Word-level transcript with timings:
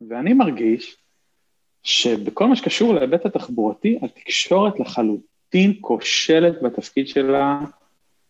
ואני 0.00 0.32
מרגיש 0.32 0.96
שבכל 1.82 2.46
מה 2.46 2.56
שקשור 2.56 2.94
להיבט 2.94 3.26
התחבורתי, 3.26 3.98
התקשורת 4.02 4.80
לחלוטין 4.80 5.74
כושלת 5.80 6.62
בתפקיד 6.62 7.08
שלה, 7.08 7.60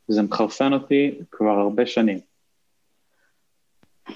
וזה 0.08 0.22
מחרפן 0.22 0.72
אותי 0.72 1.14
כבר 1.30 1.58
הרבה 1.58 1.87
שנים. 1.87 2.18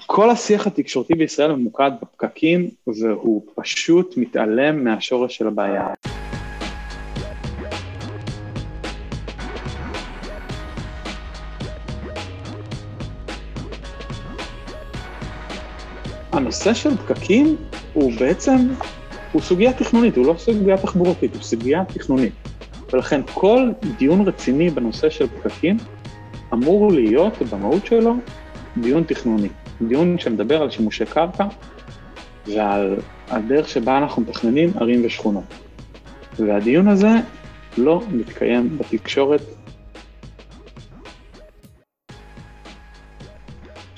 כל 0.05 0.29
השיח 0.29 0.67
התקשורתי 0.67 1.13
בישראל 1.15 1.51
ממוקד 1.51 1.91
בפקקים, 2.01 2.69
והוא 2.87 3.45
פשוט 3.55 4.17
מתעלם 4.17 4.83
מהשורש 4.83 5.37
של 5.37 5.47
הבעיה. 5.47 5.87
הנושא 16.51 16.73
של 16.73 16.97
פקקים 16.97 17.55
הוא 17.93 18.11
בעצם, 18.19 18.57
הוא 19.31 19.41
סוגיה 19.41 19.73
תכנונית, 19.73 20.17
הוא 20.17 20.25
לא 20.25 20.35
סוגיה 20.37 20.77
תחבורתית, 20.77 21.35
הוא 21.35 21.41
סוגיה 21.43 21.85
תכנונית. 21.85 22.33
ולכן 22.93 23.21
כל 23.33 23.69
דיון 23.97 24.27
רציני 24.27 24.69
בנושא 24.69 25.09
של 25.09 25.27
פקקים 25.27 25.77
אמור 26.53 26.91
להיות 26.91 27.41
במהות 27.41 27.85
שלו 27.85 28.15
דיון 28.77 29.03
תכנוני. 29.03 29.47
דיון 29.87 30.17
שמדבר 30.17 30.61
על 30.61 30.69
שימושי 30.69 31.05
קרקע 31.05 31.47
ועל 32.47 32.95
הדרך 33.29 33.69
שבה 33.69 33.97
אנחנו 33.97 34.21
מתכננים 34.21 34.71
ערים 34.79 35.01
ושכונות. 35.05 35.53
והדיון 36.39 36.87
הזה 36.87 37.11
לא 37.77 38.01
מתקיים 38.11 38.77
בתקשורת 38.77 39.41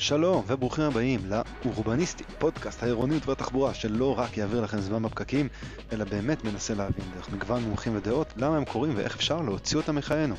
שלום 0.04 0.44
וברוכים 0.48 0.84
הבאים 0.84 1.20
לאורבניסטי, 1.26 2.24
פודקאסט 2.40 2.84
העירוניות 2.84 3.28
והתחבורה 3.28 3.74
שלא 3.74 4.20
רק 4.20 4.38
יעביר 4.38 4.62
לכם 4.62 4.80
זמן 4.80 5.04
בפקקים, 5.04 5.50
אלא 5.92 6.06
באמת 6.06 6.44
מנסה 6.44 6.74
להבין 6.74 7.06
דרך 7.16 7.30
מגוון 7.30 7.64
מומחים 7.64 7.95
ודעות 7.95 8.34
למה 8.36 8.58
הם 8.58 8.66
קורים 8.66 8.94
ואיך 8.95 9.16
אפשר 9.16 9.42
להוציא 9.42 9.78
אותם 9.78 9.95
מחיינו. 9.95 10.36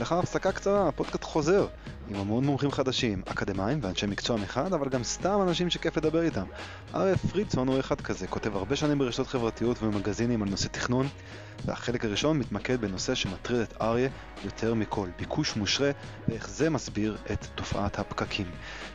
לאחר 0.00 0.18
הפסקה 0.18 0.52
קצרה, 0.52 0.88
הפודקאסט 0.88 1.24
חוזר, 1.24 1.66
עם 2.08 2.16
המון 2.16 2.44
מומחים 2.44 2.70
חדשים, 2.70 3.22
אקדמאים 3.26 3.78
ואנשי 3.82 4.06
מקצוע 4.06 4.36
מחד, 4.36 4.72
אבל 4.72 4.88
גם 4.88 5.04
סתם 5.04 5.38
אנשים 5.42 5.70
שכיף 5.70 5.96
לדבר 5.96 6.22
איתם. 6.22 6.44
אריה 6.94 7.16
פרידסון 7.16 7.68
הוא 7.68 7.80
אחד 7.80 8.00
כזה, 8.00 8.26
כותב 8.26 8.56
הרבה 8.56 8.76
שנים 8.76 8.98
ברשתות 8.98 9.26
חברתיות 9.26 9.82
ובמגזינים 9.82 10.42
על 10.42 10.48
נושא 10.48 10.68
תכנון, 10.68 11.06
והחלק 11.64 12.04
הראשון 12.04 12.38
מתמקד 12.38 12.80
בנושא 12.80 13.14
שמטריד 13.14 13.60
את 13.60 13.74
אריה 13.80 14.08
יותר 14.44 14.74
מכל, 14.74 15.08
ביקוש 15.18 15.56
מושרה 15.56 15.90
ואיך 16.28 16.48
זה 16.48 16.70
מסביר 16.70 17.16
את 17.32 17.46
תופעת 17.54 17.98
הפקקים. 17.98 18.46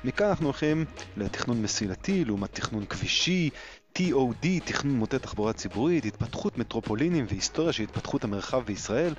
מכאן 0.03 0.27
אנחנו 0.27 0.45
הולכים 0.45 0.85
לתכנון 1.17 1.61
מסילתי 1.61 2.25
לעומת 2.25 2.53
תכנון 2.53 2.85
כבישי, 2.85 3.49
TOD, 3.97 4.47
תכנון 4.65 4.95
מוטה 4.95 5.19
תחבורה 5.19 5.53
ציבורית, 5.53 6.05
התפתחות 6.05 6.57
מטרופולינים 6.57 7.25
והיסטוריה 7.29 7.73
של 7.73 7.83
התפתחות 7.83 8.23
המרחב 8.23 8.63
בישראל. 8.65 9.13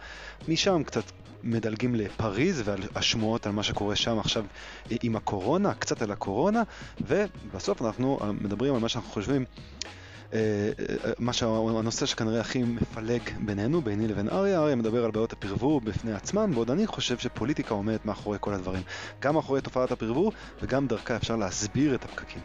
משם 0.48 0.82
קצת 0.84 1.04
מדלגים 1.42 1.94
לפריז 1.94 2.62
ועל 2.64 2.80
השמועות 2.94 3.46
על 3.46 3.52
מה 3.52 3.62
שקורה 3.62 3.96
שם 3.96 4.18
עכשיו 4.18 4.44
עם 5.02 5.16
הקורונה, 5.16 5.74
קצת 5.74 6.02
על 6.02 6.10
הקורונה, 6.10 6.62
ובסוף 7.00 7.82
אנחנו 7.82 8.18
מדברים 8.40 8.74
על 8.74 8.80
מה 8.80 8.88
שאנחנו 8.88 9.10
חושבים 9.10 9.44
אה, 10.32 10.38
אה, 10.78 11.12
מה 11.18 11.32
שהנושא 11.32 12.06
שכנראה 12.06 12.40
הכי 12.40 12.62
מפלג 12.62 13.20
בינינו, 13.40 13.82
ביני 13.82 14.08
לבין 14.08 14.28
אריה, 14.28 14.58
אריה 14.58 14.76
מדבר 14.76 15.04
על 15.04 15.10
בעיות 15.10 15.32
הפרבור 15.32 15.80
בפני 15.80 16.12
עצמן, 16.12 16.54
בעוד 16.54 16.70
אני 16.70 16.86
חושב 16.86 17.18
שפוליטיקה 17.18 17.74
עומדת 17.74 18.06
מאחורי 18.06 18.38
כל 18.40 18.54
הדברים. 18.54 18.82
גם 19.20 19.34
מאחורי 19.34 19.60
תופעת 19.60 19.92
הפרבור, 19.92 20.32
וגם 20.62 20.86
דרכה 20.86 21.16
אפשר 21.16 21.36
להסביר 21.36 21.94
את 21.94 22.04
הפקקים. 22.04 22.42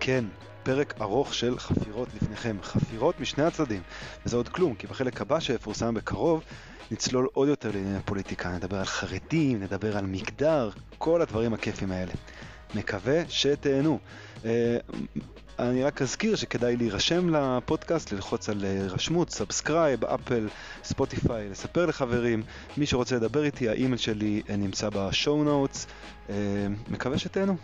כן, 0.00 0.24
פרק 0.66 0.94
ארוך 1.00 1.34
של 1.34 1.58
חפירות 1.58 2.08
לפניכם, 2.14 2.56
חפירות 2.62 3.20
משני 3.20 3.44
הצדדים. 3.44 3.82
וזה 4.26 4.36
עוד 4.36 4.48
כלום, 4.48 4.74
כי 4.74 4.86
בחלק 4.86 5.20
הבא 5.20 5.40
שיפורסם 5.40 5.94
בקרוב, 5.94 6.42
נצלול 6.90 7.28
עוד 7.32 7.48
יותר 7.48 7.70
לענייני 7.74 7.98
פוליטיקה, 8.04 8.50
נדבר 8.50 8.76
על 8.76 8.84
חרדים, 8.84 9.62
נדבר 9.62 9.96
על 9.96 10.06
מגדר, 10.06 10.70
כל 10.98 11.22
הדברים 11.22 11.54
הכיפים 11.54 11.92
האלה. 11.92 12.12
מקווה 12.74 13.22
שתהנו. 13.28 13.98
אה, 14.44 14.76
אני 15.58 15.84
רק 15.84 16.02
אזכיר 16.02 16.36
שכדאי 16.36 16.76
להירשם 16.76 17.34
לפודקאסט, 17.34 18.12
ללחוץ 18.12 18.48
על 18.48 18.64
הירשמות, 18.64 19.30
subscribe, 19.30 20.04
אפל, 20.04 20.48
ספוטיפיי, 20.84 21.48
לספר 21.48 21.86
לחברים. 21.86 22.42
מי 22.76 22.86
שרוצה 22.86 23.16
לדבר 23.16 23.44
איתי, 23.44 23.68
האימייל 23.68 23.96
שלי 23.96 24.42
נמצא 24.48 24.88
בשואו 24.92 25.44
נוטס. 25.44 25.86
אה, 26.30 26.34
מקווה 26.90 27.18
שתהנו. 27.18 27.56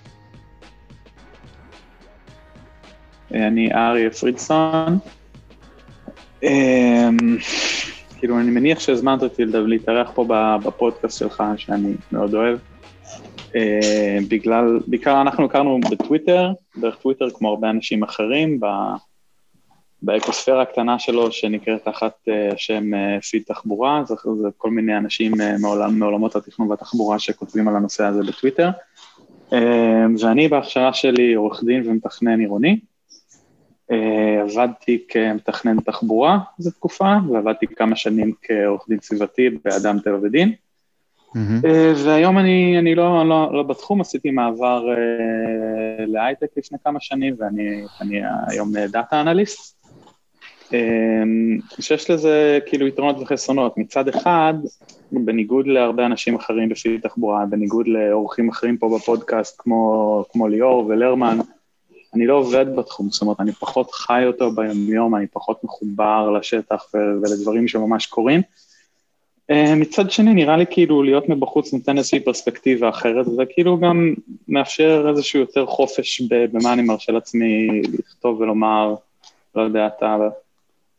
אני 3.34 3.72
אריה 3.74 4.10
פרידסון. 4.10 4.98
אמ, 6.42 7.16
כאילו, 8.18 8.38
אני 8.40 8.50
מניח 8.50 8.80
שהזמנת 8.80 9.22
אותי 9.22 9.44
להתארח 9.44 10.10
פה 10.14 10.24
בפודקאסט 10.64 11.18
שלך, 11.18 11.42
שאני 11.56 11.94
מאוד 12.12 12.34
אוהב. 12.34 12.58
אה, 13.56 14.18
בגלל, 14.28 14.80
בעיקר 14.86 15.20
אנחנו 15.20 15.44
הכרנו 15.44 15.80
בטוויטר, 15.90 16.52
דרך 16.76 16.96
טוויטר 16.96 17.30
כמו 17.30 17.48
הרבה 17.48 17.70
אנשים 17.70 18.02
אחרים, 18.02 18.60
באקוספירה 20.02 20.62
הקטנה 20.62 20.98
שלו 20.98 21.32
שנקראת 21.32 21.84
תחת 21.84 22.12
אה, 22.28 22.52
השם 22.54 22.94
אה, 22.94 23.20
פיד 23.20 23.42
תחבורה, 23.46 24.02
זה, 24.06 24.14
כל 24.56 24.70
מיני 24.70 24.96
אנשים 24.96 25.32
מעולם, 25.60 25.98
מעולמות 25.98 26.36
התכנון 26.36 26.70
והתחבורה 26.70 27.18
שכותבים 27.18 27.68
על 27.68 27.76
הנושא 27.76 28.04
הזה 28.04 28.22
בטוויטר. 28.22 28.70
ואני 30.20 30.48
בהכשרה 30.48 30.92
שלי 30.92 31.34
עורך 31.34 31.64
דין 31.64 31.82
ומתכנן 31.86 32.40
עירוני. 32.40 32.80
עבדתי 34.42 35.04
כמתכנן 35.08 35.80
תחבורה 35.80 36.38
זו 36.58 36.70
תקופה, 36.70 37.14
ועבדתי 37.32 37.66
כמה 37.66 37.96
שנים 37.96 38.32
כעורך 38.42 38.88
דין 38.88 38.98
סביבתי 39.00 39.50
באדם 39.64 39.98
טבע 40.04 40.18
ודין. 40.22 40.52
Mm-hmm. 41.36 41.66
והיום 42.04 42.38
אני, 42.38 42.78
אני 42.78 42.94
לא, 42.94 43.28
לא, 43.28 43.50
לא 43.52 43.62
בתחום, 43.62 44.00
עשיתי 44.00 44.30
מעבר 44.30 44.84
uh, 44.94 46.02
להייטק 46.06 46.46
לפני 46.56 46.78
כמה 46.84 47.00
שנים, 47.00 47.34
ואני 47.38 48.20
היום 48.48 48.72
דאטה 48.92 49.20
אנליסט. 49.20 49.82
שיש 51.80 52.10
לזה 52.10 52.58
כאילו 52.66 52.86
יתרונות 52.86 53.16
וחסרונות. 53.20 53.78
מצד 53.78 54.08
אחד, 54.08 54.54
בניגוד 55.12 55.66
להרבה 55.66 56.06
אנשים 56.06 56.34
אחרים 56.34 56.70
לפי 56.70 56.98
תחבורה, 56.98 57.46
בניגוד 57.46 57.88
לאורחים 57.88 58.48
אחרים 58.48 58.76
פה 58.76 58.98
בפודקאסט, 58.98 59.54
כמו, 59.58 60.24
כמו 60.32 60.48
ליאור 60.48 60.86
ולרמן, 60.86 61.38
אני 62.14 62.26
לא 62.26 62.34
עובד 62.34 62.66
בתחום, 62.76 63.10
זאת 63.10 63.22
אומרת, 63.22 63.40
אני 63.40 63.52
פחות 63.52 63.90
חי 63.90 64.22
אותו 64.26 64.52
ביום-יום, 64.52 65.14
אני 65.14 65.26
פחות 65.26 65.64
מחובר 65.64 66.30
לשטח 66.30 66.86
ולדברים 66.94 67.68
שממש 67.68 68.06
קורים. 68.06 68.42
אה, 69.50 69.74
מצד 69.74 70.10
שני, 70.10 70.34
נראה 70.34 70.56
לי 70.56 70.64
כאילו 70.70 71.02
להיות 71.02 71.28
מבחוץ 71.28 71.72
נותן 71.72 71.98
איזושהי 71.98 72.20
פרספקטיבה 72.20 72.88
אחרת, 72.88 73.26
וכאילו 73.38 73.78
גם 73.80 74.14
מאפשר 74.48 75.06
איזשהו 75.08 75.40
יותר 75.40 75.66
חופש 75.66 76.22
במה 76.30 76.72
אני 76.72 76.82
מרשה 76.82 77.12
לעצמי 77.12 77.82
לכתוב 77.98 78.40
ולומר, 78.40 78.94
לא 79.54 79.62
יודע, 79.62 79.86
אתה 79.86 80.16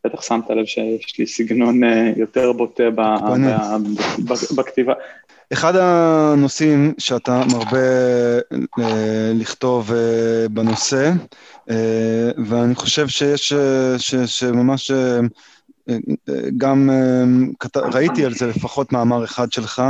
בטח 0.03 0.21
שמת 0.21 0.49
לב 0.49 0.65
שיש 0.65 1.19
לי 1.19 1.27
סגנון 1.27 1.83
אה, 1.83 2.11
יותר 2.15 2.51
בוטה 2.51 2.83
בכתיבה. 4.55 4.93
אחד 5.53 5.75
הנושאים 5.75 6.93
שאתה 6.97 7.41
מרבה 7.51 7.77
אה, 8.79 9.31
לכתוב 9.35 9.91
בנושא, 10.51 11.11
ואני 12.47 12.75
חושב 12.75 13.07
שיש, 13.07 13.53
שממש 14.25 14.91
גם 16.57 16.89
אה, 16.89 17.81
ראיתי 17.93 18.25
על 18.25 18.33
זה 18.33 18.47
לפחות 18.47 18.91
מאמר 18.91 19.23
אחד 19.23 19.51
שלך 19.51 19.83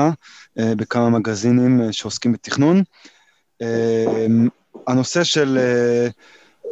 אה, 0.59 0.75
בכמה 0.75 1.09
מגזינים 1.09 1.81
אה, 1.81 1.94
שעוסקים 1.94 2.31
בתכנון. 2.31 2.84
הנושא 4.88 5.24
של 5.24 5.59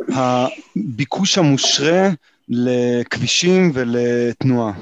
הביקוש 0.10 1.38
המושרה 1.38 2.10
לכבישים 2.50 3.72
ולתנועה. 3.74 4.74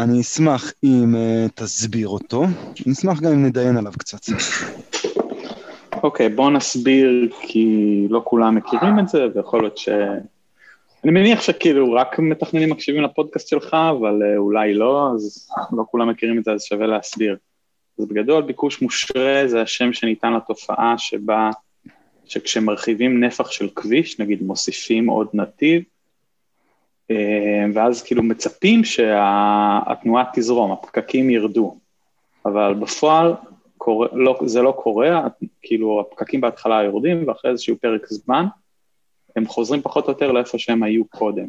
אני 0.00 0.20
אשמח 0.20 0.72
אם 0.84 1.14
תסביר 1.54 2.08
אותו, 2.08 2.44
אני 2.86 2.92
אשמח 2.92 3.20
גם 3.20 3.32
אם 3.32 3.46
נדיין 3.46 3.76
עליו 3.76 3.92
קצת. 3.98 4.18
אוקיי, 6.02 6.26
okay, 6.26 6.30
בוא 6.30 6.50
נסביר, 6.50 7.28
כי 7.40 8.06
לא 8.10 8.22
כולם 8.24 8.54
מכירים 8.54 8.98
את 8.98 9.08
זה, 9.08 9.26
ויכול 9.34 9.60
להיות 9.60 9.78
ש... 9.78 9.88
אני 11.04 11.12
מניח 11.12 11.40
שכאילו 11.40 11.92
רק 11.92 12.18
מתכננים 12.18 12.70
מקשיבים 12.70 13.02
לפודקאסט 13.02 13.48
שלך, 13.48 13.76
אבל 13.90 14.22
uh, 14.22 14.38
אולי 14.38 14.74
לא, 14.74 15.10
אז 15.14 15.50
לא 15.72 15.84
כולם 15.90 16.08
מכירים 16.08 16.38
את 16.38 16.44
זה, 16.44 16.52
אז 16.52 16.64
שווה 16.64 16.86
להסביר. 16.86 17.36
אז 17.98 18.04
בגדול, 18.06 18.42
ביקוש 18.42 18.82
מושרה 18.82 19.42
זה 19.46 19.62
השם 19.62 19.92
שניתן 19.92 20.32
לתופעה 20.32 20.94
שבה, 20.98 21.50
שכשמרחיבים 22.24 23.24
נפח 23.24 23.50
של 23.50 23.68
כביש, 23.74 24.20
נגיד 24.20 24.42
מוסיפים 24.42 25.06
עוד 25.06 25.28
נתיב, 25.34 25.82
uh, 25.82 25.99
ואז 27.74 28.02
כאילו 28.02 28.22
מצפים 28.22 28.84
שהתנועה 28.84 30.24
שה, 30.24 30.30
תזרום, 30.34 30.72
הפקקים 30.72 31.30
ירדו, 31.30 31.76
אבל 32.46 32.74
בפועל 32.74 33.34
קורה, 33.78 34.08
לא, 34.12 34.38
זה 34.44 34.62
לא 34.62 34.74
קורה, 34.82 35.28
כאילו 35.62 36.00
הפקקים 36.00 36.40
בהתחלה 36.40 36.82
יורדים, 36.82 37.28
ואחרי 37.28 37.50
איזשהו 37.50 37.76
פרק 37.80 38.06
זמן, 38.06 38.46
הם 39.36 39.46
חוזרים 39.46 39.82
פחות 39.82 40.04
או 40.06 40.10
יותר 40.12 40.32
לאיפה 40.32 40.58
שהם 40.58 40.82
היו 40.82 41.04
קודם. 41.04 41.46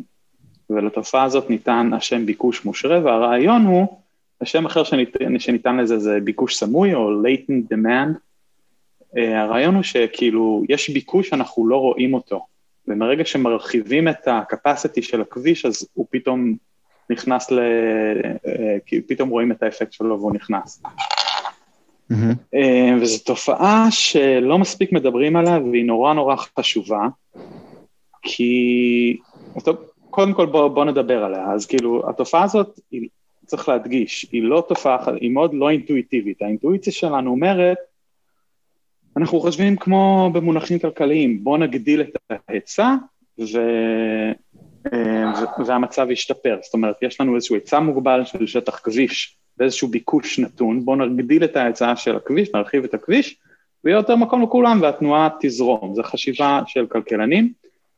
ולתופעה 0.69 1.23
הזאת 1.23 1.49
ניתן 1.49 1.89
השם 1.93 2.25
ביקוש 2.25 2.65
מושרה, 2.65 2.99
והרעיון 3.03 3.65
הוא, 3.65 3.87
השם 4.41 4.65
אחר 4.65 4.83
שניתן, 4.83 5.39
שניתן 5.39 5.77
לזה 5.77 5.99
זה 5.99 6.19
ביקוש 6.23 6.57
סמוי 6.57 6.93
או 6.93 7.21
latent 7.23 7.73
demand. 7.73 8.15
Uh, 9.15 9.19
הרעיון 9.19 9.75
הוא 9.75 9.83
שכאילו 9.83 10.63
יש 10.69 10.89
ביקוש 10.89 11.29
שאנחנו 11.29 11.67
לא 11.67 11.77
רואים 11.77 12.13
אותו, 12.13 12.45
ומרגע 12.87 13.25
שמרחיבים 13.25 14.07
את 14.07 14.27
ה-capacity 14.27 15.01
של 15.01 15.21
הכביש, 15.21 15.65
אז 15.65 15.87
הוא 15.93 16.05
פתאום 16.09 16.55
נכנס 17.09 17.51
ל... 17.51 17.59
כאילו 18.85 19.07
פתאום 19.07 19.29
רואים 19.29 19.51
את 19.51 19.63
האפקט 19.63 19.93
שלו 19.93 20.19
והוא 20.19 20.33
נכנס. 20.33 20.83
Mm-hmm. 22.11 22.55
וזו 23.01 23.23
תופעה 23.23 23.87
שלא 23.91 24.57
מספיק 24.57 24.91
מדברים 24.91 25.35
עליה 25.35 25.59
והיא 25.71 25.85
נורא 25.85 26.13
נורא 26.13 26.35
חשובה, 26.59 27.07
כי... 28.21 29.17
טוב, 29.63 29.75
קודם 30.09 30.33
כל 30.33 30.45
בואו 30.45 30.69
בוא 30.69 30.85
נדבר 30.85 31.23
עליה. 31.23 31.51
אז 31.51 31.65
כאילו, 31.65 32.09
התופעה 32.09 32.43
הזאת, 32.43 32.79
היא, 32.91 33.07
צריך 33.45 33.69
להדגיש, 33.69 34.25
היא 34.31 34.43
לא 34.43 34.63
תופעה, 34.67 34.97
היא 35.21 35.31
מאוד 35.31 35.53
לא 35.53 35.69
אינטואיטיבית. 35.69 36.41
האינטואיציה 36.41 36.93
שלנו 36.93 37.31
אומרת, 37.31 37.77
אנחנו 39.17 39.39
חושבים 39.39 39.75
כמו 39.75 40.29
במונחים 40.33 40.79
כלכליים, 40.79 41.43
בואו 41.43 41.57
נגדיל 41.57 42.01
את 42.01 42.17
ההיצע 42.29 42.95
ו... 43.39 43.59
והמצב 45.65 46.07
ישתפר. 46.11 46.57
זאת 46.63 46.73
אומרת, 46.73 46.95
יש 47.01 47.21
לנו 47.21 47.35
איזשהו 47.35 47.55
היצע 47.55 47.79
מוגבל 47.79 48.25
של 48.25 48.47
שטח 48.47 48.79
כביש 48.83 49.37
ואיזשהו 49.57 49.87
ביקוש 49.87 50.39
נתון, 50.39 50.85
בואו 50.85 51.05
נגדיל 51.05 51.43
את 51.43 51.55
ההיצע 51.55 51.95
של 51.95 52.15
הכביש, 52.15 52.49
נרחיב 52.55 52.83
את 52.83 52.93
הכביש, 52.93 53.37
ויהיה 53.83 53.97
יותר 53.97 54.15
מקום 54.15 54.41
לכולם 54.41 54.79
והתנועה 54.81 55.29
תזרום. 55.41 55.95
זו 55.95 56.03
חשיבה 56.03 56.61
של 56.67 56.85
כלכלנים. 56.85 57.53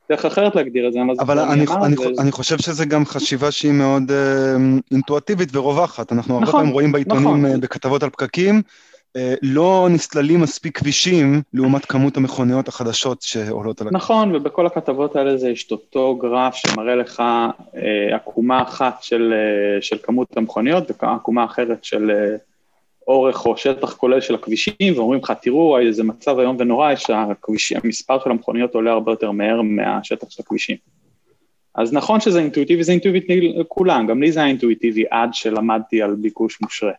דרך 0.09 0.25
אחרת 0.25 0.55
להגדיר 0.55 0.87
את 0.87 0.93
זה, 0.93 0.99
אבל 1.19 1.39
אני, 1.39 1.65
אני, 1.85 1.95
זה... 1.95 2.21
אני 2.21 2.31
חושב 2.31 2.57
שזה 2.57 2.85
גם 2.85 3.05
חשיבה 3.05 3.51
שהיא 3.51 3.71
מאוד 3.71 4.11
אה, 4.11 4.55
אינטואטיבית 4.91 5.55
ורווחת. 5.55 6.11
אנחנו 6.11 6.33
נכון, 6.33 6.43
הרבה 6.43 6.51
פעמים 6.51 6.73
רואים 6.73 6.91
בעיתונים 6.91 7.23
נכון. 7.23 7.45
אה, 7.45 7.57
בכתבות 7.57 8.03
על 8.03 8.09
פקקים, 8.09 8.55
אה, 8.55 8.61
לא 9.41 9.87
נסללים 9.91 10.41
מספיק 10.41 10.77
כבישים 10.77 11.41
לעומת 11.53 11.85
כמות 11.85 12.17
המכוניות 12.17 12.67
החדשות 12.67 13.21
שעולות 13.21 13.81
על 13.81 13.87
הכביש. 13.87 14.01
נכון, 14.01 14.35
ובכל 14.35 14.65
הכתבות 14.65 15.15
האלה 15.15 15.37
זה 15.37 15.49
יש 15.49 15.71
אותו 15.71 16.15
גרף 16.15 16.55
שמראה 16.55 16.95
לך 16.95 17.19
אה, 17.75 18.15
עקומה 18.15 18.61
אחת 18.61 19.03
של, 19.03 19.33
אה, 19.33 19.81
של 19.81 19.97
כמות 20.03 20.37
המכוניות 20.37 20.91
ועקומה 21.03 21.45
אחרת 21.45 21.83
של 21.83 22.11
אה, 22.11 22.35
אורך 23.07 23.45
או 23.45 23.57
שטח 23.57 23.93
כולל 23.93 24.21
של 24.21 24.35
הכבישים, 24.35 24.93
ואומרים 24.95 25.19
לך, 25.23 25.33
תראו, 25.41 25.79
איזה 25.79 26.03
מצב 26.03 26.39
איום 26.39 26.55
ונורא, 26.59 26.93
שהמספר 27.57 28.19
של 28.23 28.31
המכוניות 28.31 28.75
עולה 28.75 28.91
הרבה 28.91 29.11
יותר 29.11 29.31
מהר 29.31 29.61
מהשטח 29.61 30.29
של 30.29 30.43
הכבישים. 30.45 30.77
אז 31.75 31.93
נכון 31.93 32.19
שזה 32.19 32.39
אינטואיטיבי, 32.39 32.83
זה 32.83 32.91
אינטואיטיבי 32.91 33.53
לכולם, 33.57 34.07
גם 34.07 34.21
לי 34.21 34.31
זה 34.31 34.39
היה 34.39 34.49
אינטואיטיבי 34.49 35.03
עד 35.11 35.29
שלמדתי 35.33 36.01
על 36.01 36.15
ביקוש 36.15 36.61
מושרה. 36.61 36.91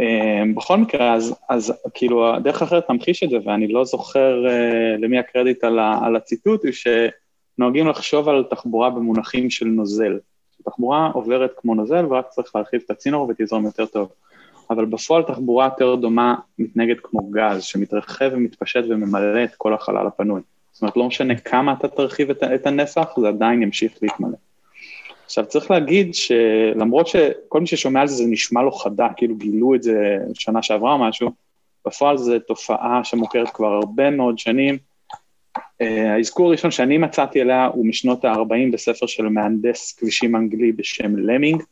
אמ, 0.00 0.54
בכל 0.54 0.76
מקרה, 0.78 1.14
אז, 1.14 1.34
אז 1.48 1.72
כאילו 1.94 2.34
הדרך 2.34 2.62
אחרת 2.62 2.84
להמחיש 2.88 3.22
את 3.22 3.30
זה, 3.30 3.36
ואני 3.44 3.68
לא 3.68 3.84
זוכר 3.84 4.44
uh, 4.46 5.00
למי 5.00 5.18
הקרדיט 5.18 5.64
על, 5.64 5.78
ה, 5.78 5.98
על 6.02 6.16
הציטוט, 6.16 6.64
הוא 6.64 6.72
שנוהגים 6.72 7.88
לחשוב 7.88 8.28
על 8.28 8.44
תחבורה 8.50 8.90
במונחים 8.90 9.50
של 9.50 9.66
נוזל. 9.66 10.18
תחבורה 10.64 11.10
עוברת 11.14 11.50
כמו 11.56 11.74
נוזל 11.74 12.06
ורק 12.06 12.28
צריך 12.28 12.56
להרחיב 12.56 12.80
את 12.84 12.90
הצינור 12.90 13.28
ותזרום 13.28 13.64
יותר 13.64 13.86
טוב. 13.86 14.08
אבל 14.70 14.84
בפועל 14.84 15.22
תחבורה 15.22 15.64
יותר 15.64 15.94
דומה 15.94 16.34
מתנהגת 16.58 17.00
כמו 17.02 17.30
גז, 17.30 17.62
שמתרחב 17.62 18.30
ומתפשט 18.32 18.84
וממלא 18.88 19.44
את 19.44 19.54
כל 19.56 19.74
החלל 19.74 20.06
הפנוי. 20.06 20.40
זאת 20.72 20.82
אומרת, 20.82 20.96
לא 20.96 21.06
משנה 21.06 21.36
כמה 21.36 21.72
אתה 21.72 21.88
תרחיב 21.88 22.30
את, 22.30 22.42
את 22.42 22.66
הנפח, 22.66 23.20
זה 23.20 23.28
עדיין 23.28 23.62
ימשיך 23.62 23.92
להתמלא. 24.02 24.36
עכשיו 25.30 25.46
צריך 25.46 25.70
להגיד 25.70 26.14
שלמרות 26.14 27.06
שכל 27.06 27.60
מי 27.60 27.66
ששומע 27.66 28.00
על 28.00 28.08
זה 28.08 28.14
זה 28.14 28.24
נשמע 28.26 28.62
לו 28.62 28.72
חדה, 28.72 29.08
כאילו 29.16 29.36
גילו 29.36 29.74
את 29.74 29.82
זה 29.82 30.16
שנה 30.34 30.62
שעברה 30.62 30.92
או 30.92 30.98
משהו, 30.98 31.30
בפועל 31.86 32.16
זו 32.16 32.38
תופעה 32.38 33.00
שמוכרת 33.04 33.48
כבר 33.50 33.66
הרבה 33.66 34.10
מאוד 34.10 34.38
שנים. 34.38 34.78
Uh, 35.58 35.84
האזכור 36.16 36.46
הראשון 36.46 36.70
שאני 36.70 36.98
מצאתי 36.98 37.40
עליה 37.40 37.66
הוא 37.66 37.86
משנות 37.86 38.24
ה-40 38.24 38.72
בספר 38.72 39.06
של 39.06 39.28
מהנדס 39.28 39.92
כבישים 39.92 40.36
אנגלי 40.36 40.72
בשם 40.72 41.16
למינג, 41.16 41.62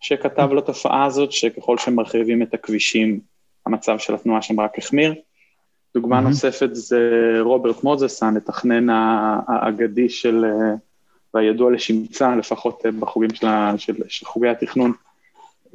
שכתב 0.00 0.48
לתופעה 0.52 1.04
הזאת, 1.04 1.32
שככל 1.32 1.78
שמרחיבים 1.78 2.42
את 2.42 2.54
הכבישים, 2.54 3.20
המצב 3.66 3.98
של 3.98 4.14
התנועה 4.14 4.42
שם 4.42 4.60
רק 4.60 4.78
החמיר. 4.78 5.14
דוגמה 5.94 6.18
mm-hmm. 6.18 6.22
נוספת 6.22 6.68
זה 6.72 7.00
רוברט 7.40 7.84
מוזס, 7.84 8.22
המתכנן 8.22 8.86
האגדי 9.48 10.08
של... 10.08 10.44
והידוע 11.34 11.70
לשמצה, 11.70 12.36
לפחות 12.36 12.86
אה, 12.86 12.90
בחוגים 12.92 13.34
של, 13.34 13.46
של, 13.76 13.94
של 14.08 14.26
חוגי 14.26 14.48
התכנון, 14.48 14.92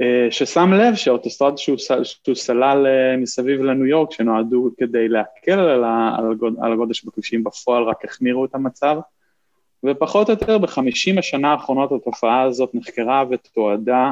אה, 0.02 0.28
ששם 0.32 0.74
לב 0.74 0.96
שהאוטוסטרדה 0.96 1.58
שהוא, 1.58 1.78
שהוא 2.04 2.36
סלל 2.36 2.88
אה, 2.88 3.18
מסביב 3.18 3.62
לניו 3.62 3.86
יורק, 3.86 4.12
שנועדו 4.12 4.70
כדי 4.78 5.08
להקל 5.08 5.60
על, 5.60 5.84
על 6.62 6.74
הגודל 6.74 6.94
שבכבישים 6.94 7.44
בפועל, 7.44 7.84
רק 7.84 8.06
החמירו 8.06 8.46
את 8.46 8.56
המצב, 8.56 8.98
ופחות 9.84 10.30
או 10.30 10.34
יותר 10.34 10.58
בחמישים 10.58 11.18
השנה 11.18 11.52
האחרונות 11.52 11.92
התופעה 11.92 12.42
הזאת 12.42 12.70
נחקרה 12.74 13.24
ותועדה 13.30 14.12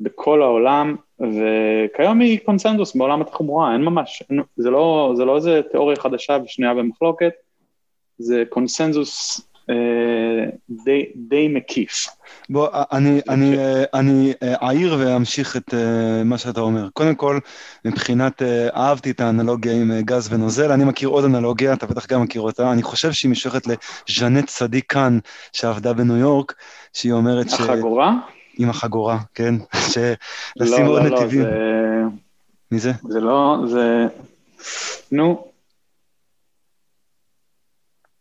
בכל 0.00 0.42
העולם, 0.42 0.96
וכיום 1.20 2.20
היא 2.20 2.38
קונסנזוס 2.44 2.96
בעולם 2.96 3.22
התחבורה, 3.22 3.72
אין 3.72 3.82
ממש, 3.82 4.22
אין, 4.30 4.42
זה 4.56 4.70
לא, 4.70 5.12
זה 5.16 5.24
לא 5.24 5.36
איזה 5.36 5.60
תיאוריה 5.70 5.96
חדשה 5.96 6.38
ושנויה 6.44 6.74
במחלוקת, 6.74 7.32
זה 8.18 8.42
קונסנזוס 8.48 9.40
די, 10.70 11.04
די 11.16 11.48
מקיף. 11.48 12.06
בוא, 12.50 12.68
אני, 12.92 13.20
אני, 13.28 13.56
אני 13.94 14.32
אעיר 14.62 14.96
ואמשיך 14.98 15.56
את 15.56 15.74
אה, 15.74 16.24
מה 16.24 16.38
שאתה 16.38 16.60
אומר. 16.60 16.88
קודם 16.92 17.14
כל, 17.14 17.38
מבחינת, 17.84 18.42
אה, 18.42 18.68
אהבתי 18.76 19.10
את 19.10 19.20
האנלוגיה 19.20 19.72
עם 19.72 20.00
גז 20.00 20.32
ונוזל, 20.32 20.72
אני 20.72 20.84
מכיר 20.84 21.08
עוד 21.08 21.24
אנלוגיה, 21.24 21.72
אתה 21.72 21.86
בטח 21.86 22.06
גם 22.06 22.22
מכיר 22.22 22.40
אותה, 22.40 22.72
אני 22.72 22.82
חושב 22.82 23.12
שהיא 23.12 23.30
משויכת 23.30 23.62
לז'נט 23.66 24.46
צדיק 24.46 24.92
כאן, 24.92 25.18
שעבדה 25.52 25.92
בניו 25.92 26.16
יורק, 26.16 26.54
שהיא 26.92 27.12
אומרת 27.12 27.50
ש... 27.50 27.54
החגורה? 27.54 28.14
עם 28.58 28.70
החגורה, 28.70 29.18
כן, 29.34 29.54
שלשים 29.92 30.84
לא, 30.84 30.90
עוד 30.90 31.02
לא, 31.02 31.08
נתיבים. 31.10 31.42
לא, 31.42 31.50
זה... 31.50 32.02
מי 32.72 32.78
זה? 32.78 32.92
זה 33.02 33.20
לא, 33.20 33.58
זה... 33.66 34.06
נו. 35.12 35.44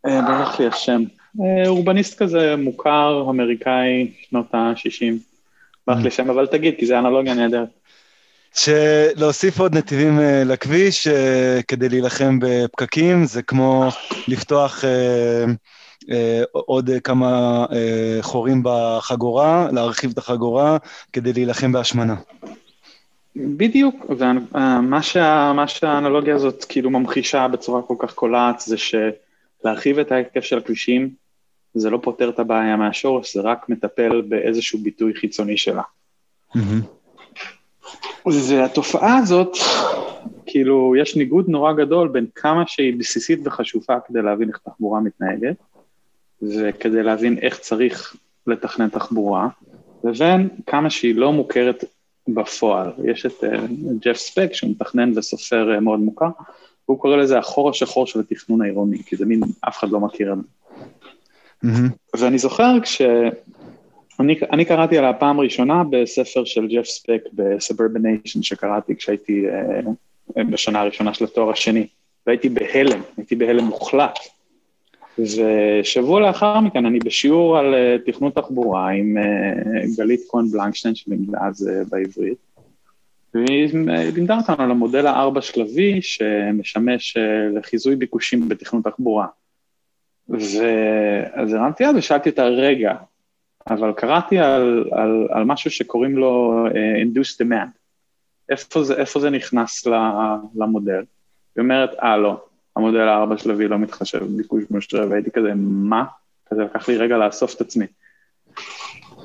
ברח 0.05 0.59
לי 0.59 0.67
השם. 0.67 1.01
אה, 1.41 1.67
אורבניסט 1.67 2.17
כזה 2.23 2.55
מוכר, 2.55 3.25
אמריקאי, 3.29 4.11
שנות 4.29 4.53
ה-60. 4.53 5.13
ברח 5.87 5.97
לי 6.03 6.11
שם, 6.11 6.29
אבל 6.29 6.47
תגיד, 6.47 6.75
כי 6.79 6.85
זה 6.85 6.99
אנלוגיה 6.99 7.33
נהדרת. 7.33 7.67
שלהוסיף 8.55 9.59
עוד 9.59 9.77
נתיבים 9.77 10.19
uh, 10.19 10.21
לכביש 10.45 11.07
uh, 11.07 11.11
כדי 11.67 11.89
להילחם 11.89 12.39
בפקקים, 12.41 13.25
זה 13.25 13.41
כמו 13.41 13.89
לפתוח 14.27 14.83
עוד 16.51 16.89
כמה 17.03 17.65
חורים 18.21 18.61
בחגורה, 18.63 19.67
להרחיב 19.71 20.11
את 20.11 20.17
החגורה 20.17 20.77
כדי 21.13 21.33
להילחם 21.33 21.71
בהשמנה. 21.71 22.15
בדיוק, 23.35 24.05
ומה 24.17 25.01
שה, 25.01 25.53
שהאנלוגיה 25.67 26.35
הזאת 26.35 26.65
כאילו 26.69 26.89
ממחישה 26.89 27.47
בצורה 27.47 27.81
כל 27.81 27.95
כך 27.99 28.13
קולעת 28.13 28.59
זה 28.59 28.75
שלהרחיב 28.77 29.99
את 29.99 30.11
ההיקף 30.11 30.43
של 30.43 30.57
הכבישים 30.57 31.09
זה 31.73 31.89
לא 31.89 31.99
פותר 32.03 32.29
את 32.29 32.39
הבעיה 32.39 32.75
מהשורש, 32.75 33.35
זה 33.35 33.41
רק 33.41 33.69
מטפל 33.69 34.21
באיזשהו 34.21 34.79
ביטוי 34.79 35.13
חיצוני 35.13 35.57
שלה. 35.57 35.81
והתופעה 38.25 39.17
הזאת, 39.17 39.57
כאילו, 40.45 40.95
יש 40.95 41.15
ניגוד 41.15 41.49
נורא 41.49 41.73
גדול 41.73 42.07
בין 42.07 42.25
כמה 42.35 42.63
שהיא 42.67 42.99
בסיסית 42.99 43.39
וחשובה 43.43 43.97
כדי 44.07 44.21
להבין 44.21 44.49
איך 44.49 44.57
תחבורה 44.57 44.99
מתנהגת, 44.99 45.55
וכדי 46.41 47.03
להבין 47.03 47.37
איך 47.37 47.59
צריך 47.59 48.15
לתכנן 48.47 48.89
תחבורה, 48.89 49.47
לבין 50.03 50.49
כמה 50.65 50.89
שהיא 50.89 51.15
לא 51.15 51.33
מוכרת 51.33 51.83
בפועל. 52.27 52.91
יש 53.03 53.25
את 53.25 53.43
uh, 53.43 53.47
ג'ף 53.99 54.17
ספק, 54.17 54.49
שהוא 54.53 54.71
מתכנן 54.71 55.17
וסופר 55.17 55.75
uh, 55.77 55.79
מאוד 55.79 55.99
מוכר, 55.99 56.29
והוא 56.87 56.99
קורא 56.99 57.15
לזה 57.15 57.37
החור 57.37 57.69
השחור 57.69 58.07
של 58.07 58.19
התכנון 58.19 58.61
העירוני, 58.61 59.03
כי 59.03 59.15
זה 59.15 59.25
מין, 59.25 59.41
אף 59.67 59.77
אחד 59.79 59.89
לא 59.89 59.99
מכיר 59.99 60.33
את 60.33 60.37
זה. 60.37 60.43
Mm-hmm. 61.63 62.17
ואני 62.19 62.37
זוכר 62.37 62.77
כשאני 62.81 64.65
קראתי 64.65 64.97
על 64.97 65.05
הפעם 65.05 65.39
הראשונה 65.39 65.83
בספר 65.89 66.45
של 66.45 66.67
ג'ף 66.67 66.85
ספק 66.85 67.21
ב-Suburbanation 67.33 68.41
שקראתי 68.41 68.95
כשהייתי 68.95 69.45
uh, 69.47 70.43
בשנה 70.43 70.81
הראשונה 70.81 71.13
של 71.13 71.25
התואר 71.25 71.49
השני, 71.49 71.87
והייתי 72.27 72.49
בהלם, 72.49 73.01
הייתי 73.17 73.35
בהלם 73.35 73.63
מוחלט. 73.63 74.19
ושבוע 75.19 76.19
לאחר 76.19 76.59
מכן 76.59 76.85
אני 76.85 76.99
בשיעור 76.99 77.57
על 77.57 77.73
uh, 77.73 78.11
תכנון 78.11 78.31
תחבורה 78.31 78.89
עם 78.89 79.17
uh, 79.17 79.97
גלית 79.97 80.21
כהן 80.31 80.47
בלנקשטיין 80.47 80.95
שלימדה 80.95 81.37
אז 81.41 81.69
uh, 81.69 81.89
בעברית, 81.89 82.37
והיא 83.33 83.69
לימדה 84.15 84.37
אותנו 84.37 84.63
על 84.63 84.71
המודל 84.71 85.07
הארבע 85.07 85.41
שלבי 85.41 86.01
שמשמש 86.01 87.17
לחיזוי 87.55 87.95
ביקושים 87.95 88.49
בתכנון 88.49 88.81
תחבורה. 88.81 89.27
ואז 90.29 91.53
הרמתי 91.53 91.83
יד 91.83 91.95
ושאלתי 91.95 92.29
אותה, 92.29 92.45
רגע, 92.45 92.93
אבל 93.69 93.93
קראתי 93.93 94.39
על, 94.39 94.85
על, 94.91 95.27
על 95.31 95.43
משהו 95.43 95.71
שקוראים 95.71 96.17
לו 96.17 96.65
uh, 96.67 96.73
induced 96.73 97.45
demand. 97.45 97.69
איפה 98.49 98.83
זה, 98.83 98.95
איפה 98.95 99.19
זה 99.19 99.29
נכנס 99.29 99.87
למודל? 100.55 101.03
היא 101.55 101.61
אומרת, 101.63 101.89
אה, 102.03 102.17
לא, 102.17 102.45
המודל 102.75 103.07
הארבע 103.07 103.37
שלבי 103.37 103.67
לא 103.67 103.79
מתחשב 103.79 104.23
בביקוש 104.23 104.63
משרה, 104.71 105.07
והייתי 105.09 105.31
כזה, 105.31 105.51
מה? 105.55 106.03
כזה 106.45 106.63
לקח 106.63 106.89
לי 106.89 106.97
רגע 106.97 107.17
לאסוף 107.17 107.55
את 107.55 107.61
עצמי. 107.61 107.85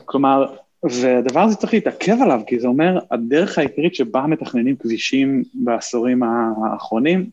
כלומר, 0.05 0.55
והדבר 0.83 1.41
הזה 1.41 1.57
צריך 1.57 1.75
להתעכב 1.75 2.17
עליו, 2.23 2.41
כי 2.47 2.61
זה 2.61 2.67
אומר, 2.67 2.99
הדרך 3.11 3.59
העיקרית 3.59 3.95
שבה 3.95 4.27
מתכננים 4.27 4.77
כבישים 4.77 5.43
בעשורים 5.55 6.23
האחרונים, 6.23 7.31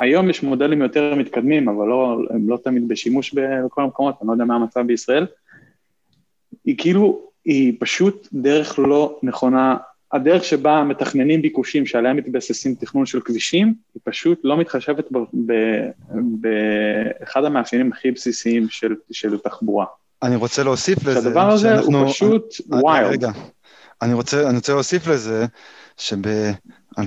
היום 0.00 0.30
יש 0.30 0.42
מודלים 0.42 0.82
יותר 0.82 1.14
מתקדמים, 1.14 1.68
אבל 1.68 1.86
לא, 1.86 2.18
הם 2.30 2.48
לא 2.48 2.58
תמיד 2.64 2.88
בשימוש 2.88 3.34
בכל 3.34 3.82
המקומות, 3.82 4.14
אני 4.20 4.28
לא 4.28 4.32
יודע 4.32 4.44
מה 4.44 4.54
המצב 4.54 4.80
בישראל, 4.80 5.26
היא 6.64 6.74
כאילו, 6.78 7.20
היא 7.44 7.72
פשוט 7.80 8.28
דרך 8.32 8.78
לא 8.78 9.18
נכונה, 9.22 9.76
הדרך 10.12 10.44
שבה 10.44 10.84
מתכננים 10.84 11.42
ביקושים 11.42 11.86
שעליהם 11.86 12.16
מתבססים 12.16 12.74
תכנון 12.74 13.06
של 13.06 13.20
כבישים, 13.20 13.74
היא 13.94 14.00
פשוט 14.04 14.40
לא 14.44 14.56
מתחשבת 14.56 15.08
באחד 16.12 17.44
המאפיינים 17.44 17.92
הכי 17.92 18.10
בסיסיים 18.10 18.68
של, 18.68 18.94
של 19.10 19.38
תחבורה. 19.38 19.86
אני 20.22 20.36
רוצה 20.36 20.62
להוסיף 20.62 20.98
לזה, 21.06 21.22
שהדבר 21.22 21.50
הזה 21.50 21.68
שאנחנו, 21.68 21.98
הוא 21.98 22.08
פשוט 22.08 22.54
wild. 22.68 23.10
רגע, 23.10 23.30
אני 24.02 24.14
רוצה, 24.14 24.48
אני 24.48 24.56
רוצה 24.56 24.72
להוסיף 24.72 25.06
לזה, 25.06 25.46
שב-2018, 25.98 27.00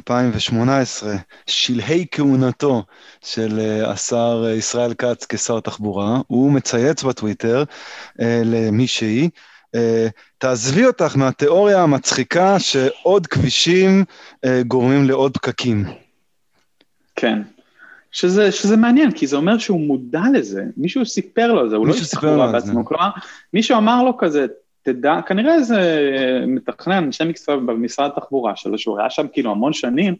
שלהי 1.47 2.05
כהונתו 2.11 2.83
של 3.21 3.59
אה, 3.59 3.91
השר 3.91 4.45
ישראל 4.57 4.93
כץ 4.93 5.25
כשר 5.25 5.59
תחבורה, 5.59 6.21
הוא 6.27 6.51
מצייץ 6.51 7.03
בטוויטר 7.03 7.63
אה, 8.21 8.41
למישהי, 8.45 9.29
אה, 9.75 10.07
תעזבי 10.37 10.85
אותך 10.85 11.15
מהתיאוריה 11.15 11.83
המצחיקה 11.83 12.59
שעוד 12.59 13.27
כבישים 13.27 14.03
אה, 14.45 14.61
גורמים 14.67 15.05
לעוד 15.05 15.37
פקקים. 15.37 15.85
כן. 17.15 17.41
שזה, 18.11 18.51
שזה 18.51 18.77
מעניין, 18.77 19.11
כי 19.11 19.27
זה 19.27 19.35
אומר 19.35 19.57
שהוא 19.57 19.79
מודע 19.79 20.21
לזה, 20.33 20.63
מישהו 20.77 21.05
סיפר 21.05 21.53
לו 21.53 21.59
על 21.59 21.69
זה, 21.69 21.75
הוא 21.75 21.87
לא 21.87 21.93
איש 21.93 22.09
תחבורה 22.09 22.51
בעצמו, 22.51 22.85
כלומר, 22.85 23.09
מישהו 23.53 23.77
אמר 23.77 24.03
לו 24.03 24.17
כזה, 24.17 24.45
תדע, 24.83 25.19
כנראה 25.27 25.55
איזה 25.55 25.79
מתכנן, 26.47 27.03
אנשי 27.03 27.23
מקצוע 27.23 27.55
במשרד 27.55 28.11
התחבורה 28.17 28.55
שלו, 28.55 28.77
שהוא 28.77 28.99
היה 28.99 29.09
שם 29.09 29.25
כאילו 29.33 29.51
המון 29.51 29.73
שנים, 29.73 30.15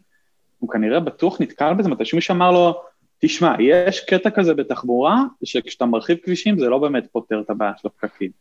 הוא 0.59 0.69
כנראה 0.69 0.99
בטוח 0.99 1.41
נתקל 1.41 1.73
בזה, 1.73 1.89
מתי 1.89 2.05
שמישהו 2.05 2.35
אמר 2.35 2.51
לו, 2.51 2.81
תשמע, 3.19 3.55
יש 3.59 3.99
קטע 3.99 4.29
כזה 4.29 4.53
בתחבורה, 4.53 5.23
שכשאתה 5.43 5.85
מרחיב 5.85 6.17
כבישים 6.23 6.59
זה 6.59 6.69
לא 6.69 6.77
באמת 6.77 7.07
פותר 7.11 7.41
את 7.45 7.49
הבעיה 7.49 7.71
של 7.81 7.87
הפקקים. 7.87 8.31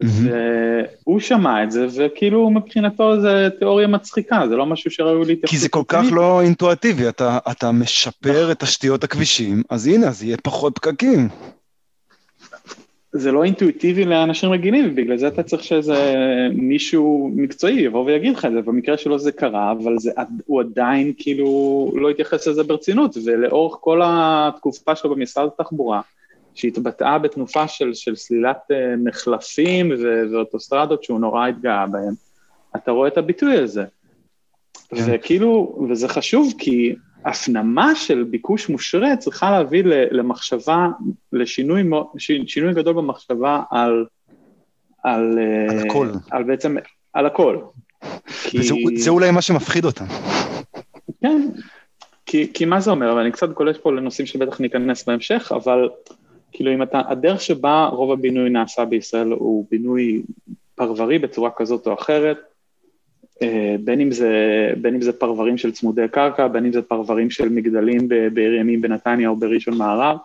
והוא 0.00 1.20
שמע 1.20 1.64
את 1.64 1.70
זה, 1.70 1.86
וכאילו 1.96 2.50
מבחינתו 2.50 3.20
זה 3.20 3.48
תיאוריה 3.58 3.86
מצחיקה, 3.86 4.42
זה 4.48 4.56
לא 4.56 4.66
משהו 4.66 4.90
שראוי 4.90 5.26
להתייחס. 5.26 5.50
כי 5.50 5.58
זה 5.58 5.68
כל 5.68 5.82
כך 5.88 6.04
לא 6.12 6.42
אינטואטיבי, 6.42 7.08
אתה, 7.08 7.38
אתה 7.50 7.72
משפר 7.72 8.52
את 8.52 8.60
תשתיות 8.60 9.04
הכבישים, 9.04 9.62
אז 9.70 9.86
הנה, 9.86 10.08
אז 10.08 10.22
יהיה 10.22 10.36
פחות 10.36 10.74
פקקים. 10.78 11.28
זה 13.12 13.32
לא 13.32 13.44
אינטואיטיבי 13.44 14.04
לאנשים 14.04 14.50
רגילים, 14.50 14.88
ובגלל 14.90 15.16
זה 15.16 15.28
אתה 15.28 15.42
צריך 15.42 15.64
שאיזה 15.64 15.94
מישהו 16.52 17.30
מקצועי 17.34 17.80
יבוא 17.80 18.04
ויגיד 18.04 18.36
לך 18.36 18.44
את 18.44 18.52
זה, 18.52 18.62
במקרה 18.62 18.96
שלו 18.96 19.18
זה 19.18 19.32
קרה, 19.32 19.72
אבל 19.72 19.98
זה, 19.98 20.12
הוא 20.46 20.60
עדיין 20.60 21.12
כאילו 21.18 21.92
לא 21.94 22.10
התייחס 22.10 22.48
לזה 22.48 22.62
ברצינות, 22.62 23.16
ולאורך 23.24 23.76
כל 23.80 24.00
התקופה 24.04 24.96
שלו 24.96 25.14
במשרד 25.14 25.48
התחבורה, 25.58 26.00
שהתבטאה 26.54 27.18
בתנופה 27.18 27.68
של, 27.68 27.94
של 27.94 28.16
סלילת 28.16 28.58
uh, 28.70 28.74
מחלפים 29.04 29.92
ואוטוסטרדות 30.32 31.04
שהוא 31.04 31.20
נורא 31.20 31.46
התגאה 31.46 31.86
בהם, 31.86 32.14
אתה 32.76 32.90
רואה 32.90 33.08
את 33.08 33.18
הביטוי 33.18 33.58
הזה. 33.58 33.84
כן. 34.88 35.04
וכאילו, 35.06 35.78
וזה 35.90 36.08
חשוב 36.08 36.52
כי 36.58 36.94
הפנמה 37.24 37.94
של 37.94 38.22
ביקוש 38.22 38.68
מושרה 38.68 39.16
צריכה 39.16 39.50
להביא 39.50 39.82
למחשבה, 40.10 40.88
לשינוי 41.32 41.82
שינוי 42.46 42.74
גדול 42.74 42.94
במחשבה 42.94 43.62
על... 43.70 44.06
על, 45.02 45.38
על 45.68 45.78
uh, 45.80 45.86
הכל. 45.86 46.08
על 46.30 46.42
בעצם, 46.42 46.76
על 47.12 47.26
הכל. 47.26 47.58
כי... 48.42 48.58
זה 48.96 49.10
אולי 49.10 49.30
מה 49.30 49.42
שמפחיד 49.42 49.84
אותם. 49.84 50.04
כן, 51.20 51.48
כי, 52.26 52.50
כי 52.54 52.64
מה 52.64 52.80
זה 52.80 52.90
אומר? 52.90 53.14
ואני 53.14 53.32
קצת 53.32 53.48
גולש 53.48 53.78
פה 53.78 53.92
לנושאים 53.92 54.26
שבטח 54.26 54.60
ניכנס 54.60 55.04
בהמשך, 55.04 55.52
אבל 55.54 55.88
כאילו 56.52 56.74
אם 56.74 56.82
אתה, 56.82 57.02
הדרך 57.08 57.40
שבה 57.40 57.86
רוב 57.86 58.12
הבינוי 58.12 58.50
נעשה 58.50 58.84
בישראל 58.84 59.30
הוא 59.30 59.66
בינוי 59.70 60.22
פרברי 60.74 61.18
בצורה 61.18 61.50
כזאת 61.56 61.86
או 61.86 61.94
אחרת, 61.94 62.36
אה, 62.36 62.49
בין 63.84 64.00
אם 64.00 64.10
זה, 64.10 64.30
בין 64.80 64.94
אם 64.94 65.02
זה 65.02 65.12
פרברים 65.12 65.58
של 65.58 65.72
צמודי 65.72 66.08
קרקע, 66.12 66.48
בין 66.48 66.64
אם 66.64 66.72
זה 66.72 66.82
פרברים 66.82 67.30
של 67.30 67.48
מגדלים 67.48 68.08
בעיר 68.08 68.54
ימים 68.54 68.80
בנתניה 68.80 69.28
או 69.28 69.36
בראשון 69.36 69.78
מערב, 69.78 70.16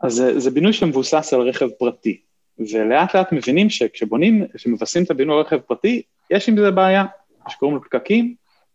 אז 0.00 0.12
זה, 0.12 0.40
זה 0.40 0.50
בינוי 0.50 0.72
שמבוסס 0.72 1.32
על 1.32 1.40
רכב 1.40 1.68
פרטי, 1.78 2.20
ולאט 2.58 3.16
לאט 3.16 3.32
מבינים 3.32 3.70
שכשבונים, 3.70 4.44
כשמבססים 4.54 5.02
את 5.02 5.10
הבינוי 5.10 5.36
על 5.36 5.40
רכב 5.40 5.58
פרטי, 5.58 6.02
יש 6.30 6.48
עם 6.48 6.56
זה 6.56 6.70
בעיה, 6.70 7.04
שקוראים 7.48 7.76
לו 7.76 7.82
פקקים, 7.82 8.34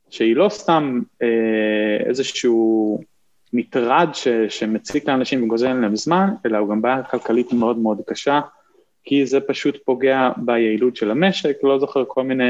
שהיא 0.09 0.35
לא 0.35 0.49
סתם 0.49 0.99
אה, 1.21 1.27
איזשהו 2.05 2.99
מטרד 3.53 4.09
ש, 4.13 4.27
שמציק 4.49 5.07
לאנשים 5.07 5.43
וגוזל 5.43 5.73
להם 5.73 5.95
זמן, 5.95 6.29
אלא 6.45 6.57
הוא 6.57 6.69
גם 6.69 6.81
בעיה 6.81 7.03
כלכלית 7.03 7.53
מאוד 7.53 7.77
מאוד 7.77 8.01
קשה, 8.07 8.39
כי 9.09 9.25
זה 9.25 9.39
פשוט 9.39 9.77
פוגע 9.85 10.29
ביעילות 10.37 10.95
של 10.95 11.11
המשק, 11.11 11.57
לא 11.63 11.79
זוכר 11.79 12.03
כל 12.07 12.23
מיני 12.23 12.43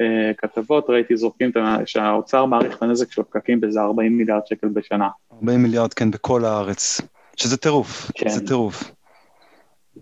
אה, 0.00 0.32
כתבות, 0.38 0.90
ראיתי 0.90 1.16
זורקים 1.16 1.50
שהאוצר 1.86 2.44
מעריך 2.44 2.76
את 2.76 2.82
הנזק 2.82 3.12
של 3.12 3.20
הפקקים 3.20 3.60
באיזה 3.60 3.80
40 3.80 4.18
מיליארד 4.18 4.46
שקל 4.46 4.68
בשנה. 4.68 5.08
40 5.32 5.62
מיליארד, 5.62 5.94
כן, 5.94 6.10
בכל 6.10 6.44
הארץ, 6.44 7.00
שזה 7.36 7.56
טירוף, 7.56 8.10
כן. 8.14 8.28
זה 8.28 8.46
טירוף. 8.46 8.92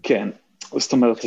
כן, 0.03 0.29
זאת 0.61 0.93
אומרת, 0.93 1.19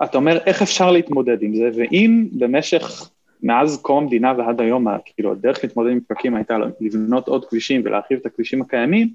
ואתה 0.00 0.18
אומר, 0.18 0.38
איך 0.46 0.62
אפשר 0.62 0.90
להתמודד 0.90 1.42
עם 1.42 1.54
זה, 1.54 1.70
ואם 1.76 2.26
במשך 2.32 3.10
מאז 3.42 3.78
קום 3.82 4.02
המדינה 4.02 4.32
ועד 4.38 4.60
היום, 4.60 4.86
כאילו 5.04 5.32
הדרך 5.32 5.64
להתמודד 5.64 5.90
עם 5.90 6.00
פקקים 6.08 6.34
הייתה 6.34 6.56
לבנות 6.80 7.28
עוד 7.28 7.44
כבישים 7.44 7.82
ולהרחיב 7.84 8.18
את 8.20 8.26
הכבישים 8.26 8.62
הקיימים, 8.62 9.08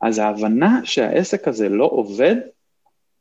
אז 0.00 0.18
ההבנה 0.18 0.80
שהעסק 0.84 1.48
הזה 1.48 1.68
לא 1.68 1.84
עובד, 1.84 2.36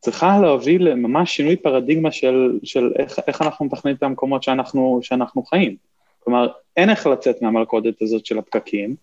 צריכה 0.06 0.40
להוביל 0.40 0.90
לממש 0.90 1.36
שינוי 1.36 1.56
פרדיגמה 1.56 2.12
של, 2.12 2.60
של 2.64 2.92
איך, 3.00 3.20
איך 3.28 3.42
אנחנו 3.42 3.66
מתכננים 3.66 3.98
את 3.98 4.04
המקומות 4.04 4.44
שאנחנו, 4.44 5.00
שאנחנו 5.02 5.44
חיים. 5.44 5.76
כלומר, 6.20 6.48
אין 6.78 6.90
איך 6.90 7.08
לצאת 7.08 7.42
מהמלכודת 7.42 8.02
הזאת 8.02 8.26
של 8.26 8.38
הפקקים, 8.38 8.96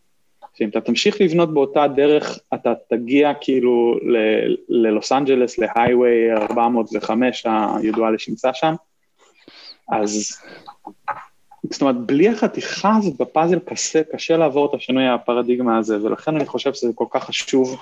שאם 0.55 0.69
אתה 0.69 0.81
תמשיך 0.81 1.21
לבנות 1.21 1.55
באותה 1.55 1.89
דרך, 1.89 2.39
אתה 2.55 2.73
תגיע 2.89 3.33
כאילו 3.41 3.97
ללוס 4.69 5.13
אנג'לס, 5.13 5.59
להייווי 5.59 6.33
405 6.33 7.47
הידועה 7.83 8.11
לשמצה 8.11 8.55
שם, 8.55 8.75
אז 9.89 10.37
זאת 11.71 11.83
אומרת, 11.83 11.97
בלי 11.97 12.29
החתיכה 12.29 12.97
הזאת 12.97 13.17
בפאזל 13.21 13.59
קשה, 13.59 14.05
קשה 14.05 14.37
לעבור 14.37 14.67
את 14.67 14.75
השינוי 14.75 15.09
הפרדיגמה 15.09 15.79
הזה, 15.79 16.05
ולכן 16.05 16.37
אני 16.37 16.47
חושב 16.47 16.75
שזה 16.75 16.93
כל 16.95 17.07
כך 17.11 17.25
חשוב 17.25 17.77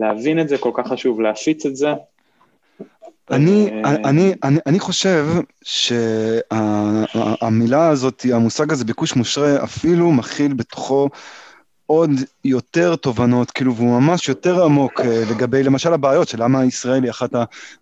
להבין 0.00 0.40
את 0.40 0.48
זה, 0.48 0.58
כל 0.58 0.70
כך 0.74 0.88
חשוב 0.88 1.20
להפיץ 1.20 1.66
את 1.66 1.76
זה. 1.76 1.88
אני, 3.30 3.82
אה, 3.84 3.94
אני, 3.94 4.34
אני, 4.44 4.58
אני 4.66 4.80
חושב 4.80 5.26
שהמילה 6.52 7.88
הזאת, 7.88 8.26
המושג 8.32 8.72
הזה 8.72 8.84
ביקוש 8.84 9.16
מושרה, 9.16 9.64
אפילו 9.64 10.12
מכיל 10.12 10.54
בתוכו 10.54 11.08
עוד 11.86 12.10
יותר 12.44 12.96
תובנות, 12.96 13.50
כאילו, 13.50 13.76
והוא 13.76 14.00
ממש 14.00 14.28
יותר 14.28 14.64
עמוק 14.64 15.00
אה, 15.00 15.22
לגבי 15.30 15.62
למשל 15.62 15.92
הבעיות 15.92 16.28
של 16.28 16.42
למה 16.42 16.64
ישראל 16.64 17.02
היא 17.02 17.10
אחת 17.10 17.30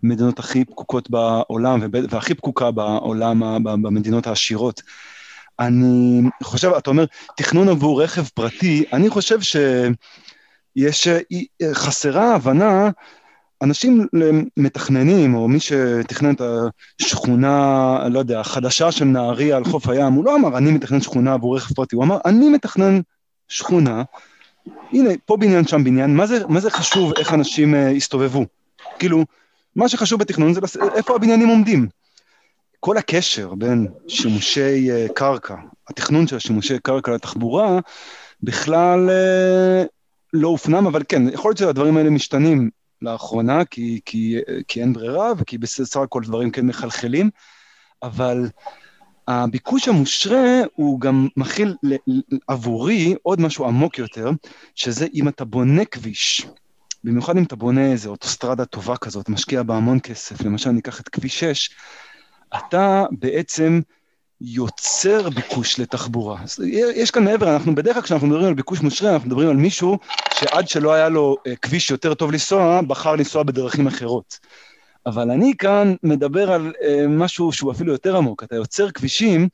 המדינות 0.03 0.39
הכי 0.39 0.65
פקוקות 0.65 1.09
בעולם 1.09 1.79
והכי 2.09 2.33
פקוקה 2.33 2.71
בעולם, 2.71 3.63
במדינות 3.63 4.27
העשירות. 4.27 4.81
אני 5.59 6.21
חושב, 6.43 6.69
אתה 6.69 6.89
אומר, 6.89 7.05
תכנון 7.37 7.69
עבור 7.69 8.03
רכב 8.03 8.23
פרטי, 8.33 8.85
אני 8.93 9.09
חושב 9.09 9.39
שיש, 9.41 11.07
חסרה 11.73 12.35
הבנה, 12.35 12.89
אנשים 13.61 14.07
מתכננים, 14.57 15.35
או 15.35 15.47
מי 15.47 15.59
שתכנן 15.59 16.33
את 16.33 16.41
השכונה, 17.01 17.97
לא 18.09 18.19
יודע, 18.19 18.39
החדשה 18.39 18.91
של 18.91 19.05
נהריה 19.05 19.57
על 19.57 19.65
חוף 19.65 19.87
הים, 19.87 20.13
הוא 20.13 20.25
לא 20.25 20.35
אמר, 20.35 20.57
אני 20.57 20.71
מתכנן 20.71 21.01
שכונה 21.01 21.33
עבור 21.33 21.55
רכב 21.57 21.75
פרטי, 21.75 21.95
הוא 21.95 22.03
אמר, 22.03 22.17
אני 22.25 22.49
מתכנן 22.49 22.99
שכונה, 23.47 24.03
הנה, 24.91 25.09
פה 25.25 25.37
בניין, 25.37 25.67
שם 25.67 25.83
בניין, 25.83 26.15
מה 26.15 26.25
זה, 26.25 26.47
מה 26.47 26.59
זה 26.59 26.71
חשוב 26.71 27.13
איך 27.17 27.33
אנשים 27.33 27.73
uh, 27.73 27.77
יסתובבו? 27.77 28.45
כאילו, 28.99 29.25
מה 29.75 29.89
שחשוב 29.89 30.19
בתכנון 30.19 30.53
זה 30.53 30.59
איפה 30.95 31.15
הבניינים 31.15 31.47
עומדים. 31.47 31.87
כל 32.79 32.97
הקשר 32.97 33.55
בין 33.55 33.87
שימושי 34.07 34.89
uh, 34.89 35.13
קרקע, 35.13 35.55
התכנון 35.89 36.27
של 36.27 36.35
השימושי 36.35 36.79
קרקע 36.79 37.11
לתחבורה, 37.11 37.79
בכלל 38.43 39.09
uh, 39.09 39.87
לא 40.33 40.47
הופנם, 40.47 40.87
אבל 40.87 41.03
כן, 41.09 41.29
יכול 41.29 41.49
להיות 41.49 41.57
שהדברים 41.57 41.97
האלה 41.97 42.09
משתנים 42.09 42.69
לאחרונה, 43.05 43.65
כי, 43.65 43.99
כי, 44.05 44.37
כי 44.67 44.81
אין 44.81 44.93
ברירה, 44.93 45.31
וכי 45.37 45.57
בסך 45.57 45.97
הכל 45.97 46.21
דברים 46.23 46.51
כן 46.51 46.65
מחלחלים, 46.65 47.29
אבל 48.03 48.49
הביקוש 49.27 49.87
המושרה 49.87 50.61
הוא 50.75 50.99
גם 50.99 51.27
מכיל 51.37 51.75
עבורי 52.47 53.15
עוד 53.21 53.41
משהו 53.41 53.65
עמוק 53.65 53.97
יותר, 53.97 54.29
שזה 54.75 55.07
אם 55.13 55.27
אתה 55.27 55.45
בונה 55.45 55.85
כביש, 55.85 56.47
במיוחד 57.03 57.37
אם 57.37 57.43
אתה 57.43 57.55
בונה 57.55 57.91
איזה 57.91 58.09
אוטוסטרדה 58.09 58.65
טובה 58.65 58.97
כזאת, 58.97 59.29
משקיע 59.29 59.63
בה 59.63 59.77
המון 59.77 59.99
כסף, 59.99 60.41
למשל 60.41 60.69
ניקח 60.71 60.99
את 60.99 61.09
כביש 61.09 61.39
6, 61.39 61.69
אתה 62.55 63.05
בעצם 63.11 63.81
יוצר 64.41 65.29
ביקוש 65.29 65.79
לתחבורה. 65.79 66.41
יש 66.95 67.11
כאן 67.11 67.23
מעבר, 67.23 67.53
אנחנו 67.53 67.75
בדרך 67.75 67.93
כלל 67.93 68.03
כשאנחנו 68.03 68.27
מדברים 68.27 68.47
על 68.47 68.53
ביקוש 68.53 68.81
מושרה, 68.81 69.13
אנחנו 69.13 69.27
מדברים 69.27 69.49
על 69.49 69.55
מישהו 69.55 69.97
שעד 70.33 70.67
שלא 70.67 70.93
היה 70.93 71.09
לו 71.09 71.37
אה, 71.47 71.55
כביש 71.55 71.91
יותר 71.91 72.13
טוב 72.13 72.31
לנסוע, 72.31 72.81
בחר 72.81 73.15
לנסוע 73.15 73.43
בדרכים 73.43 73.87
אחרות. 73.87 74.39
אבל 75.05 75.31
אני 75.31 75.53
כאן 75.57 75.95
מדבר 76.03 76.51
על 76.51 76.73
אה, 76.83 77.05
משהו 77.07 77.51
שהוא 77.51 77.71
אפילו 77.71 77.91
יותר 77.91 78.17
עמוק, 78.17 78.43
אתה 78.43 78.55
יוצר 78.55 78.91
כבישים 78.91 79.47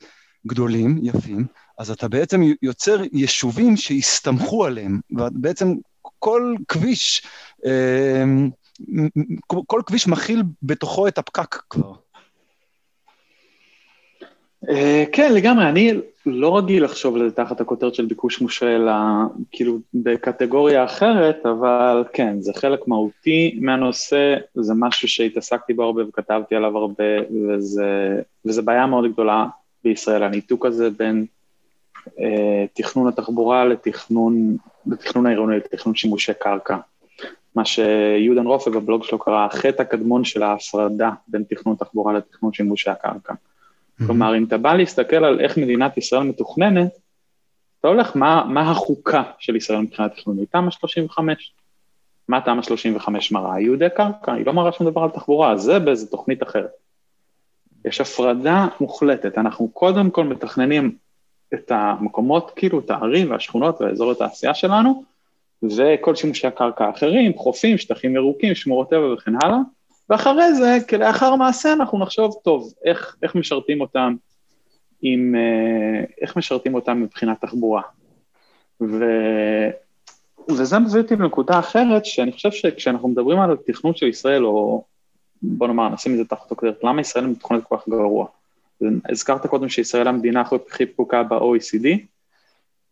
גדולים, 0.46 0.98
יפים, 1.02 1.46
אז 1.78 1.90
אתה 1.90 2.08
בעצם 2.08 2.40
יוצר 2.62 3.00
יישובים 3.12 3.76
שהסתמכו 3.76 4.64
עליהם, 4.64 5.00
ובעצם 5.10 5.74
כל 6.18 6.54
כביש, 6.68 7.22
אה, 7.66 8.24
כל 9.66 9.82
כביש 9.86 10.06
מכיל 10.06 10.42
בתוכו 10.62 11.08
את 11.08 11.18
הפקק 11.18 11.62
כבר. 11.70 11.92
Uh, 14.64 14.74
כן, 15.12 15.34
לגמרי, 15.34 15.68
אני 15.68 15.92
לא 16.26 16.56
רגיל 16.56 16.84
לחשוב 16.84 17.16
על 17.16 17.28
זה 17.28 17.34
תחת 17.36 17.60
הכותרת 17.60 17.94
של 17.94 18.06
ביקוש 18.06 18.40
מושרה, 18.40 18.76
אלא 18.76 18.92
כאילו 19.50 19.78
בקטגוריה 19.94 20.84
אחרת, 20.84 21.46
אבל 21.46 22.04
כן, 22.12 22.40
זה 22.40 22.52
חלק 22.54 22.88
מהותי 22.88 23.58
מהנושא, 23.60 24.36
זה 24.54 24.72
משהו 24.76 25.08
שהתעסקתי 25.08 25.74
בו 25.74 25.82
הרבה 25.82 26.08
וכתבתי 26.08 26.54
עליו 26.54 26.78
הרבה, 26.78 27.04
וזה, 27.30 28.20
וזה 28.44 28.62
בעיה 28.62 28.86
מאוד 28.86 29.12
גדולה 29.12 29.46
בישראל, 29.84 30.22
הניתוק 30.22 30.66
הזה 30.66 30.90
בין 30.90 31.26
uh, 32.06 32.10
תכנון 32.72 33.08
התחבורה 33.08 33.64
לתכנון, 33.64 34.56
לתכנון 34.86 35.26
העירוני, 35.26 35.56
לתכנון 35.56 35.94
שימושי 35.94 36.32
קרקע. 36.38 36.76
מה 37.56 37.64
שיהודן 37.64 38.46
רופא 38.46 38.70
בבלוג 38.70 39.04
שלו 39.04 39.18
קרא 39.18 39.46
החטא 39.46 39.82
הקדמון 39.82 40.24
של 40.24 40.42
ההפרדה 40.42 41.10
בין 41.28 41.44
תכנון 41.48 41.76
תחבורה 41.76 42.12
לתכנון 42.12 42.52
שימושי 42.52 42.90
הקרקע. 42.90 43.34
כלומר, 43.98 44.36
אם 44.36 44.44
אתה 44.44 44.58
בא 44.58 44.74
להסתכל 44.74 45.24
על 45.24 45.40
איך 45.40 45.58
מדינת 45.58 45.96
ישראל 45.96 46.22
מתוכננת, 46.22 46.98
אתה 47.80 47.88
הולך, 47.88 48.16
מה, 48.16 48.44
מה 48.48 48.70
החוקה 48.70 49.22
של 49.38 49.56
ישראל 49.56 49.78
מבחינה 49.78 50.08
תכנונית? 50.08 50.52
תמ"א 50.52 50.70
35. 50.70 51.54
מה 52.28 52.40
תמ"א 52.40 52.62
35 52.62 53.32
מראה? 53.32 53.60
ייעודי 53.60 53.86
קרקע, 53.96 54.32
היא 54.32 54.46
לא 54.46 54.52
מראה 54.52 54.72
שום 54.72 54.90
דבר 54.90 55.02
על 55.02 55.10
תחבורה, 55.10 55.56
זה 55.56 55.78
באיזה 55.78 56.06
תוכנית 56.06 56.42
אחרת. 56.42 56.70
יש 57.84 58.00
הפרדה 58.00 58.66
מוחלטת, 58.80 59.38
אנחנו 59.38 59.68
קודם 59.68 60.10
כל 60.10 60.24
מתכננים 60.24 60.96
את 61.54 61.72
המקומות, 61.74 62.52
כאילו 62.56 62.78
את 62.78 62.90
הערים 62.90 63.30
והשכונות 63.30 63.80
והאזור 63.80 64.10
התעשייה 64.10 64.54
שלנו, 64.54 65.04
וכל 65.62 66.14
שימושי 66.14 66.46
הקרקע 66.46 66.84
האחרים, 66.84 67.38
חופים, 67.38 67.78
שטחים 67.78 68.16
ירוקים, 68.16 68.54
שמורות 68.54 68.90
טבע 68.90 69.12
וכן 69.12 69.32
הלאה, 69.42 69.58
ואחרי 70.10 70.54
זה, 70.54 70.78
כלאחר 70.88 71.36
מעשה, 71.36 71.72
אנחנו 71.72 71.98
נחשוב, 71.98 72.34
טוב, 72.44 72.72
איך, 72.84 73.16
איך 73.22 73.34
משרתים 73.34 73.80
אותם 73.80 74.14
עם, 75.02 75.34
אה, 75.34 76.04
איך 76.20 76.36
משרתים 76.36 76.74
אותם 76.74 77.02
מבחינת 77.02 77.40
תחבורה. 77.40 77.82
ו, 78.80 79.04
וזה 80.48 80.78
מביא 80.78 81.00
אותי 81.00 81.16
לנקודה 81.16 81.58
אחרת, 81.58 82.04
שאני 82.04 82.32
חושב 82.32 82.50
שכשאנחנו 82.52 83.08
מדברים 83.08 83.40
על 83.40 83.52
התכנון 83.52 83.94
של 83.94 84.06
ישראל, 84.06 84.44
או 84.44 84.84
בוא 85.42 85.66
נאמר, 85.66 85.88
נשים 85.88 86.12
את 86.12 86.18
זה 86.18 86.24
תחת 86.24 86.52
הכותרת, 86.52 86.84
למה 86.84 87.00
ישראל 87.00 87.26
מתוכננת 87.26 87.64
כל 87.64 87.76
כך 87.76 87.88
גרוע? 87.88 88.26
הזכרת 89.08 89.46
קודם 89.46 89.68
שישראל 89.68 90.08
המדינה 90.08 90.40
הכי 90.40 90.86
פקוקה 90.86 91.22
ב-OECD, 91.22 91.86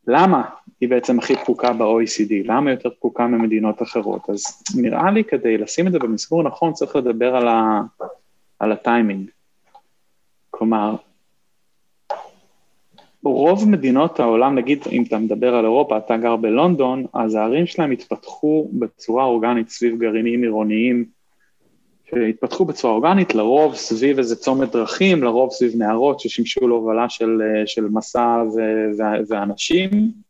למה 0.07 0.43
היא 0.81 0.89
בעצם 0.89 1.19
הכי 1.19 1.37
פקוקה 1.37 1.73
ב-OECD? 1.73 2.33
למה 2.45 2.71
יותר 2.71 2.91
פקוקה 2.91 3.27
ממדינות 3.27 3.83
אחרות? 3.83 4.31
אז 4.31 4.43
נראה 4.77 5.11
לי 5.11 5.25
כדי 5.25 5.59
לשים 5.59 5.87
את 5.87 5.93
זה 5.93 5.99
במסגור 5.99 6.43
נכון, 6.43 6.73
צריך 6.73 6.97
לדבר 6.97 7.37
על, 7.37 7.49
ה... 7.49 7.81
על 8.59 8.73
הטיימינג. 8.73 9.31
כלומר, 10.51 10.97
רוב 13.25 13.69
מדינות 13.69 14.21
העולם, 14.21 14.55
נגיד 14.55 14.83
אם 14.93 15.03
אתה 15.09 15.19
מדבר 15.19 15.55
על 15.55 15.65
אירופה, 15.65 15.99
אתה 15.99 16.17
גר 16.17 16.37
בלונדון, 16.37 17.05
אז 17.13 17.35
הערים 17.35 17.67
שלהם 17.67 17.91
התפתחו 17.91 18.69
בצורה 18.73 19.25
אורגנית 19.25 19.69
סביב 19.69 20.01
גרעינים 20.01 20.43
עירוניים 20.43 21.05
שהתפתחו 22.11 22.65
בצורה 22.65 22.95
אורגנית, 22.95 23.35
לרוב 23.35 23.75
סביב 23.75 24.19
איזה 24.19 24.37
צומת 24.37 24.73
דרכים, 24.73 25.23
לרוב 25.23 25.51
סביב 25.51 25.73
נהרות 25.77 26.21
ששימשו 26.21 26.69
להובלה 26.69 27.09
של, 27.09 27.43
של 27.67 27.89
מסע 27.89 28.43
ואנשים, 29.29 29.91
אה, 29.93 30.30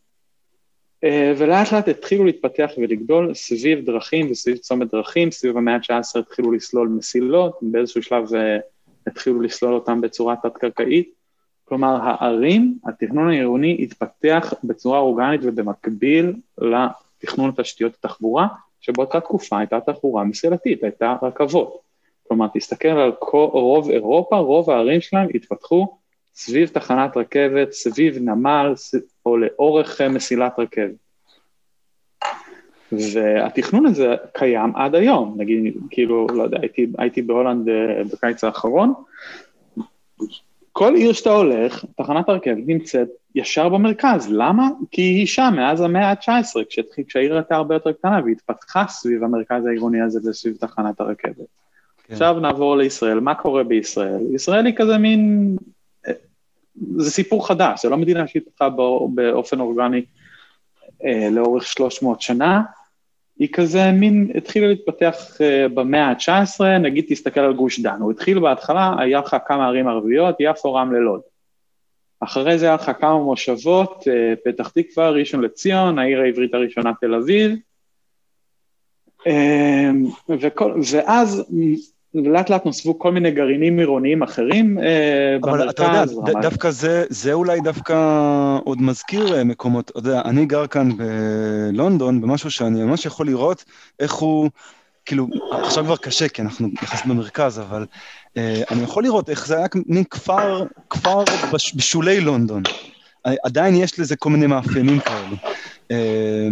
ולאט 1.37 1.73
לאט 1.73 1.89
התחילו 1.89 2.25
להתפתח 2.25 2.71
ולגדול 2.79 3.35
סביב 3.35 3.85
דרכים 3.87 4.31
וסביב 4.31 4.57
צומת 4.57 4.91
דרכים, 4.91 5.31
סביב 5.31 5.57
המאה 5.57 5.75
ה-19 5.75 6.19
התחילו 6.19 6.53
לסלול 6.53 6.89
מסילות, 6.89 7.59
באיזשהו 7.63 8.03
שלב 8.03 8.35
אה, 8.35 8.59
התחילו 9.07 9.41
לסלול 9.41 9.75
אותם 9.75 10.01
בצורה 10.01 10.37
תת-קרקעית, 10.37 11.13
כלומר 11.65 11.99
הערים, 12.03 12.79
התכנון 12.87 13.29
העירוני 13.29 13.77
התפתח 13.83 14.55
בצורה 14.65 14.99
אורגנית 14.99 15.41
ובמקביל 15.45 16.33
לתכנון 16.59 17.53
תשתיות 17.57 17.95
התחבורה, 17.95 18.47
שבאותה 18.81 19.21
תקופה 19.21 19.59
הייתה 19.59 19.81
תחבורה 19.81 20.25
מסילתית, 20.25 20.85
הייתה 20.85 21.17
רכבות. 21.23 21.81
כלומר, 22.29 22.47
תסתכל 22.55 22.89
על 22.89 23.13
כל, 23.19 23.49
רוב 23.53 23.91
אירופה, 23.91 24.37
רוב 24.37 24.71
הערים 24.71 25.01
שלהם 25.01 25.29
התפתחו 25.35 25.97
סביב 26.35 26.69
תחנת 26.69 27.17
רכבת, 27.17 27.73
סביב 27.73 28.19
נמל, 28.19 28.73
או 29.31 29.37
לאורך 29.37 30.01
מסילת 30.01 30.59
רכבת. 30.59 30.95
והתכנון 32.93 33.87
הזה 33.87 34.15
קיים 34.35 34.77
עד 34.77 34.95
היום, 34.95 35.35
נגיד, 35.39 35.77
כאילו, 35.91 36.27
לא 36.35 36.43
יודע, 36.43 36.59
הייתי, 36.61 36.87
הייתי 36.99 37.23
בהולנד 37.23 37.69
אה, 37.69 38.03
בקיץ 38.13 38.45
האחרון, 38.45 38.93
כל 40.73 40.95
עיר 40.95 41.13
שאתה 41.13 41.31
הולך, 41.31 41.85
תחנת 41.97 42.29
הרכבת 42.29 42.63
נמצאת 42.67 43.09
ישר 43.35 43.69
במרכז. 43.69 44.29
למה? 44.31 44.69
כי 44.91 45.03
היא 45.03 45.27
שם 45.27 45.53
מאז 45.57 45.81
המאה 45.81 46.11
ה-19, 46.11 46.81
כשהעיר 47.07 47.35
הייתה 47.35 47.57
הרבה 47.57 47.75
יותר 47.75 47.93
קטנה 47.93 48.21
והתפתחה 48.25 48.85
סביב 48.89 49.25
המרכז 49.25 49.67
העירוני 49.67 50.01
הזה 50.01 50.31
וסביב 50.31 50.57
תחנת 50.57 51.01
הרכבת. 51.01 51.37
כן. 51.37 52.13
עכשיו 52.13 52.41
נעבור 52.41 52.77
לישראל, 52.77 53.21
מה 53.21 53.35
קורה 53.35 53.65
בישראל? 53.65 54.35
ישראל 54.35 54.67
היא 54.67 54.75
כזה 54.77 54.99
מין... 54.99 55.57
זה 56.97 57.11
סיפור 57.11 57.49
חדש, 57.49 57.83
זה 57.83 57.89
לא 57.89 57.97
מדינה 57.97 58.27
שהתפתחה 58.27 58.69
באופן 59.15 59.61
אורגני 59.61 60.05
אה, 61.05 61.29
לאורך 61.31 61.67
300 61.67 62.21
שנה, 62.21 62.63
היא 63.41 63.49
כזה 63.53 63.93
מין, 63.93 64.31
התחילה 64.35 64.67
להתפתח 64.67 65.15
uh, 65.35 65.69
במאה 65.69 66.05
ה-19, 66.07 66.65
נגיד 66.81 67.05
תסתכל 67.09 67.41
על 67.41 67.53
גוש 67.53 67.81
דן, 67.81 68.01
הוא 68.01 68.13
התחיל 68.13 68.39
בהתחלה, 68.39 68.95
היה 68.99 69.19
לך 69.19 69.37
כמה 69.47 69.67
ערים 69.67 69.89
ערביות, 69.89 70.37
יפו, 70.41 70.75
רמלה, 70.75 70.99
לוד. 70.99 71.21
אחרי 72.21 72.59
זה 72.59 72.67
היה 72.67 72.75
לך 72.75 72.91
כמה 73.01 73.19
מושבות, 73.19 74.03
uh, 74.03 74.37
פתח 74.45 74.69
תקווה, 74.69 75.11
ראשון 75.11 75.41
לציון, 75.41 75.99
העיר 75.99 76.21
העברית 76.21 76.55
הראשונה 76.55 76.93
תל 77.01 77.15
אביב, 77.15 77.53
uh, 79.23 79.29
וכל, 80.29 80.81
ואז 80.93 81.45
ולאט 82.15 82.51
לאט 82.51 82.67
נוספו 82.67 82.99
כל 82.99 83.13
מיני 83.13 83.31
גרעינים 83.31 83.79
עירוניים 83.79 84.23
אחרים 84.23 84.79
אה, 84.79 85.37
אבל 85.43 85.51
במרכז. 85.51 85.61
אבל 85.61 85.71
אתה 85.71 85.83
יודע, 85.83 86.41
ד, 86.41 86.43
דווקא 86.43 86.71
זה, 86.71 87.05
זה 87.09 87.33
אולי 87.33 87.61
דווקא 87.61 87.97
עוד 88.65 88.83
מזכיר 88.83 89.37
אה, 89.37 89.45
מקומות, 89.45 89.91
אתה 89.91 89.99
יודע, 89.99 90.23
אני 90.25 90.47
גר 90.47 90.67
כאן 90.67 90.89
בלונדון, 90.97 92.21
במשהו 92.21 92.51
שאני 92.51 92.83
ממש 92.83 93.07
יכול 93.07 93.27
לראות 93.27 93.65
איך 94.01 94.13
הוא, 94.13 94.51
כאילו, 95.05 95.27
עכשיו 95.53 95.85
כבר 95.85 95.97
קשה, 95.97 96.29
כי 96.29 96.43
אנחנו 96.43 96.69
יחסית 96.83 97.07
במרכז, 97.07 97.61
אבל 97.61 97.87
אה, 98.37 98.63
אני 98.71 98.83
יכול 98.83 99.03
לראות 99.03 99.31
איך 99.31 99.47
זה 99.47 99.57
היה 99.57 99.67
מין 99.87 100.05
כפר, 100.05 100.65
כפר 100.91 101.25
בש, 101.53 101.75
בשולי 101.75 102.21
לונדון. 102.21 102.63
עדיין 103.45 103.75
יש 103.75 104.01
לזה 104.01 104.17
כל 104.17 104.31
מיני 104.31 104.47
מאפיינים 104.47 105.01
כאלה. 105.01 105.37
אה, 105.91 106.49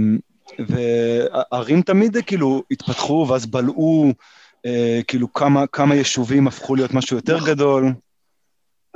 וערים 0.59 1.83
תמיד 1.83 2.16
כאילו 2.27 2.62
התפתחו 2.71 3.27
ואז 3.29 3.47
בלעו 3.47 4.07
אה, 4.07 4.12
כאילו 5.07 5.33
כמה, 5.33 5.66
כמה 5.66 5.94
יישובים 5.94 6.47
הפכו 6.47 6.75
להיות 6.75 6.94
משהו 6.94 7.16
יותר 7.16 7.37
נכון. 7.37 7.49
גדול. 7.49 7.92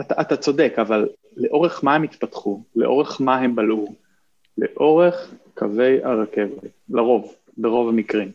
אתה, 0.01 0.21
אתה 0.21 0.37
צודק, 0.37 0.75
אבל 0.79 1.09
לאורך 1.37 1.85
מה 1.85 1.95
הם 1.95 2.03
התפתחו? 2.03 2.63
לאורך 2.77 3.21
מה 3.21 3.37
הם 3.37 3.57
בלעו? 3.57 3.95
לאורך 4.59 5.35
קווי 5.55 6.05
הרכבת, 6.05 6.65
לרוב, 6.91 7.35
ברוב 7.59 7.89
המקרים. 7.89 8.31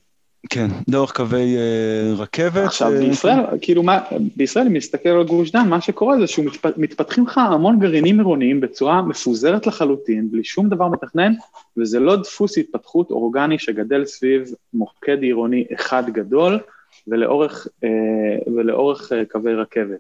כן, 0.50 0.68
דרך 0.90 1.12
קווי 1.12 1.56
uh, 1.56 2.22
רכבת. 2.22 2.66
עכשיו, 2.66 2.92
uh, 2.92 3.00
בישראל, 3.00 3.46
כן. 3.52 3.58
כאילו, 3.62 3.84
מה, 3.84 4.00
בישראל, 4.36 4.66
אם 4.68 4.76
נסתכל 4.76 5.10
על 5.10 5.24
גוש 5.24 5.52
דן, 5.52 5.70
מה 5.70 5.82
שקורה 5.82 6.20
זה 6.20 6.28
שמתפתחים 6.28 7.26
לך 7.26 7.38
המון 7.38 7.80
גרעינים 7.80 8.18
עירוניים 8.18 8.62
בצורה 8.62 9.02
מפוזרת 9.02 9.68
לחלוטין, 9.68 10.32
בלי 10.32 10.44
שום 10.44 10.70
דבר 10.70 10.88
מתכנן, 10.88 11.34
וזה 11.78 12.00
לא 12.00 12.16
דפוס 12.16 12.58
התפתחות 12.58 13.12
אורגני 13.12 13.60
שגדל 13.60 14.06
סביב 14.06 14.54
מוקד 14.74 15.22
עירוני 15.22 15.66
אחד 15.74 16.04
גדול, 16.10 16.60
ולאורך, 17.08 17.68
uh, 17.68 18.50
ולאורך 18.50 19.12
uh, 19.12 19.16
קווי 19.32 19.56
רכבת. 19.56 20.00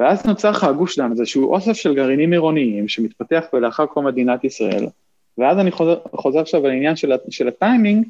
ואז 0.00 0.26
נוצר 0.26 0.50
לך 0.50 0.64
הגוש 0.64 0.98
דן, 0.98 1.10
איזשהו 1.10 1.54
אוסף 1.54 1.72
של 1.72 1.94
גרעינים 1.94 2.32
עירוניים 2.32 2.88
שמתפתח 2.88 3.44
לאחר 3.52 3.86
כל 3.86 4.02
מדינת 4.02 4.44
ישראל, 4.44 4.86
ואז 5.38 5.58
אני 5.58 5.70
חוזר, 5.70 5.98
חוזר 6.14 6.40
עכשיו 6.40 6.64
על 6.64 6.70
העניין 6.70 6.96
של, 6.96 7.12
של 7.30 7.48
הטיימינג, 7.48 8.06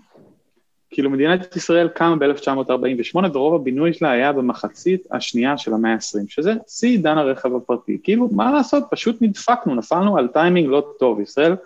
כאילו 0.92 1.10
מדינת 1.10 1.56
ישראל 1.56 1.88
קמה 1.88 2.16
ב-1948 2.16 3.18
ורוב 3.32 3.54
הבינוי 3.54 3.92
שלה 3.92 4.10
היה 4.10 4.32
במחצית 4.32 5.06
השנייה 5.10 5.58
של 5.58 5.74
המאה 5.74 5.92
ה-20, 5.92 6.18
שזה 6.28 6.54
שיא 6.68 6.88
עידן 6.88 7.18
הרכב 7.18 7.56
הפרטי. 7.56 7.98
כאילו, 8.02 8.28
מה 8.32 8.52
לעשות, 8.52 8.84
פשוט 8.90 9.22
נדפקנו, 9.22 9.74
נפלנו 9.74 10.18
על 10.18 10.28
טיימינג 10.28 10.68
לא 10.68 10.86
טוב. 10.98 11.20
ישראל 11.20 11.56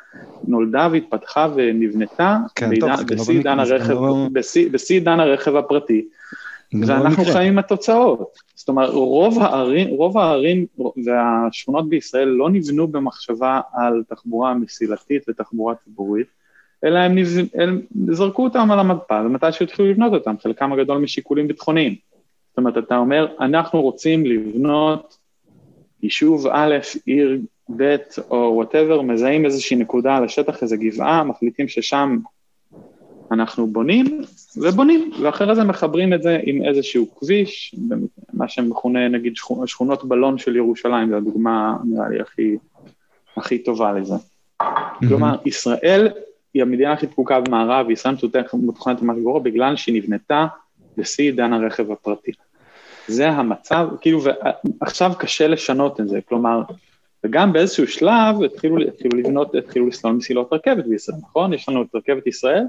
נולדה 0.45 0.89
והתפתחה 0.93 1.49
ונבנתה 1.55 2.39
כן, 2.55 2.69
בעידן, 2.69 2.97
טוב, 2.97 3.07
בשיא, 3.07 3.35
עידן 3.35 3.59
הרכב, 3.59 3.93
לא... 3.93 5.23
הרכב 5.23 5.57
הפרטי, 5.57 6.05
לא 6.73 6.87
ואנחנו 6.87 7.25
לא 7.25 7.33
חיים 7.33 7.53
עם 7.53 7.59
התוצאות. 7.59 8.39
זאת 8.55 8.69
אומרת, 8.69 8.91
רוב 8.91 9.39
הערים, 9.39 9.89
רוב 9.89 10.19
הערים 10.19 10.67
והשכונות 11.05 11.89
בישראל 11.89 12.29
לא 12.29 12.51
נבנו 12.51 12.89
במחשבה 12.89 13.61
על 13.73 14.03
תחבורה 14.09 14.55
מסילתית 14.55 15.23
ותחבורה 15.29 15.75
ציבורית, 15.75 16.27
אלא 16.85 16.99
הם, 16.99 17.15
נבנ... 17.15 17.45
הם 17.55 17.81
זרקו 18.11 18.45
אותם 18.45 18.71
על 18.71 18.79
המדפל, 18.79 19.27
ומתי 19.27 19.53
שהתחילו 19.53 19.89
לבנות 19.89 20.13
אותם, 20.13 20.35
חלקם 20.43 20.73
הגדול 20.73 20.99
משיקולים 20.99 21.49
ביטחוניים. 21.49 21.95
זאת 22.49 22.59
אומרת, 22.59 22.79
אתה 22.79 22.97
אומר, 22.97 23.27
אנחנו 23.41 23.83
רוצים 23.83 24.27
לבנות 24.27 25.19
יישוב 26.03 26.47
א', 26.47 26.77
עיר 27.07 27.41
ב', 27.77 27.97
או 28.31 28.53
וואטאבר, 28.55 29.03
מזהים 29.03 29.45
איזושהי 29.45 29.77
נקודה 29.77 30.17
על 30.17 30.25
השטח, 30.25 30.63
איזו 30.63 30.77
גבעה, 30.79 31.25
מחליטים 31.25 31.69
ששם 31.69 32.19
אנחנו 33.31 33.67
בונים, 33.67 34.23
ובונים, 34.57 35.11
ואחרי 35.23 35.55
זה 35.55 35.65
מחברים 35.65 36.13
את 36.13 36.23
זה 36.23 36.39
עם 36.43 36.65
איזשהו 36.65 37.07
כביש, 37.17 37.75
מה 38.33 38.49
שמכונה 38.49 39.09
נגיד 39.09 39.35
שכונות 39.67 40.05
בלון 40.05 40.39
של 40.39 40.57
ירושלים, 40.57 41.11
זו 41.11 41.17
הדוגמה 41.17 41.77
נראה 41.85 42.09
לי 42.09 42.21
הכי, 42.21 42.57
הכי 43.37 43.59
טובה 43.59 43.93
לזה. 43.93 44.15
Mm-hmm. 44.15 45.09
כלומר, 45.09 45.37
ישראל 45.45 46.09
היא 46.57 46.63
המדינה 46.63 46.93
הכי 46.93 47.07
דפוקה 47.07 47.41
במערב, 47.41 47.91
ישראל 47.91 48.15
מתוכננת 48.55 49.03
ממש 49.03 49.19
גרוע 49.23 49.39
בגלל 49.39 49.77
שהיא 49.77 50.03
נבנתה 50.03 50.47
בשיא 50.97 51.25
עידן 51.25 51.53
הרכב 51.53 51.93
הפרטי. 51.93 52.33
זה 53.09 53.29
המצב, 53.29 53.89
כאילו, 54.01 54.21
ועכשיו 54.81 55.13
קשה 55.19 55.49
לשנות 55.49 56.01
את 56.01 56.09
זה, 56.09 56.21
כלומר, 56.29 56.63
וגם 57.25 57.53
באיזשהו 57.53 57.87
שלב 57.87 58.43
התחילו, 58.45 58.79
התחילו 58.89 59.19
לבנות, 59.19 59.55
התחילו 59.55 59.87
לסלול 59.87 60.15
מסילות 60.15 60.53
רכבת 60.53 60.85
בישראל, 60.85 61.19
נכון? 61.23 61.53
יש 61.53 61.69
לנו 61.69 61.83
את 61.83 61.95
רכבת 61.95 62.27
ישראל, 62.27 62.65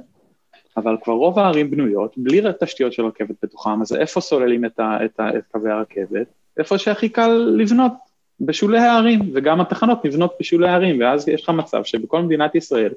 אבל 0.77 0.97
כבר 1.03 1.13
רוב 1.13 1.39
הערים 1.39 1.71
בנויות 1.71 2.13
בלי 2.17 2.41
תשתיות 2.59 2.93
של 2.93 3.05
רכבת 3.05 3.35
בתוכם, 3.43 3.81
אז 3.81 3.95
איפה 3.95 4.21
סוללים 4.21 4.65
את, 4.65 4.79
ה, 4.79 4.97
את, 5.05 5.19
ה, 5.19 5.29
את 5.37 5.43
קווי 5.51 5.71
הרכבת? 5.71 6.27
איפה 6.57 6.77
שהכי 6.77 7.09
קל 7.09 7.53
לבנות, 7.57 7.91
בשולי 8.39 8.79
הערים, 8.79 9.19
וגם 9.33 9.61
התחנות 9.61 10.05
נבנות 10.05 10.33
בשולי 10.39 10.69
הערים, 10.69 10.99
ואז 10.99 11.27
יש 11.27 11.43
לך 11.43 11.49
מצב 11.49 11.83
שבכל 11.83 12.21
מדינת 12.21 12.55
ישראל, 12.55 12.91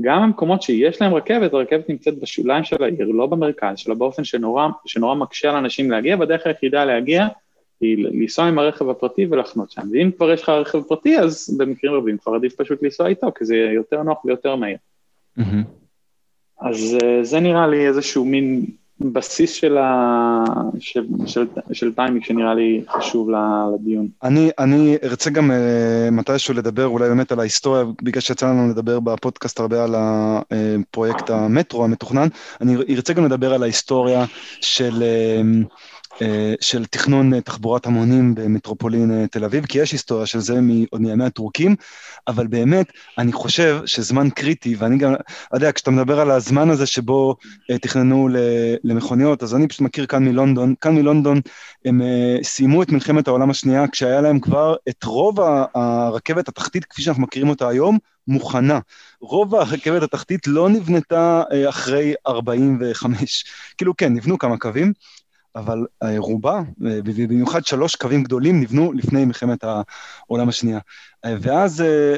גם 0.00 0.22
המקומות 0.22 0.62
שיש 0.62 1.02
להם 1.02 1.14
רכבת, 1.14 1.52
הרכבת 1.52 1.88
נמצאת 1.88 2.18
בשוליים 2.18 2.64
של 2.64 2.84
העיר, 2.84 3.06
לא 3.08 3.26
במרכז 3.26 3.78
שלה, 3.78 3.94
באופן 3.94 4.24
שנורא, 4.24 4.68
שנורא 4.86 5.14
מקשה 5.14 5.50
על 5.50 5.56
אנשים 5.56 5.90
להגיע, 5.90 6.16
והדרך 6.18 6.46
היחידה 6.46 6.84
להגיע 6.84 7.26
היא 7.80 8.04
לנסוע 8.04 8.44
עם 8.44 8.58
הרכב 8.58 8.88
הפרטי 8.88 9.26
ולחנות 9.30 9.70
שם. 9.70 9.82
ואם 9.92 10.10
כבר 10.16 10.32
יש 10.32 10.42
לך 10.42 10.48
רכב 10.48 10.82
פרטי, 10.82 11.18
אז 11.18 11.56
במקרים 11.58 11.94
רבים 11.94 12.18
כבר 12.18 12.34
עדיף 12.34 12.54
פשוט 12.56 12.82
לנסוע 12.82 13.06
איתו, 13.06 13.32
כי 13.38 13.44
זה 13.44 13.56
יותר 13.56 14.02
נוח 14.02 14.24
ויותר 14.24 14.56
מהיר. 14.56 14.76
Mm-hmm. 15.38 15.42
אז 16.60 16.98
אה, 17.04 17.24
זה 17.24 17.40
נראה 17.40 17.66
לי 17.66 17.86
איזשהו 17.86 18.24
מין 18.24 18.66
בסיס 19.02 19.52
של, 19.52 19.78
ה... 19.78 20.44
של, 20.78 21.04
של, 21.26 21.46
של 21.72 21.92
טיימינג 21.92 22.24
שנראה 22.24 22.54
לי 22.54 22.84
חשוב 22.88 23.28
לדיון. 23.74 24.08
אני, 24.22 24.50
אני 24.58 24.96
ארצה 25.04 25.30
גם 25.30 25.50
uh, 25.50 25.54
מתישהו 26.10 26.54
לדבר 26.54 26.86
אולי 26.86 27.08
באמת 27.08 27.32
על 27.32 27.40
ההיסטוריה, 27.40 27.84
בגלל 28.02 28.20
שיצא 28.20 28.46
לנו 28.46 28.70
לדבר 28.70 29.00
בפודקאסט 29.00 29.60
הרבה 29.60 29.84
על 29.84 29.94
הפרויקט 29.96 31.30
המטרו 31.30 31.84
המתוכנן, 31.84 32.28
אני 32.60 32.76
ארצה 32.90 33.12
גם 33.12 33.24
לדבר 33.24 33.54
על 33.54 33.62
ההיסטוריה 33.62 34.24
של... 34.60 34.92
Uh, 34.92 35.02
אה, 35.02 35.91
של 36.60 36.84
תכנון 36.84 37.34
אה, 37.34 37.40
תחבורת 37.40 37.86
המונים 37.86 38.34
במטרופולין 38.34 39.10
אה, 39.10 39.26
תל 39.26 39.44
אביב, 39.44 39.66
כי 39.66 39.78
יש 39.78 39.92
היסטוריה 39.92 40.26
של 40.26 40.38
זה 40.38 40.60
עוד 40.90 41.00
מימי 41.00 41.24
הטורקים, 41.24 41.76
אבל 42.28 42.46
באמת, 42.46 42.86
אני 43.18 43.32
חושב 43.32 43.80
שזמן 43.86 44.30
קריטי, 44.30 44.76
ואני 44.78 44.98
גם, 44.98 45.14
אתה 45.14 45.56
יודע, 45.56 45.72
כשאתה 45.72 45.90
מדבר 45.90 46.20
על 46.20 46.30
הזמן 46.30 46.70
הזה 46.70 46.86
שבו 46.86 47.36
תכננו 47.82 48.28
למכוניות, 48.84 49.42
אז 49.42 49.54
אני 49.54 49.68
פשוט 49.68 49.80
מכיר 49.80 50.06
כאן 50.06 50.24
מלונדון, 50.24 50.74
כאן 50.80 50.94
מלונדון 50.94 51.40
הם 51.84 52.02
סיימו 52.42 52.82
את 52.82 52.92
מלחמת 52.92 53.28
העולם 53.28 53.50
השנייה, 53.50 53.88
כשהיה 53.88 54.20
להם 54.20 54.40
כבר 54.40 54.74
את 54.88 55.04
רוב 55.04 55.38
הרכבת 55.74 56.48
התחתית, 56.48 56.84
כפי 56.84 57.02
שאנחנו 57.02 57.22
מכירים 57.22 57.48
אותה 57.48 57.68
היום, 57.68 57.98
מוכנה. 58.28 58.78
רוב 59.20 59.54
הרכבת 59.54 60.02
התחתית 60.02 60.46
לא 60.46 60.68
נבנתה 60.68 61.42
אחרי 61.68 62.14
45. 62.26 63.44
כאילו 63.78 63.96
כן, 63.96 64.12
נבנו 64.12 64.38
כמה 64.38 64.58
קווים, 64.58 64.92
אבל 65.56 65.86
רובה, 66.18 66.62
ובמיוחד 66.78 67.64
שלוש 67.66 67.96
קווים 67.96 68.22
גדולים, 68.22 68.60
נבנו 68.60 68.92
לפני 68.92 69.24
מלחמת 69.24 69.64
העולם 69.64 70.48
השנייה. 70.48 70.78
ואז 71.24 71.80
אה, 71.80 72.14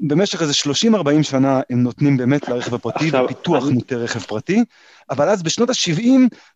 במשך 0.00 0.42
איזה 0.42 0.52
30-40 0.94 1.22
שנה 1.22 1.60
הם 1.70 1.82
נותנים 1.82 2.16
באמת 2.16 2.48
לרכב 2.48 2.74
הפרטי, 2.74 3.04
עכשיו, 3.04 3.24
ופיתוח 3.24 3.64
אני... 3.64 3.72
מוטה 3.72 3.96
רכב 3.96 4.20
פרטי, 4.20 4.64
אבל 5.10 5.28
אז 5.28 5.42
בשנות 5.42 5.70
ה-70 5.70 6.08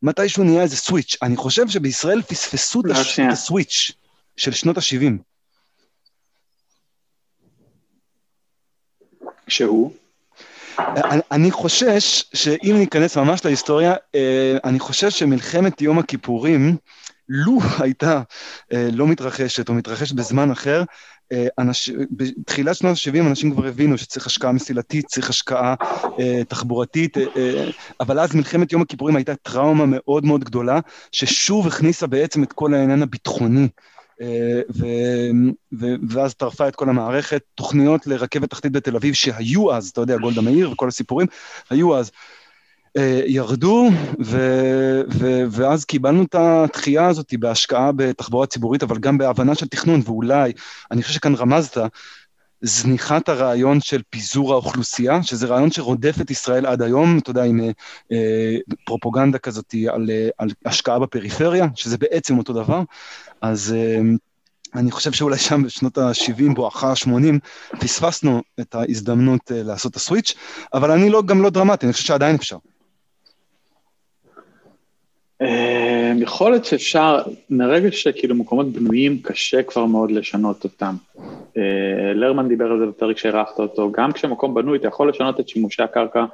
מתישהו 0.03 0.44
נהיה 0.44 0.62
איזה 0.62 0.77
סוויץ'. 0.77 1.16
אני 1.22 1.37
חושב 1.37 1.68
שבישראל 1.68 2.22
פספסו 2.22 2.81
את 2.81 3.33
הסוויץ' 3.33 3.92
של 4.37 4.53
שנות 4.53 4.79
ה-70. 4.79 5.22
שהוא? 9.49 9.92
אני 11.31 11.51
חושש 11.51 12.25
שאם 12.35 12.77
ניכנס 12.79 13.17
ממש 13.17 13.45
להיסטוריה, 13.45 13.95
אה, 14.15 14.57
אני 14.65 14.79
חושש 14.79 15.19
שמלחמת 15.19 15.81
יום 15.81 15.99
הכיפורים, 15.99 16.77
לו 17.29 17.59
הייתה 17.79 18.23
אה, 18.73 18.89
לא 18.93 19.07
מתרחשת 19.07 19.69
או 19.69 19.75
מתרחשת 19.75 20.15
בזמן 20.15 20.51
אחר, 20.51 20.85
אה, 21.33 21.47
אנש... 21.59 21.91
בתחילת 22.11 22.77
שנות 22.77 22.97
ה-70 22.97 23.21
אנשים 23.21 23.51
כבר 23.51 23.67
הבינו 23.67 23.99
שצריך 23.99 24.27
השקעה 24.27 24.53
מסילתית, 24.53 25.07
צריך 25.07 25.31
השקעה 25.31 25.75
אה, 26.21 26.45
תחבורתית, 26.49 27.19
אה, 27.19 27.25
אה, 27.37 27.71
אבל 28.01 28.21
אז 28.21 28.35
מלחמת 28.35 28.73
יום 28.73 28.83
הכיפורים 28.83 29.17
הייתה 29.17 29.37
טראומה 29.37 29.85
מאוד 29.87 30.25
מאוד 30.25 30.45
גדולה, 30.45 30.81
ששוב 31.12 31.67
הכניסה 31.67 32.07
בעצם 32.07 32.43
את 32.43 32.53
כל 32.53 32.75
העניין 32.75 33.03
הביטחוני. 33.03 33.62
אה, 33.62 33.96
ו, 34.74 34.87
ו, 35.79 35.87
ואז 36.09 36.35
טרפה 36.35 36.68
את 36.68 36.76
כל 36.76 36.88
המערכת, 36.88 37.42
תוכניות 37.55 38.07
לרכבת 38.07 38.50
תחתית 38.50 38.72
בתל 38.72 38.96
אביב 38.96 39.14
שהיו 39.14 39.72
אז, 39.72 39.88
אתה 39.88 40.00
יודע, 40.00 40.16
גולדה 40.16 40.40
מאיר 40.40 40.70
וכל 40.70 40.88
הסיפורים, 40.88 41.26
היו 41.70 41.96
אז. 41.96 42.11
אה, 42.96 43.20
ירדו, 43.26 43.90
ו, 44.24 44.38
ו, 45.12 45.42
ואז 45.50 45.85
קיבלנו 45.85 46.22
את 46.22 46.35
התחייה 46.35 47.07
הזאת 47.07 47.35
בהשקעה 47.38 47.92
בתחבורה 47.92 48.46
ציבורית, 48.46 48.83
אבל 48.83 48.98
גם 48.98 49.18
בהבנה 49.18 49.55
של 49.55 49.68
תכנון, 49.68 50.00
ואולי, 50.05 50.52
אני 50.90 51.02
חושב 51.02 51.14
שכאן 51.14 51.35
רמזת, 51.35 51.79
זניחת 52.61 53.29
הרעיון 53.29 53.81
של 53.81 54.03
פיזור 54.11 54.53
האוכלוסייה, 54.53 55.23
שזה 55.23 55.47
רעיון 55.47 55.71
שרודף 55.71 56.21
את 56.21 56.31
ישראל 56.31 56.66
עד 56.66 56.83
היום, 56.83 57.19
אתה 57.19 57.31
יודע, 57.31 57.42
עם 57.42 57.61
אה, 57.61 57.71
אה 58.12 58.57
פרופוגנדה 58.85 59.38
כזאת 59.38 59.75
על, 59.88 60.11
על 60.38 60.49
השקעה 60.66 60.99
בפריפריה, 60.99 61.66
שזה 61.75 61.99
בעצם 61.99 62.38
אותו 62.38 62.53
דבר, 62.53 62.83
אז 63.40 63.75
אה, 63.77 64.01
אני 64.75 64.90
חושב 64.90 65.12
שאולי 65.12 65.38
שם 65.38 65.62
בשנות 65.62 65.99
ה-70, 65.99 66.55
בואכה 66.55 66.90
ה-80, 66.90 67.38
פספסנו 67.81 68.42
את 68.61 68.75
ההזדמנות 68.75 69.53
אה, 69.53 69.62
לעשות 69.62 69.90
את 69.90 69.97
הסוויץ', 69.97 70.35
אבל 70.75 70.90
אני 70.90 71.11
לא, 71.11 71.23
גם 71.23 71.42
לא 71.42 71.51
דרמטי, 71.51 71.87
אני 71.87 71.92
חושב 71.92 72.05
שעדיין 72.05 72.35
אפשר. 72.35 72.57
אה, 75.42 76.12
יכול 76.20 76.51
להיות 76.51 76.64
שאפשר, 76.64 77.22
מרגע 77.51 77.92
שכאילו 77.92 78.35
מקומות 78.35 78.66
בנויים, 78.66 79.18
קשה 79.22 79.62
כבר 79.62 79.85
מאוד 79.85 80.11
לשנות 80.11 80.64
אותם. 80.64 80.94
לרמן 82.14 82.49
דיבר 82.49 82.72
על 82.72 82.79
זה 82.79 82.87
בפרק 82.87 83.18
שהערכת 83.18 83.59
אותו, 83.59 83.92
גם 83.92 84.12
כשמקום 84.12 84.55
בנוי, 84.55 84.79
אתה 84.79 84.88
יכול 84.88 85.09
לשנות 85.09 85.40
את 85.40 85.49
שימושי 85.49 85.83
הקרקע 85.83 86.25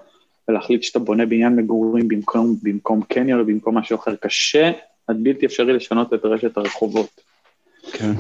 ולהחליט 0.48 0.82
שאתה 0.82 0.98
בונה 0.98 1.26
בניין 1.26 1.56
מגורים 1.56 2.08
במקום, 2.08 2.56
במקום 2.62 3.02
קניון 3.02 3.40
או 3.40 3.46
במקום 3.46 3.78
משהו 3.78 3.96
אחר. 3.96 4.14
קשה 4.14 4.70
עד 5.06 5.16
בלתי 5.22 5.46
אפשרי 5.46 5.72
לשנות 5.72 6.14
את 6.14 6.24
רשת 6.24 6.56
הרחובות. 6.56 7.20
כן. 7.92 8.12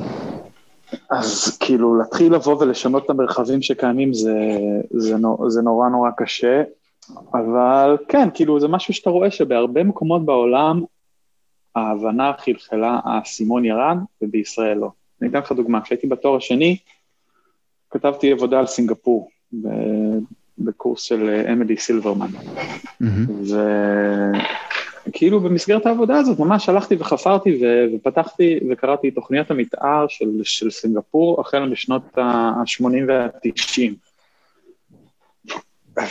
אז 1.10 1.58
כאילו 1.60 1.98
להתחיל 1.98 2.34
לבוא 2.34 2.56
ולשנות 2.62 3.04
את 3.04 3.10
המרחבים 3.10 3.62
שקיימים 3.62 4.14
זה, 4.14 4.34
זה, 4.90 5.16
זה 5.48 5.62
נורא 5.62 5.88
נורא 5.88 6.10
קשה. 6.16 6.62
אבל 7.34 7.96
כן, 8.08 8.28
כאילו 8.34 8.60
זה 8.60 8.68
משהו 8.68 8.94
שאתה 8.94 9.10
רואה 9.10 9.30
שבהרבה 9.30 9.84
מקומות 9.84 10.24
בעולם 10.24 10.82
ההבנה 11.74 12.32
חלחלה, 12.38 13.00
האסימון 13.04 13.64
ירד, 13.64 13.96
ובישראל 14.22 14.78
לא. 14.78 14.90
אני 15.22 15.30
אתן 15.30 15.38
לך 15.38 15.52
דוגמה, 15.52 15.80
כשהייתי 15.80 16.06
בתואר 16.06 16.36
השני, 16.36 16.76
כתבתי 17.90 18.32
עבודה 18.32 18.58
על 18.58 18.66
סינגפור, 18.66 19.30
בקורס 20.58 21.02
של 21.02 21.44
אמילי 21.52 21.76
סילברמן. 21.76 22.26
Mm-hmm. 23.02 23.52
וכאילו 25.06 25.40
במסגרת 25.40 25.86
העבודה 25.86 26.18
הזאת 26.18 26.38
ממש 26.38 26.68
הלכתי 26.68 26.94
וחפרתי 26.98 27.58
ו... 27.62 27.84
ופתחתי 27.96 28.60
וקראתי 28.70 29.10
תוכניות 29.10 29.50
המתאר 29.50 30.06
של, 30.08 30.40
של 30.44 30.70
סינגפור 30.70 31.40
החל 31.40 31.68
משנות 31.68 32.18
ה-80 32.18 32.84
וה-90. 33.08 34.11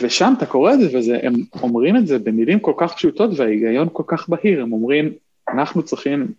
ושם 0.01 0.33
אתה 0.37 0.45
קורא 0.45 0.73
את 0.73 0.79
זה, 0.79 0.99
והם 1.11 1.33
אומרים 1.61 1.97
את 1.97 2.07
זה 2.07 2.19
במילים 2.19 2.59
כל 2.59 2.73
כך 2.77 2.93
פשוטות 2.93 3.29
וההיגיון 3.35 3.87
כל 3.93 4.03
כך 4.07 4.29
בהיר, 4.29 4.61
הם 4.61 4.73
אומרים, 4.73 5.11
אנחנו 5.49 5.83
צריכים 5.83 6.31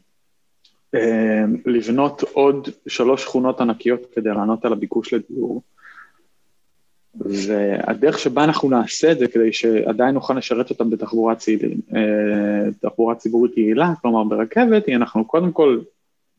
אה, 0.95 1.45
לבנות 1.67 2.23
עוד 2.33 2.69
שלוש 2.87 3.23
שכונות 3.23 3.61
ענקיות 3.61 4.01
כדי 4.15 4.31
לענות 4.31 4.65
על 4.65 4.73
הביקוש 4.73 5.15
לדיור, 5.15 5.63
והדרך 7.15 8.19
שבה 8.19 8.45
אנחנו 8.45 8.71
נעשה 8.71 9.13
את 9.13 9.19
זה 9.19 9.29
כדי 9.29 9.53
שעדיין 9.53 10.15
נוכל 10.15 10.35
לשרת 10.35 10.71
אותם 10.71 10.91
בתחבורה 10.91 11.35
ציבורית, 11.35 11.81
אה, 12.99 13.15
ציבורית 13.19 13.59
יעילה, 13.59 13.93
כלומר 14.03 14.25
ברכבת, 14.25 14.87
היא 14.87 14.97
אנחנו 14.97 15.25
קודם 15.25 15.53
כל 15.53 15.81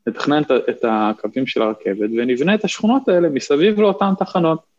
נתכנן 0.08 0.42
את 0.70 0.86
הקווים 0.88 1.48
של 1.48 1.62
הרכבת 1.62 2.10
ונבנה 2.18 2.56
את 2.56 2.63
השכונות 2.63 3.10
האלה 3.10 3.30
מסביב 3.30 3.82
לאותן 3.82 4.13
תחנות. 4.20 4.72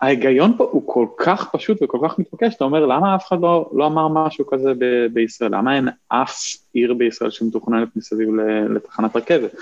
ההיגיון 0.00 0.54
פה 0.56 0.68
הוא 0.70 0.82
כל 0.86 1.06
כך 1.16 1.50
פשוט 1.52 1.82
וכל 1.82 1.98
כך 2.04 2.18
מתבקש, 2.18 2.54
אתה 2.54 2.64
אומר, 2.64 2.86
למה 2.86 3.14
אף 3.14 3.28
אחד 3.28 3.40
לא, 3.40 3.70
לא 3.72 3.86
אמר 3.86 4.08
משהו 4.08 4.46
כזה 4.46 4.72
ב- 4.78 5.06
בישראל? 5.12 5.54
למה 5.54 5.76
אין 5.76 5.88
אף 6.08 6.36
עיר 6.72 6.94
בישראל 6.94 7.30
שמתוכננת 7.30 7.88
מסביב 7.96 8.28
לתחנת 8.74 9.16
רכבת? 9.16 9.54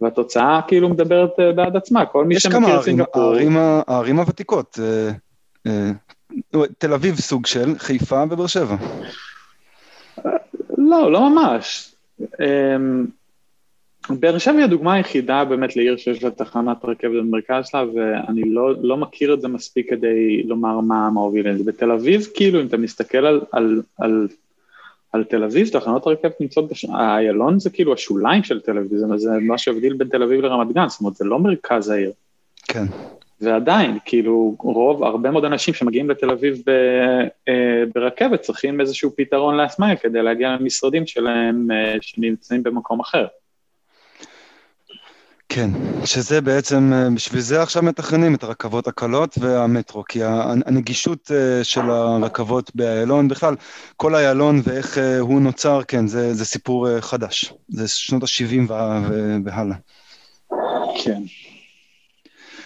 והתוצאה 0.00 0.60
כאילו 0.68 0.88
מדברת 0.88 1.30
אה, 1.40 1.52
בעד 1.52 1.76
עצמה, 1.76 2.06
כל 2.06 2.24
מי 2.24 2.40
שמכיר 2.40 2.82
סינגפור... 2.82 3.36
יש 3.36 3.42
כמה 3.42 3.60
ערים, 3.60 3.82
הערים 3.86 4.18
הוותיקות, 4.18 4.78
אה, 4.82 5.10
אה, 5.66 5.90
תל 6.78 6.92
אביב 6.92 7.14
סוג 7.16 7.46
של, 7.46 7.78
חיפה 7.78 8.24
ובאר 8.30 8.46
שבע. 8.46 8.76
לא, 10.78 11.12
לא 11.12 11.30
ממש. 11.30 11.94
אמ, 12.20 13.06
באר 14.10 14.38
שבע 14.38 14.54
היא 14.54 14.64
הדוגמה 14.64 14.94
היחידה 14.94 15.44
באמת 15.44 15.76
לעיר 15.76 15.96
שיש 15.96 16.24
לה 16.24 16.30
תחנת 16.30 16.84
רכבת 16.84 17.10
במרכז 17.10 17.66
שלה, 17.66 17.84
ואני 17.94 18.42
לא, 18.44 18.74
לא 18.82 18.96
מכיר 18.96 19.34
את 19.34 19.40
זה 19.40 19.48
מספיק 19.48 19.90
כדי 19.90 20.42
לומר 20.42 20.80
מה, 20.80 21.08
הוביל 21.14 21.48
את 21.48 21.58
זה. 21.58 21.64
בתל 21.64 21.90
אביב, 21.90 22.26
כאילו, 22.34 22.60
אם 22.60 22.66
אתה 22.66 22.76
מסתכל 22.76 23.26
על, 23.26 23.40
על, 23.52 23.82
על, 23.98 24.28
על 25.12 25.24
תל 25.24 25.44
אביב, 25.44 25.68
תחנות 25.68 26.06
הרכבת 26.06 26.40
נמצאות, 26.40 26.68
בש... 26.68 26.84
איילון 26.84 27.58
זה 27.58 27.70
כאילו 27.70 27.92
השוליים 27.92 28.42
של 28.42 28.60
תל 28.60 28.78
אביב, 28.78 28.96
זה, 28.96 29.06
זה 29.16 29.30
מה 29.40 29.58
שהבדיל 29.58 29.94
בין 29.94 30.08
תל 30.08 30.22
אביב 30.22 30.40
לרמת 30.40 30.74
גן, 30.74 30.88
זאת 30.88 31.00
אומרת, 31.00 31.14
זה 31.14 31.24
לא 31.24 31.38
מרכז 31.38 31.90
העיר. 31.90 32.12
כן. 32.68 32.84
ועדיין, 33.40 33.98
כאילו, 34.04 34.56
רוב, 34.58 35.04
הרבה 35.04 35.30
מאוד 35.30 35.44
אנשים 35.44 35.74
שמגיעים 35.74 36.10
לתל 36.10 36.30
אביב 36.30 36.62
ב, 36.66 36.70
אה, 37.48 37.84
ברכבת 37.94 38.40
צריכים 38.40 38.80
איזשהו 38.80 39.10
פתרון 39.16 39.54
לעצמם 39.56 39.94
כדי 40.00 40.22
להגיע 40.22 40.56
למשרדים 40.60 41.06
שלהם 41.06 41.70
אה, 41.70 41.96
שנמצאים 42.00 42.62
במקום 42.62 43.00
אחר. 43.00 43.26
כן, 45.48 45.70
שזה 46.04 46.40
בעצם, 46.40 46.92
אה, 46.92 47.10
בשביל 47.14 47.40
זה 47.40 47.62
עכשיו 47.62 47.82
מתכננים 47.82 48.34
את 48.34 48.42
הרכבות 48.42 48.88
הקלות 48.88 49.38
והמטרו, 49.40 50.04
כי 50.08 50.20
הנגישות 50.24 51.30
אה, 51.34 51.64
של 51.64 51.90
הרכבות 51.90 52.70
באיילון, 52.74 53.28
בכלל, 53.28 53.56
כל 53.96 54.14
איילון 54.14 54.60
ואיך 54.64 54.98
אה, 54.98 55.18
הוא 55.18 55.40
נוצר, 55.40 55.80
כן, 55.88 56.06
זה, 56.06 56.34
זה 56.34 56.44
סיפור 56.44 57.00
חדש. 57.00 57.52
זה 57.68 57.88
שנות 57.88 58.22
ה-70 58.22 58.72
והלאה. 59.44 59.76
כן. 61.04 61.22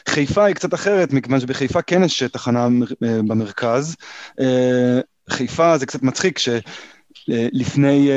חיפה 0.09 0.45
היא 0.45 0.55
קצת 0.55 0.75
אחרת, 0.75 1.13
מכיוון 1.13 1.41
שבחיפה 1.41 1.83
כן 1.83 2.05
יש 2.05 2.23
תחנה 2.23 2.69
במרכז. 3.01 3.97
חיפה 5.31 5.79
זה 5.79 5.87
קצת 5.87 6.03
מצחיק, 6.03 6.39
שלפני 6.39 8.11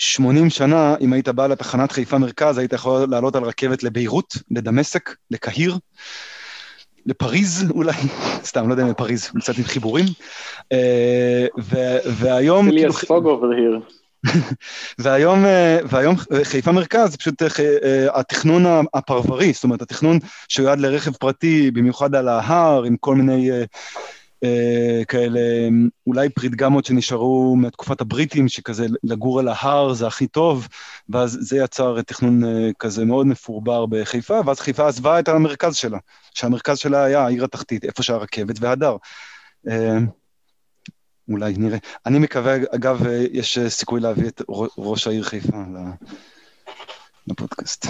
80 0.00 0.50
שנה, 0.50 0.94
אם 1.00 1.12
היית 1.12 1.28
בא 1.28 1.46
לתחנת 1.46 1.92
חיפה 1.92 2.18
מרכז, 2.18 2.58
היית 2.58 2.72
יכול 2.72 3.06
לעלות 3.10 3.36
על 3.36 3.44
רכבת 3.44 3.82
לביירות, 3.82 4.36
לדמשק, 4.50 5.14
לקהיר, 5.30 5.76
לפריז 7.06 7.70
אולי, 7.70 7.92
סתם, 8.50 8.68
לא 8.68 8.72
יודע 8.72 8.82
אם 8.82 8.88
לפריז, 8.88 9.30
קצת 9.40 9.58
עם 9.58 9.64
חיבורים. 9.64 10.04
אה, 10.72 11.46
והיום... 12.04 12.68
לי 12.68 12.86
הספוג 12.86 13.26
אובר 13.26 13.50
היר. 13.50 13.80
והיום, 14.98 15.44
אה, 15.44 15.78
והיום 15.84 16.16
חיפה 16.42 16.72
מרכז 16.72 17.10
זה 17.10 17.16
פשוט 17.16 17.42
אה, 17.42 18.20
התכנון 18.20 18.64
הפרברי, 18.94 19.52
זאת 19.52 19.64
אומרת 19.64 19.82
התכנון 19.82 20.18
שיועד 20.48 20.80
לרכב 20.80 21.12
פרטי, 21.12 21.70
במיוחד 21.70 22.14
על 22.14 22.28
ההר, 22.28 22.84
עם 22.84 22.96
כל 22.96 23.14
מיני 23.14 23.50
כאלה, 25.08 25.40
אולי 26.06 26.28
פריטגמות 26.28 26.84
שנשארו 26.84 27.56
מתקופת 27.56 28.00
הבריטים, 28.00 28.48
שכזה 28.48 28.86
לגור 29.04 29.38
על 29.40 29.48
ההר 29.48 29.92
זה 29.92 30.06
הכי 30.06 30.26
טוב, 30.26 30.68
ואז 31.08 31.38
זה 31.40 31.56
יצר 31.56 32.02
תכנון 32.02 32.44
אה, 32.44 32.70
כזה 32.78 33.04
מאוד 33.04 33.26
מפורבר 33.26 33.86
בחיפה, 33.86 34.40
ואז 34.46 34.60
חיפה 34.60 34.88
עזבה 34.88 35.18
את 35.18 35.28
המרכז 35.28 35.76
שלה, 35.76 35.98
שהמרכז 36.34 36.78
שלה 36.78 37.04
היה 37.04 37.24
העיר 37.24 37.44
התחתית, 37.44 37.84
איפה 37.84 38.02
שהרכבת 38.02 38.56
והדר. 38.60 38.96
אה, 39.68 39.98
אולי 41.28 41.54
נראה. 41.58 41.78
אני 42.06 42.18
מקווה, 42.18 42.56
אגב, 42.74 43.06
יש 43.32 43.58
סיכוי 43.58 44.00
להביא 44.00 44.28
את 44.28 44.42
ראש 44.78 45.06
העיר 45.06 45.22
חיפה 45.22 45.56
לפודקאסט. 47.26 47.86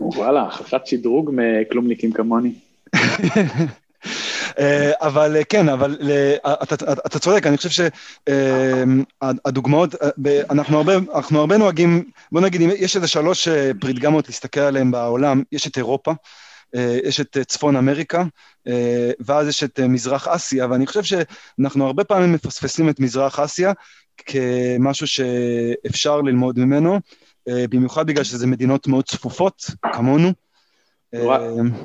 וואלה, 0.00 0.42
החלפת 0.42 0.86
שדרוג 0.86 1.30
מכלומניקים 1.34 2.12
כמוני. 2.12 2.54
אה, 4.58 4.92
אבל 5.00 5.36
אה, 5.36 5.44
כן, 5.44 5.68
אבל 5.68 5.98
אה, 6.10 6.36
אתה, 7.06 7.18
צודק, 7.18 7.46
אני 7.46 7.56
חושב 7.56 7.90
שהדוגמאות, 9.20 9.94
אנחנו 10.50 11.40
הרבה, 11.40 11.56
נוהגים, 11.56 12.10
בוא 12.32 12.40
נגיד, 12.40 12.60
יש 12.60 12.96
איזה 12.96 13.08
שלוש 13.08 13.48
פריטגמות 13.80 14.28
להסתכל 14.28 14.60
עליהן 14.60 14.90
בעולם, 14.90 15.42
יש 15.52 15.66
את 15.66 15.76
אירופה, 15.76 16.12
יש 17.04 17.20
את 17.20 17.36
צפון 17.46 17.76
אמריקה, 17.76 18.24
ואז 19.20 19.48
יש 19.48 19.64
את 19.64 19.80
מזרח 19.80 20.28
אסיה, 20.28 20.66
ואני 20.70 20.86
חושב 20.86 21.02
שאנחנו 21.02 21.86
הרבה 21.86 22.04
פעמים 22.04 22.32
מפספסים 22.32 22.88
את 22.88 23.00
מזרח 23.00 23.40
אסיה 23.40 23.72
כמשהו 24.16 25.06
שאפשר 25.06 26.20
ללמוד 26.20 26.58
ממנו, 26.58 27.00
במיוחד 27.48 28.06
בגלל 28.06 28.24
שזה 28.24 28.46
מדינות 28.46 28.86
מאוד 28.86 29.04
צפופות, 29.04 29.70
כמונו. 29.92 30.32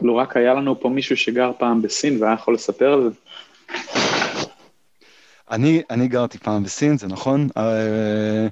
לו 0.01 0.15
רק, 0.15 0.37
היה 0.37 0.53
לנו 0.53 0.79
פה 0.79 0.89
מישהו 0.89 1.17
שגר 1.17 1.51
פעם 1.59 1.81
בסין 1.81 2.21
והיה 2.21 2.33
יכול 2.33 2.53
לספר 2.53 2.93
על 2.93 3.09
זה. 3.09 3.15
אני, 5.51 5.81
אני 5.89 6.07
גרתי 6.07 6.37
פעם 6.37 6.63
בסין, 6.63 6.97
זה 6.97 7.07
נכון, 7.07 7.47
אה, 7.57 8.47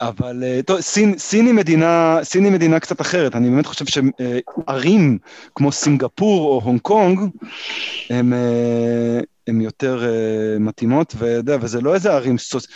אבל 0.00 0.44
אה, 0.44 0.60
טוב, 0.66 0.80
סין, 0.80 1.18
סין, 1.18 1.46
היא 1.46 1.54
מדינה, 1.54 2.18
סין 2.22 2.44
היא 2.44 2.52
מדינה 2.52 2.80
קצת 2.80 3.00
אחרת, 3.00 3.36
אני 3.36 3.50
באמת 3.50 3.66
חושב 3.66 3.84
שערים 3.86 5.18
כמו 5.54 5.72
סינגפור 5.72 6.48
או 6.48 6.60
הונג 6.64 6.80
קונג, 6.80 7.20
הם, 8.10 8.32
אה, 8.32 9.20
הן 9.48 9.60
יותר 9.60 10.02
uh, 10.02 10.58
מתאימות, 10.58 11.14
ויודע, 11.18 11.56
וזה 11.60 11.80
לא 11.80 11.94
איזה 11.94 12.12
ערים, 12.12 12.38
סוצ... 12.38 12.64
uh, 12.66 12.70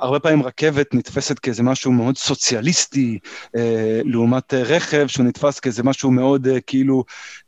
הרבה 0.00 0.20
פעמים 0.20 0.42
רכבת 0.42 0.94
נתפסת 0.94 1.38
כאיזה 1.38 1.62
משהו 1.62 1.92
מאוד 1.92 2.18
סוציאליסטי, 2.18 3.18
uh, 3.46 3.60
לעומת 4.04 4.52
uh, 4.52 4.56
רכב 4.56 5.06
שהוא 5.06 5.26
נתפס 5.26 5.60
כאיזה 5.60 5.82
משהו 5.82 6.10
מאוד 6.10 6.46
uh, 6.46 6.50
כאילו 6.66 7.04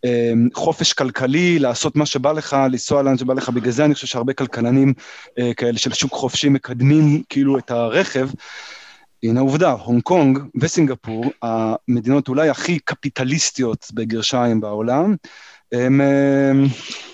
uh, 0.06 0.08
חופש 0.54 0.92
כלכלי, 0.92 1.58
לעשות 1.58 1.96
מה 1.96 2.06
שבא 2.06 2.32
לך, 2.32 2.56
לנסוע 2.70 3.02
לאן 3.02 3.18
שבא 3.18 3.34
לך, 3.34 3.48
בגלל 3.48 3.72
זה 3.72 3.84
אני 3.84 3.94
חושב 3.94 4.06
שהרבה 4.06 4.32
כלכלנים 4.32 4.92
uh, 5.28 5.54
כאלה 5.56 5.78
של 5.78 5.92
שוק 5.92 6.12
חופשי 6.12 6.48
מקדמים 6.48 7.22
כאילו 7.28 7.58
את 7.58 7.70
הרכב. 7.70 8.28
הנה 9.22 9.40
עובדה, 9.40 9.70
הונג 9.70 10.02
קונג 10.02 10.38
וסינגפור, 10.60 11.24
המדינות 11.42 12.28
אולי 12.28 12.48
הכי 12.48 12.78
קפיטליסטיות 12.78 13.86
בגרשיים 13.94 14.60
בעולם, 14.60 15.14
הן 15.72 16.00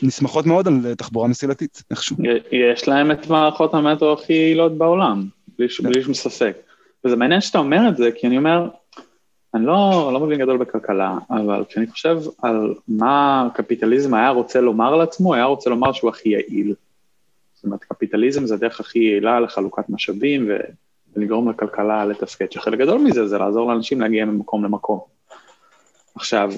נסמכות 0.02 0.46
מאוד 0.46 0.68
על 0.68 0.94
תחבורה 0.94 1.28
מסילתית, 1.28 1.82
איכשהו. 1.90 2.16
יש 2.52 2.88
להם 2.88 3.10
את 3.10 3.26
מערכות 3.26 3.74
המטרו 3.74 4.12
הכי 4.12 4.32
יעילות 4.32 4.78
בעולם, 4.78 5.24
בלי 5.58 5.68
כן. 5.68 6.02
שום 6.02 6.14
ספק. 6.14 6.56
וזה 7.04 7.16
מעניין 7.16 7.40
שאתה 7.40 7.58
אומר 7.58 7.88
את 7.88 7.96
זה, 7.96 8.10
כי 8.14 8.26
אני 8.26 8.38
אומר, 8.38 8.68
אני 9.54 9.66
לא, 9.66 10.10
לא 10.12 10.20
מבין 10.20 10.38
גדול 10.38 10.56
בכלכלה, 10.56 11.18
אבל 11.30 11.64
כשאני 11.68 11.86
חושב 11.86 12.18
על 12.42 12.74
מה 12.88 13.46
הקפיטליזם 13.46 14.14
היה 14.14 14.30
רוצה 14.30 14.60
לומר 14.60 14.96
לעצמו, 14.96 15.34
היה 15.34 15.44
רוצה 15.44 15.70
לומר 15.70 15.92
שהוא 15.92 16.10
הכי 16.10 16.28
יעיל. 16.28 16.74
זאת 17.54 17.64
אומרת, 17.64 17.84
קפיטליזם 17.84 18.46
זה 18.46 18.54
הדרך 18.54 18.80
הכי 18.80 18.98
יעילה 18.98 19.40
לחלוקת 19.40 19.88
משאבים 19.88 20.50
ולגרום 21.16 21.50
לכלכלה 21.50 22.04
לתפקד, 22.04 22.52
שחלק 22.52 22.78
גדול 22.78 23.00
מזה 23.00 23.26
זה 23.26 23.38
לעזור 23.38 23.72
לאנשים 23.72 24.00
להגיע 24.00 24.24
ממקום 24.24 24.64
למקום. 24.64 25.00
עכשיו, 26.14 26.52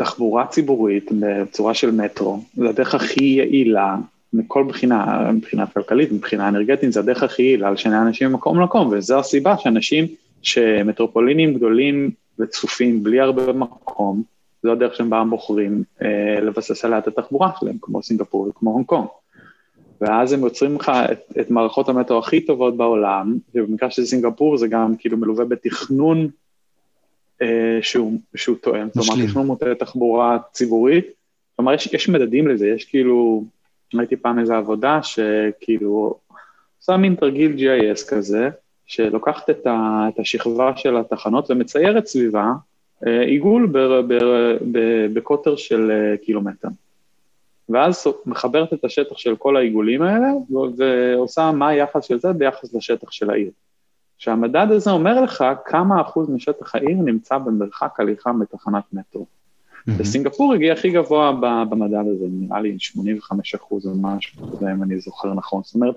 תחבורה 0.00 0.46
ציבורית 0.46 1.10
בצורה 1.20 1.74
של 1.74 1.90
מטרו, 1.90 2.42
זה 2.54 2.68
הדרך 2.68 2.94
הכי 2.94 3.24
יעילה 3.24 3.96
מכל 4.32 4.64
בחינה, 4.68 5.30
מבחינה 5.32 5.66
כלכלית, 5.66 6.12
מבחינה 6.12 6.48
אנרגטית, 6.48 6.92
זה 6.92 7.00
הדרך 7.00 7.22
הכי 7.22 7.42
יעילה 7.42 7.70
לשני 7.70 7.98
אנשים 7.98 8.30
ממקום 8.30 8.60
למקום, 8.60 8.88
וזו 8.92 9.18
הסיבה 9.18 9.58
שאנשים 9.58 10.06
שמטרופולינים 10.42 11.54
גדולים 11.54 12.10
וצפופים 12.38 13.02
בלי 13.02 13.20
הרבה 13.20 13.52
מקום, 13.52 14.22
זו 14.62 14.72
הדרך 14.72 14.96
שהם 14.96 15.10
בהם 15.10 15.30
בוחרים 15.30 15.82
אה, 16.02 16.40
לבסס 16.40 16.84
עליה 16.84 16.98
את 16.98 17.08
התחבורה 17.08 17.50
שלהם, 17.60 17.76
כמו 17.80 18.02
סינגפור 18.02 18.48
וכמו 18.48 18.70
הונג 18.70 18.86
קונג. 18.86 19.06
ואז 20.00 20.32
הם 20.32 20.40
יוצרים 20.40 20.74
לך 20.76 20.92
את, 21.12 21.32
את 21.40 21.50
מערכות 21.50 21.88
המטרו 21.88 22.18
הכי 22.18 22.40
טובות 22.40 22.76
בעולם, 22.76 23.38
ובמקרה 23.54 23.90
של 23.90 24.04
סינגפור 24.04 24.56
זה 24.56 24.68
גם 24.68 24.94
כאילו 24.98 25.16
מלווה 25.16 25.44
בתכנון 25.44 26.28
שהוא, 27.82 28.20
שהוא 28.34 28.56
תואם, 28.56 28.88
כלומר 28.90 29.26
תכנון 29.26 29.46
מוטה 29.46 29.74
תחבורה 29.74 30.38
ציבורית, 30.52 31.06
כלומר 31.56 31.74
יש, 31.74 31.86
יש 31.92 32.08
מדדים 32.08 32.48
לזה, 32.48 32.68
יש 32.68 32.84
כאילו, 32.84 33.44
ראיתי 33.94 34.16
פעם 34.16 34.38
איזו 34.38 34.54
עבודה 34.54 35.00
שכאילו 35.02 36.18
עושה 36.78 36.96
מין 36.96 37.14
תרגיל 37.14 37.56
GIS 37.56 38.08
כזה, 38.08 38.48
שלוקחת 38.86 39.50
את, 39.50 39.66
ה, 39.66 40.06
את 40.14 40.18
השכבה 40.18 40.72
של 40.76 40.96
התחנות 40.96 41.50
ומציירת 41.50 42.06
סביבה 42.06 42.52
אה, 43.06 43.22
עיגול 43.22 43.72
בקוטר 45.12 45.56
של 45.56 45.90
אה, 45.90 46.16
קילומטר. 46.16 46.68
ואז 47.68 48.06
מחברת 48.26 48.72
את 48.72 48.84
השטח 48.84 49.18
של 49.18 49.36
כל 49.36 49.56
העיגולים 49.56 50.02
האלה, 50.02 50.28
ועושה 50.76 51.50
מה 51.52 51.68
היחס 51.68 52.04
של 52.04 52.18
זה 52.18 52.32
ביחס 52.32 52.74
לשטח 52.74 53.10
של 53.10 53.30
העיר. 53.30 53.50
שהמדד 54.20 54.66
הזה 54.70 54.90
אומר 54.90 55.20
לך 55.20 55.44
כמה 55.64 56.00
אחוז 56.00 56.30
משטח 56.30 56.74
העיר 56.74 56.96
נמצא 56.96 57.38
במרחק 57.38 58.00
הליכה 58.00 58.32
מתחנת 58.32 58.84
מטרו. 58.92 59.26
Mm-hmm. 59.26 59.92
וסינגפור 59.96 60.54
הגיע 60.54 60.72
הכי 60.72 60.90
גבוה 60.90 61.32
במדד 61.70 62.04
הזה, 62.14 62.26
נראה 62.30 62.60
לי 62.60 62.76
85 62.78 63.54
אחוז 63.54 63.86
או 63.86 63.94
משהו 63.94 64.58
אם 64.62 64.82
אני 64.82 65.00
זוכר 65.00 65.34
נכון. 65.34 65.62
זאת 65.64 65.74
אומרת, 65.74 65.94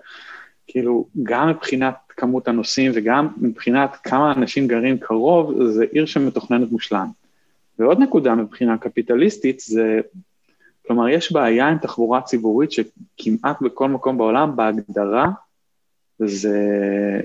כאילו, 0.68 1.06
גם 1.24 1.50
מבחינת 1.50 1.96
כמות 2.10 2.48
הנוסעים 2.48 2.92
וגם 2.96 3.28
מבחינת 3.38 3.96
כמה 4.04 4.34
אנשים 4.34 4.68
גרים 4.68 4.98
קרוב, 4.98 5.64
זה 5.64 5.86
עיר 5.92 6.06
שמתוכננת 6.06 6.72
מושלם. 6.72 7.08
ועוד 7.80 8.00
נקודה 8.00 8.36
מבחינה 8.36 8.78
קפיטליסטית 8.78 9.60
זה, 9.60 10.00
כלומר, 10.88 11.10
יש 11.10 11.32
בעיה 11.32 11.68
עם 11.68 11.78
תחבורה 11.78 12.22
ציבורית 12.22 12.72
שכמעט 12.72 13.62
בכל 13.62 13.90
מקום 13.90 14.18
בעולם, 14.18 14.56
בהגדרה, 14.56 15.30
זה, 16.20 16.60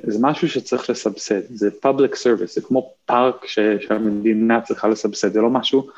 זה 0.03 0.19
משהו 0.21 0.49
שצריך 0.49 0.91
לסבסד, 0.91 1.41
זה 1.49 1.71
public 1.85 2.13
service, 2.13 2.53
זה 2.55 2.61
כמו 2.61 2.93
פארק 3.07 3.47
ש, 3.47 3.59
שהמדינה 3.81 4.61
צריכה 4.61 4.89
לסבסד, 4.89 5.33
זה 5.33 5.41
לא 5.41 5.51
משהו, 5.51 5.89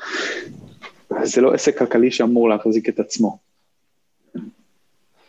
זה 1.23 1.41
לא 1.41 1.53
עסק 1.53 1.77
כלכלי 1.77 2.11
שאמור 2.11 2.49
להחזיק 2.49 2.89
את 2.89 2.99
עצמו. 2.99 3.37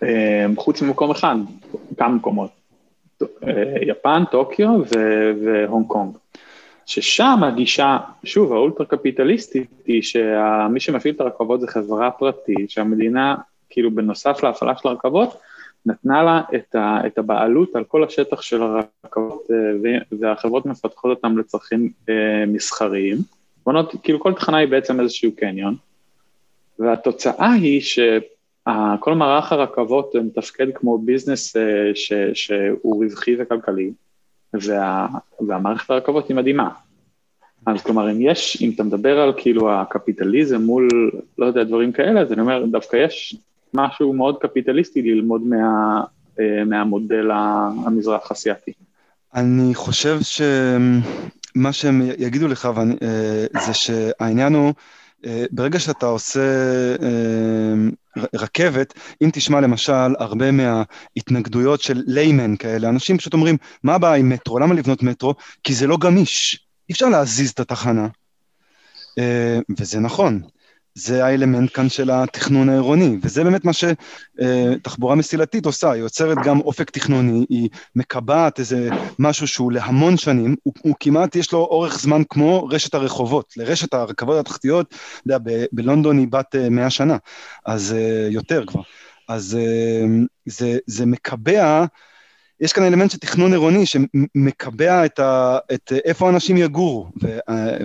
אה, 0.02 0.46
חוץ 0.56 0.82
ממקום 0.82 1.10
אחד, 1.10 1.36
כמה 1.98 2.08
מקומות, 2.08 2.50
אה, 3.22 3.74
יפן, 3.86 4.22
טוקיו 4.30 4.80
והונג 5.44 5.86
קונג. 5.86 6.16
ששם 6.86 7.40
הגישה, 7.42 7.98
שוב, 8.24 8.52
האולטרה 8.52 8.86
קפיטליסטית 8.86 9.70
היא 9.86 10.02
שמי 10.02 10.80
שמפעיל 10.80 11.14
את 11.14 11.20
הרכבות 11.20 11.60
זה 11.60 11.66
חברה 11.66 12.10
פרטית, 12.10 12.70
שהמדינה, 12.70 13.34
כאילו 13.70 13.90
בנוסף 13.90 14.42
להפעלה 14.42 14.72
של 14.76 14.88
הרכבות, 14.88 15.36
נתנה 15.86 16.22
לה 16.22 16.42
את, 16.54 16.74
ה, 16.74 17.06
את 17.06 17.18
הבעלות 17.18 17.76
על 17.76 17.84
כל 17.84 18.04
השטח 18.04 18.42
של 18.42 18.62
הרכבות, 18.62 19.48
אה, 19.50 19.98
והחברות 20.20 20.66
מפתחות 20.66 21.16
אותם 21.16 21.38
לצרכים 21.38 21.90
אה, 22.08 22.44
מסחריים. 22.46 23.16
בונות, 23.66 23.94
כאילו 24.02 24.20
כל 24.20 24.34
תחנה 24.34 24.56
היא 24.56 24.68
בעצם 24.68 25.00
איזשהו 25.00 25.30
קניון, 25.36 25.76
והתוצאה 26.78 27.52
היא 27.52 27.80
שכל 27.80 29.14
מערך 29.14 29.52
הרכבות 29.52 30.14
מתפקד 30.14 30.66
כמו 30.74 30.98
ביזנס 30.98 31.56
אה, 31.56 31.90
ש, 31.94 32.12
שהוא 32.34 33.04
רווחי 33.04 33.36
וכלכלי, 33.38 33.92
וה, 34.54 35.06
והמערכת 35.48 35.90
הרכבות 35.90 36.28
היא 36.28 36.36
מדהימה. 36.36 36.70
אז 37.66 37.82
כלומר, 37.82 38.10
אם 38.10 38.20
יש, 38.20 38.62
אם 38.62 38.70
אתה 38.74 38.82
מדבר 38.82 39.20
על 39.20 39.32
כאילו 39.36 39.72
הקפיטליזם 39.72 40.62
מול, 40.62 40.88
לא 41.38 41.46
יודע, 41.46 41.64
דברים 41.64 41.92
כאלה, 41.92 42.20
אז 42.20 42.32
אני 42.32 42.40
אומר, 42.40 42.64
דווקא 42.66 42.96
יש 42.96 43.36
משהו 43.74 44.12
מאוד 44.12 44.38
קפיטליסטי 44.38 45.02
ללמוד 45.02 45.42
מה, 45.42 46.00
אה, 46.40 46.64
מהמודל 46.64 47.30
המזרח-אסיאתי. 47.86 48.72
אני 49.34 49.74
חושב 49.74 50.18
שמה 50.22 51.72
שהם 51.72 52.02
יגידו 52.18 52.48
לך 52.48 52.68
ואני, 52.74 52.94
אה, 53.02 53.60
זה 53.66 53.74
שהעניין 53.74 54.54
הוא, 54.54 54.72
אה, 55.26 55.44
ברגע 55.50 55.78
שאתה 55.78 56.06
עושה 56.06 56.40
רכבת, 58.34 58.94
אם 59.22 59.30
תשמע 59.32 59.60
למשל 59.60 60.14
הרבה 60.18 60.46
מההתנגדויות 60.50 61.80
של 61.80 62.02
ליימן 62.06 62.56
כאלה, 62.56 62.88
אנשים 62.88 63.18
פשוט 63.18 63.32
אומרים, 63.32 63.56
מה 63.82 63.94
הבעיה 63.94 64.14
עם 64.14 64.28
מטרו? 64.28 64.58
למה 64.58 64.74
לבנות 64.74 65.02
מטרו? 65.02 65.34
כי 65.64 65.74
זה 65.74 65.86
לא 65.86 65.96
גמיש, 65.96 66.66
אי 66.88 66.92
אפשר 66.92 67.08
להזיז 67.08 67.50
את 67.50 67.60
התחנה. 67.60 68.08
וזה 69.78 70.00
נכון. 70.00 70.42
זה 70.94 71.24
האלמנט 71.24 71.70
כאן 71.74 71.88
של 71.88 72.10
התכנון 72.10 72.68
העירוני, 72.68 73.18
וזה 73.22 73.44
באמת 73.44 73.64
מה 73.64 73.72
שתחבורה 73.72 75.14
מסילתית 75.14 75.66
עושה, 75.66 75.90
היא 75.90 76.02
יוצרת 76.02 76.38
גם 76.44 76.60
אופק 76.60 76.90
תכנוני, 76.90 77.46
היא 77.48 77.68
מקבעת 77.96 78.58
איזה 78.58 78.88
משהו 79.18 79.46
שהוא 79.46 79.72
להמון 79.72 80.16
שנים, 80.16 80.56
הוא, 80.62 80.74
הוא 80.82 80.94
כמעט 81.00 81.36
יש 81.36 81.52
לו 81.52 81.58
אורך 81.58 82.00
זמן 82.00 82.22
כמו 82.28 82.66
רשת 82.70 82.94
הרחובות, 82.94 83.54
לרשת 83.56 83.94
הרכבות 83.94 84.36
התחתיות, 84.36 84.86
אתה 84.88 85.34
יודע, 85.34 85.38
בלונדון 85.72 86.18
היא 86.18 86.28
בת 86.30 86.54
100 86.70 86.90
שנה, 86.90 87.16
אז 87.66 87.92
אה, 87.92 88.28
יותר 88.30 88.64
כבר, 88.66 88.82
אז 89.28 89.58
אה, 89.60 90.06
זה, 90.46 90.78
זה 90.86 91.06
מקבע 91.06 91.84
יש 92.62 92.72
כאן 92.72 92.84
אלמנט 92.84 93.10
של 93.10 93.18
תכנון 93.18 93.52
עירוני 93.52 93.86
שמקבע 93.86 95.04
את, 95.04 95.18
ה, 95.18 95.58
את 95.74 95.92
איפה 96.04 96.28
אנשים 96.28 96.56
יגורו, 96.56 97.10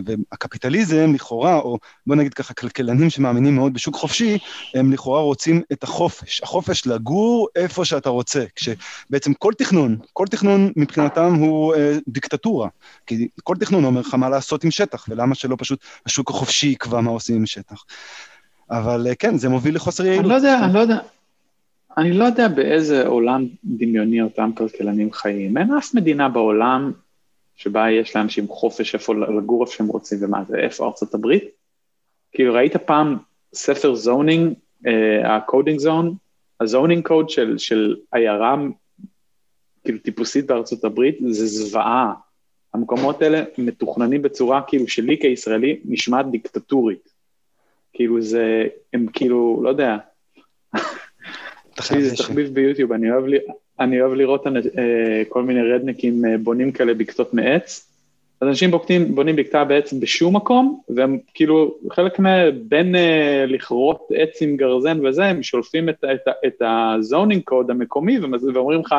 והקפיטליזם 0.06 1.14
לכאורה, 1.14 1.56
או 1.56 1.78
בוא 2.08 2.16
נגיד 2.16 2.34
ככה, 2.34 2.54
כלכלנים 2.54 3.10
שמאמינים 3.10 3.56
מאוד 3.56 3.74
בשוק 3.74 3.96
חופשי, 3.96 4.38
הם 4.76 4.92
לכאורה 4.92 5.22
רוצים 5.22 5.62
את 5.72 5.84
החופש, 5.84 6.42
החופש 6.44 6.88
לגור 6.88 7.48
איפה 7.56 7.86
שאתה 7.86 8.10
רוצה, 8.10 8.44
כשבעצם 8.56 9.34
כל 9.34 9.54
תכנון, 9.58 9.98
כל 10.14 10.26
תכנון 10.28 10.72
מבחינתם 10.76 11.34
הוא 11.34 11.76
אה, 11.76 11.98
דיקטטורה, 12.08 12.70
כי 13.06 13.28
כל 13.44 13.56
תכנון 13.60 13.86
אומר 13.86 14.02
לך 14.02 14.14
מה 14.14 14.30
לעשות 14.30 14.64
עם 14.64 14.72
שטח, 14.72 15.06
ולמה 15.10 15.36
שלא 15.36 15.56
פשוט 15.60 15.80
השוק 16.06 16.30
החופשי 16.30 16.68
יקבע 16.68 17.02
מה 17.02 17.12
עושים 17.12 17.36
עם 17.36 17.46
שטח. 17.46 17.84
אבל 18.72 19.08
אה, 19.10 19.16
כן, 19.16 19.38
זה 19.38 19.50
מוביל 19.50 19.76
לחוסר 19.76 20.06
יעילות. 20.06 20.26
אני 20.26 20.30
לא 20.30 20.36
יודע, 20.36 20.60
אני 20.64 20.74
לא 20.74 20.80
יודע. 20.80 20.98
אני 21.98 22.14
לא 22.14 22.26
יודע 22.26 22.48
באיזה 22.48 23.08
עולם 23.08 23.48
דמיוני 23.64 24.22
אותם 24.22 24.52
כלכלנים 24.58 25.12
חיים. 25.12 25.58
אין 25.58 25.74
אף 25.74 25.94
מדינה 25.94 26.30
בעולם 26.30 26.92
שבה 27.56 27.92
יש 27.92 28.16
לאנשים 28.16 28.48
חופש 28.48 28.96
איפה 28.96 29.16
לגור 29.16 29.64
איפה 29.64 29.74
שהם 29.74 29.88
רוצים 29.88 30.18
ומה 30.22 30.44
זה, 30.44 30.58
איפה 30.58 30.86
ארצות 30.86 31.14
הברית? 31.14 31.44
כאילו 32.32 32.54
ראית 32.54 32.78
פעם 32.78 33.18
ספר 33.54 33.96
zoning, 33.96 34.54
ה 35.24 35.32
coding 35.32 35.80
zone, 35.80 36.16
ה 36.62 36.68
zoning 36.68 37.08
code 37.08 37.30
של, 37.30 37.58
של 37.58 37.96
עיירה 38.12 38.56
כאילו 39.84 40.00
טיפוסית 40.00 40.48
בארצות 40.48 40.84
הברית, 40.84 41.18
זה 41.30 41.46
זוועה. 41.46 42.14
המקומות 42.74 43.22
האלה 43.22 43.44
מתוכננים 43.58 44.22
בצורה 44.22 44.62
כאילו 44.68 44.88
שלי 44.88 45.18
כישראלי 45.22 45.80
נשמעת 45.86 46.32
דיקטטורית. 46.32 47.10
כאילו 47.94 48.22
זה, 48.22 48.68
הם 48.94 49.08
כאילו, 49.14 49.60
לא 49.64 49.70
יודע, 49.70 49.98
זה 51.84 52.16
תחביב 52.16 52.54
ביוטיוב, 52.54 52.92
אני 52.92 53.12
אוהב, 53.12 53.26
לי, 53.26 53.38
אני 53.80 54.02
אוהב 54.02 54.14
לראות 54.14 54.48
אה, 54.48 55.24
כל 55.30 55.44
מיני 55.44 55.62
רדנקים 55.62 56.26
אה, 56.26 56.38
בונים 56.38 56.72
כאלה 56.72 56.94
בקתות 56.94 57.34
מעץ. 57.34 57.88
אז 58.42 58.48
אנשים 58.48 58.72
בוקטים, 58.72 59.16
בונים 59.16 59.36
בקתה 59.36 59.64
בעץ 59.64 59.94
בשום 59.94 60.36
מקום, 60.36 60.82
והם 60.90 61.18
כאילו, 61.34 61.76
חלק 61.92 62.20
מבין 62.20 62.96
אה, 62.96 63.46
לכרות 63.48 64.08
עץ 64.14 64.42
עם 64.42 64.58
גרזן 64.58 65.06
וזה, 65.06 65.26
הם 65.26 65.44
שולפים 65.44 65.90
את, 65.90 66.04
את, 66.14 66.34
את 66.48 66.62
הזונינג 66.62 67.44
קוד 67.44 67.72
המקומי 67.72 68.20
ואומרים 68.54 68.80
לך, 68.80 68.96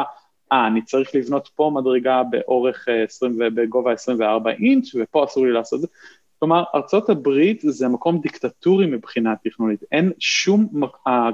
אה, 0.52 0.66
אני 0.66 0.82
צריך 0.82 1.14
לבנות 1.14 1.48
פה 1.56 1.70
מדרגה 1.74 2.22
באורך 2.30 2.86
20 3.04 3.38
ובגובה 3.38 3.92
24 3.92 4.50
אינץ', 4.50 4.94
ופה 4.94 5.24
אסור 5.24 5.46
לי 5.46 5.52
לעשות 5.52 5.76
את 5.76 5.80
זה. 5.80 5.86
כלומר, 6.38 6.64
ארצות 6.74 7.10
הברית 7.10 7.60
זה 7.64 7.88
מקום 7.88 8.20
דיקטטורי 8.20 8.86
מבחינה 8.86 9.34
תכנונית, 9.44 9.80
אין 9.92 10.12
שום, 10.18 10.68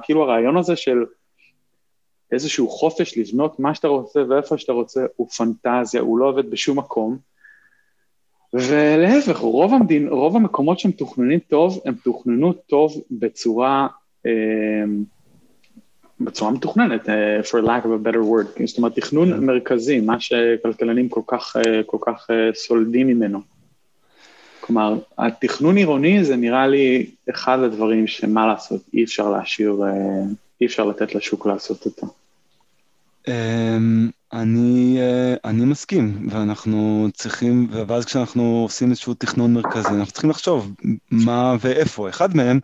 כאילו 0.02 0.22
הרעיון 0.22 0.56
הזה 0.56 0.76
של 0.76 1.04
איזשהו 2.32 2.68
חופש 2.68 3.18
לבנות 3.18 3.60
מה 3.60 3.74
שאתה 3.74 3.88
רוצה 3.88 4.20
ואיפה 4.28 4.58
שאתה 4.58 4.72
רוצה, 4.72 5.06
הוא 5.16 5.28
פנטזיה, 5.28 6.00
הוא 6.00 6.18
לא 6.18 6.28
עובד 6.28 6.50
בשום 6.50 6.78
מקום. 6.78 7.18
ולהפך, 8.54 9.38
רוב, 9.38 9.74
המדין, 9.74 10.08
רוב 10.08 10.36
המקומות 10.36 10.78
שהם 10.78 10.90
תוכננים 10.90 11.38
טוב, 11.38 11.80
הם 11.84 11.94
תוכננו 12.04 12.52
טוב 12.52 13.02
בצורה, 13.10 13.86
אה, 14.26 14.30
בצורה 16.20 16.50
מתוכננת, 16.50 17.08
uh, 17.08 17.10
for 17.50 17.64
lack 17.64 17.84
of 17.84 17.88
a 17.88 18.06
better 18.06 18.22
word, 18.22 18.66
זאת 18.66 18.78
אומרת, 18.78 18.94
תכנון 18.94 19.32
yeah. 19.32 19.36
כן. 19.36 19.44
מרכזי, 19.44 20.00
מה 20.00 20.20
שכלכלנים 20.20 21.08
כל 21.08 21.20
כך, 21.26 21.56
uh, 21.56 21.60
כל 21.86 21.98
כך 22.00 22.30
uh, 22.30 22.54
סולדים 22.54 23.06
ממנו. 23.06 23.40
כלומר, 24.60 24.98
התכנון 25.18 25.76
עירוני 25.76 26.24
זה 26.24 26.36
נראה 26.36 26.66
לי 26.66 27.10
אחד 27.30 27.58
הדברים 27.58 28.06
שמה 28.06 28.46
לעשות, 28.46 28.80
אי 28.94 29.04
אפשר 29.04 29.30
להשאיר, 29.30 29.72
אי 29.72 29.88
אפשר 30.66 30.84
לתת 30.84 31.14
לשוק 31.14 31.46
לעשות 31.46 31.86
אותו. 31.86 32.06
אמ, 33.28 34.10
אני, 34.34 34.98
אה, 35.00 35.34
אני 35.44 35.64
מסכים, 35.64 36.28
ואנחנו 36.30 37.08
צריכים, 37.14 37.68
ואז 37.86 38.04
כשאנחנו 38.04 38.62
עושים 38.62 38.90
איזשהו 38.90 39.14
תכנון 39.14 39.54
מרכזי, 39.54 39.88
אנחנו 39.88 40.12
צריכים 40.12 40.30
לחשוב 40.30 40.72
מה 41.10 41.56
ואיפה. 41.60 42.08
אחד 42.08 42.36
מהם 42.36 42.60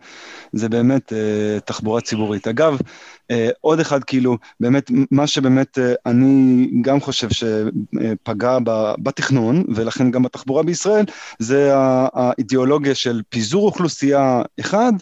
זה 0.53 0.69
באמת 0.69 1.13
uh, 1.13 1.59
תחבורה 1.59 2.01
ציבורית. 2.01 2.47
אגב, 2.47 2.77
uh, 2.77 3.35
עוד 3.61 3.79
אחד, 3.79 4.03
כאילו, 4.03 4.37
באמת, 4.59 4.91
מה 5.11 5.27
שבאמת 5.27 5.77
uh, 5.77 5.81
אני 6.05 6.67
גם 6.81 6.99
חושב 6.99 7.27
שפגע 7.29 8.57
בתכנון, 9.03 9.63
ולכן 9.75 10.11
גם 10.11 10.23
בתחבורה 10.23 10.63
בישראל, 10.63 11.05
זה 11.39 11.71
האידיאולוגיה 12.13 12.95
של 12.95 13.21
פיזור 13.29 13.65
אוכלוסייה, 13.65 14.41
אחד, 14.59 14.93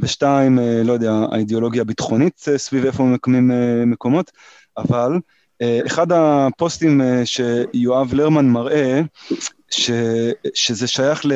ושתיים, 0.00 0.58
uh, 0.58 0.62
לא 0.84 0.92
יודע, 0.92 1.12
האידיאולוגיה 1.32 1.82
הביטחונית 1.82 2.46
סביב 2.56 2.84
איפה 2.84 3.02
ממקמים 3.02 3.50
uh, 3.50 3.86
מקומות, 3.86 4.30
אבל, 4.78 5.12
אה, 5.12 5.18
אחד 5.62 6.12
הפוסטים 6.12 7.00
אה, 7.00 7.22
שיואב 7.26 8.14
לרמן 8.14 8.48
מראה, 8.48 9.00
ש, 9.70 9.90
שזה 10.54 10.86
שייך 10.86 11.26
ל, 11.26 11.32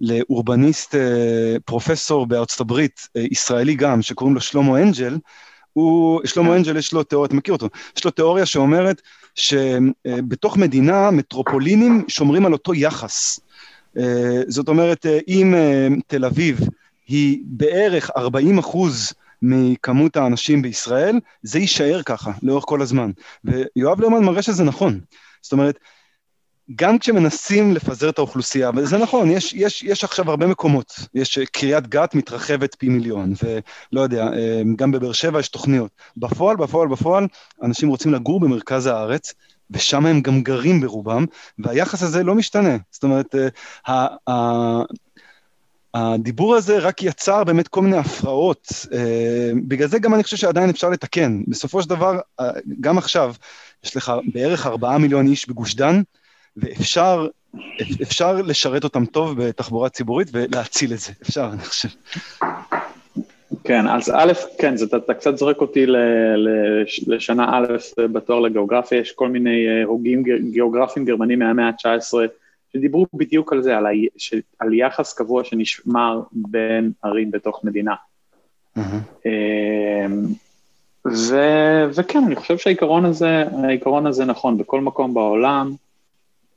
לאורבניסט 0.00 0.94
אה, 0.94 1.56
פרופסור 1.64 2.26
בארצות 2.26 2.60
הברית, 2.60 3.08
ישראלי 3.14 3.74
גם, 3.74 4.02
שקוראים 4.02 4.34
לו 4.34 4.40
שלמה 4.40 4.82
אנג'ל, 4.82 5.18
הוא, 5.72 6.20
שלמה 6.24 6.48
כן. 6.48 6.54
אנג'ל 6.54 6.76
יש 6.76 6.92
לו 6.92 7.02
תיאוריה, 7.02 7.26
אתה 7.26 7.34
מכיר 7.34 7.54
אותו, 7.54 7.68
יש 7.96 8.04
לו 8.04 8.10
תיאוריה 8.10 8.46
שאומרת 8.46 9.02
שבתוך 9.34 10.56
מדינה 10.56 11.10
מטרופולינים 11.10 12.04
שומרים 12.08 12.46
על 12.46 12.52
אותו 12.52 12.74
יחס. 12.74 13.40
זאת 14.48 14.68
אומרת, 14.68 15.06
אם 15.28 15.54
תל 16.06 16.24
אביב 16.24 16.60
היא 17.08 17.38
בערך 17.44 18.10
40 18.16 18.58
אחוז 18.58 19.12
מכמות 19.42 20.16
האנשים 20.16 20.62
בישראל, 20.62 21.20
זה 21.42 21.58
יישאר 21.58 22.02
ככה 22.02 22.30
לאורך 22.42 22.64
כל 22.66 22.82
הזמן. 22.82 23.10
ויואב 23.44 24.00
לרמן 24.00 24.24
מראה 24.24 24.42
שזה 24.42 24.64
נכון. 24.64 25.00
זאת 25.42 25.52
אומרת, 25.52 25.78
גם 26.74 26.98
כשמנסים 26.98 27.74
לפזר 27.74 28.08
את 28.08 28.18
האוכלוסייה, 28.18 28.70
וזה 28.76 28.98
נכון, 28.98 29.30
יש, 29.30 29.52
יש, 29.52 29.82
יש 29.82 30.04
עכשיו 30.04 30.30
הרבה 30.30 30.46
מקומות, 30.46 30.92
יש 31.14 31.38
קריית 31.38 31.86
גת 31.86 32.14
מתרחבת 32.14 32.74
פי 32.74 32.88
מיליון, 32.88 33.32
ולא 33.42 34.00
יודע, 34.00 34.24
אה, 34.24 34.62
גם 34.76 34.90
בבאר 34.90 35.12
שבע 35.12 35.40
יש 35.40 35.48
תוכניות. 35.48 35.90
בפועל, 36.16 36.56
בפועל, 36.56 36.88
בפועל, 36.88 37.26
אנשים 37.62 37.88
רוצים 37.88 38.14
לגור 38.14 38.40
במרכז 38.40 38.86
הארץ, 38.86 39.34
ושם 39.70 40.06
הם 40.06 40.20
גם 40.20 40.42
גרים 40.42 40.80
ברובם, 40.80 41.24
והיחס 41.58 42.02
הזה 42.02 42.22
לא 42.22 42.34
משתנה. 42.34 42.76
זאת 42.90 43.04
אומרת, 43.04 43.34
אה, 43.88 44.82
הדיבור 45.96 46.54
הזה 46.54 46.78
רק 46.78 47.02
יצר 47.02 47.44
באמת 47.44 47.68
כל 47.68 47.82
מיני 47.82 47.96
הפרעות. 47.96 48.86
אה, 48.92 49.50
בגלל 49.68 49.88
זה 49.88 49.98
גם 49.98 50.14
אני 50.14 50.22
חושב 50.22 50.36
שעדיין 50.36 50.70
אפשר 50.70 50.90
לתקן. 50.90 51.42
בסופו 51.48 51.82
של 51.82 51.88
דבר, 51.88 52.18
אה, 52.40 52.50
גם 52.80 52.98
עכשיו, 52.98 53.34
יש 53.84 53.96
לך 53.96 54.12
בערך 54.32 54.66
ארבעה 54.66 54.98
מיליון 54.98 55.26
איש 55.26 55.48
בגוש 55.48 55.74
דן, 55.74 56.02
ואפשר 56.56 57.26
אפשר 58.02 58.42
לשרת 58.42 58.84
אותם 58.84 59.06
טוב 59.06 59.42
בתחבורה 59.42 59.88
ציבורית 59.88 60.28
ולהציל 60.32 60.92
את 60.92 60.98
זה. 60.98 61.12
אפשר, 61.22 61.50
אני 61.52 61.62
חושב. 61.62 61.88
כן, 63.64 63.88
אז 63.88 64.12
א', 64.14 64.32
כן, 64.58 64.76
זה, 64.76 64.84
אתה, 64.84 64.96
אתה 64.96 65.14
קצת 65.14 65.36
זורק 65.36 65.60
אותי 65.60 65.86
ל, 65.86 65.96
ל, 66.36 66.48
לשנה 67.06 67.50
א' 67.52 67.66
בתואר 68.12 68.40
לגיאוגרפיה, 68.40 68.98
יש 68.98 69.12
כל 69.12 69.28
מיני 69.28 69.68
אה, 69.68 69.84
הוגים 69.84 70.22
גיאוגרפיים 70.52 71.06
גרמנים 71.06 71.38
מהמאה 71.38 71.66
ה-19, 71.66 72.14
שדיברו 72.76 73.06
בדיוק 73.14 73.52
על 73.52 73.62
זה, 73.62 73.76
על, 73.76 73.86
ה... 73.86 73.90
ש... 74.16 74.34
על 74.58 74.74
יחס 74.74 75.12
קבוע 75.12 75.44
שנשמר 75.44 76.20
בין 76.32 76.92
ערים 77.02 77.30
בתוך 77.30 77.64
מדינה. 77.64 77.94
Mm-hmm. 78.78 79.28
ו... 81.06 81.36
וכן, 81.94 82.22
אני 82.26 82.36
חושב 82.36 82.58
שהעיקרון 82.58 83.04
הזה, 83.04 83.44
העיקרון 83.64 84.06
הזה 84.06 84.24
נכון 84.24 84.58
בכל 84.58 84.80
מקום 84.80 85.14
בעולם. 85.14 85.72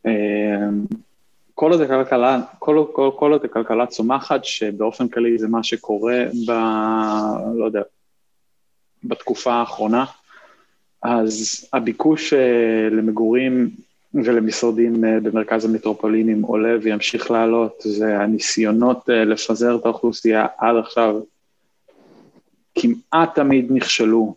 אמ, 0.05 0.11
כל 1.55 1.71
עוד 1.71 1.81
הכלכלה, 1.81 2.41
כל, 2.59 2.85
כל, 2.93 3.11
כל 3.15 3.31
עוד 3.31 3.45
הכלכלה 3.45 3.85
צומחת, 3.85 4.45
שבאופן 4.45 5.07
כללי 5.07 5.37
זה 5.37 5.47
מה 5.47 5.63
שקורה 5.63 6.25
ב... 6.47 6.51
לא 7.55 7.65
יודע, 7.65 7.81
בתקופה 9.03 9.53
האחרונה, 9.53 10.05
אז 11.03 11.65
הביקוש 11.73 12.33
אה, 12.33 12.89
למגורים 12.91 13.69
ולמשרדים 14.13 15.05
אה, 15.05 15.19
במרכז 15.19 15.65
המטרופולינים 15.65 16.41
עולה 16.41 16.77
וימשיך 16.81 17.31
לעלות, 17.31 17.81
זה 17.85 18.19
הניסיונות 18.19 19.09
אה, 19.09 19.25
לפזר 19.25 19.75
את 19.75 19.85
האוכלוסייה 19.85 20.47
עד 20.57 20.75
עכשיו 20.77 21.15
כמעט 22.75 23.35
תמיד 23.35 23.71
נכשלו. 23.71 24.35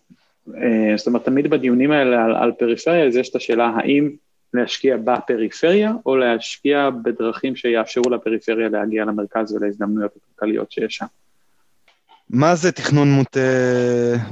אה, 0.56 0.94
זאת 0.96 1.06
אומרת, 1.06 1.24
תמיד 1.24 1.50
בדיונים 1.50 1.90
האלה 1.90 2.24
על, 2.24 2.34
על 2.34 2.52
פריפריה, 2.52 3.06
אז 3.06 3.16
יש 3.16 3.28
את 3.28 3.36
השאלה 3.36 3.72
האם 3.76 4.10
להשקיע 4.54 4.96
בפריפריה, 4.96 5.92
או 6.06 6.16
להשקיע 6.16 6.90
בדרכים 7.02 7.56
שיאפשרו 7.56 8.10
לפריפריה 8.10 8.68
להגיע 8.68 9.04
למרכז 9.04 9.54
ולהזדמנויות 9.54 10.12
הכלכליות 10.16 10.72
שיש 10.72 10.94
שם. 10.96 11.06
מה 12.30 12.54
זה 12.54 12.72
תכנון 12.72 13.10
מוטה 13.10 13.40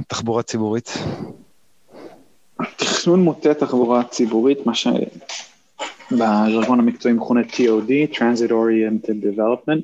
תחבורה 0.07 0.43
ציבורית? 0.43 0.93
תכנון 2.75 3.19
מוטה 3.19 3.53
תחבורה 3.53 4.03
ציבורית, 4.03 4.65
מה 4.65 4.73
שבז'רגון 4.75 6.79
המקצועי 6.79 7.13
מכונה 7.13 7.41
TOD, 7.41 8.15
Transit 8.15 8.49
Oriented 8.49 9.25
Development, 9.25 9.81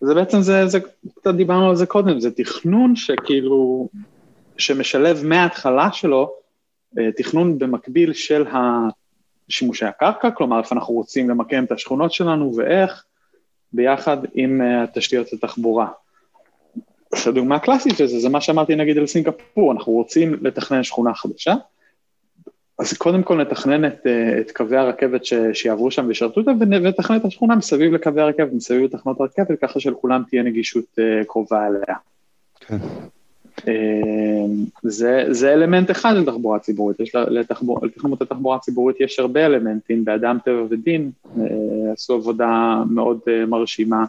זה 0.00 0.14
בעצם, 0.14 0.40
זה, 0.40 0.66
זה, 0.66 0.78
קצת 1.16 1.34
דיברנו 1.34 1.68
על 1.68 1.76
זה 1.76 1.86
קודם, 1.86 2.20
זה 2.20 2.30
תכנון 2.30 2.96
שכאילו, 2.96 3.88
שמשלב 4.58 5.24
מההתחלה 5.24 5.92
שלו, 5.92 6.32
אה, 6.98 7.12
תכנון 7.16 7.58
במקביל 7.58 8.12
של 8.12 8.44
שימושי 9.48 9.84
הקרקע, 9.84 10.30
כלומר 10.30 10.58
איפה 10.58 10.74
אנחנו 10.74 10.94
רוצים 10.94 11.30
למקם 11.30 11.64
את 11.64 11.72
השכונות 11.72 12.12
שלנו 12.12 12.52
ואיך, 12.56 13.04
ביחד 13.72 14.16
עם 14.34 14.62
אה, 14.62 14.84
תשתיות 14.94 15.32
התחבורה. 15.32 15.86
הדוגמה 17.26 17.56
הקלאסית 17.56 17.96
של 17.96 18.06
זה, 18.06 18.18
זה 18.18 18.28
מה 18.28 18.40
שאמרתי 18.40 18.74
נגיד 18.74 18.98
על 18.98 19.06
סינגפור, 19.06 19.72
אנחנו 19.72 19.92
רוצים 19.92 20.44
לתכנן 20.44 20.82
שכונה 20.82 21.14
חדשה, 21.14 21.54
אז 22.78 22.92
קודם 22.92 23.22
כל 23.22 23.36
נתכנן 23.36 23.84
את, 23.84 24.06
אה, 24.06 24.40
את 24.40 24.50
קווי 24.50 24.76
הרכבת 24.76 25.24
ש, 25.24 25.34
שיעברו 25.52 25.90
שם 25.90 26.06
וישרתו 26.06 26.40
אותם, 26.40 26.56
ונתכנן 26.60 27.16
את 27.16 27.24
השכונה 27.24 27.56
מסביב 27.56 27.92
לקווי 27.92 28.22
הרכבת, 28.22 28.52
מסביב 28.52 28.82
לתחנות 28.82 29.20
הרכבת, 29.20 29.60
ככה 29.60 29.80
שלכולם 29.80 30.22
תהיה 30.28 30.42
נגישות 30.42 30.84
uh, 30.98 31.24
קרובה 31.26 31.66
אליה. 31.66 31.96
כן. 32.60 32.76
Uh, 33.56 33.62
זה, 34.82 35.24
זה 35.30 35.52
אלמנט 35.52 35.90
אחד 35.90 36.14
לתחבורה 36.14 36.58
ציבורית, 36.58 37.00
יש 37.00 37.14
לתחבור, 37.14 37.86
לתכנון 37.86 38.12
התחבורה 38.20 38.56
הציבורית 38.56 39.00
יש 39.00 39.18
הרבה 39.18 39.46
אלמנטים, 39.46 40.04
באדם 40.04 40.38
טבע 40.44 40.62
ודין 40.70 41.10
עשו 41.92 42.14
עבודה 42.14 42.82
מאוד 42.90 43.20
מרשימה 43.46 44.04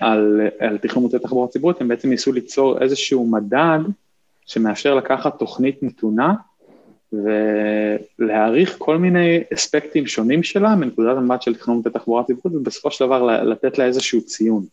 על, 0.00 0.40
על 0.58 0.78
תכנון 0.78 1.08
התחבורה 1.14 1.46
הציבורית, 1.46 1.80
הם 1.80 1.88
בעצם 1.88 2.08
ניסו 2.08 2.32
ליצור 2.32 2.82
איזשהו 2.82 3.26
מדד 3.26 3.78
שמאפשר 4.46 4.94
לקחת 4.94 5.38
תוכנית 5.38 5.82
נתונה, 5.82 6.34
ולהעריך 7.12 8.76
כל 8.78 8.98
מיני 8.98 9.40
אספקטים 9.54 10.06
שונים 10.06 10.42
שלה 10.42 10.76
מנקודת 10.76 11.16
המבט 11.16 11.42
של 11.42 11.54
תכנון 11.54 11.82
בתחבורה 11.82 12.24
ציבורית, 12.24 12.56
ובסופו 12.56 12.90
של 12.90 13.04
דבר 13.04 13.42
לתת 13.42 13.78
לה 13.78 13.84
איזשהו 13.84 14.20
ציון. 14.20 14.64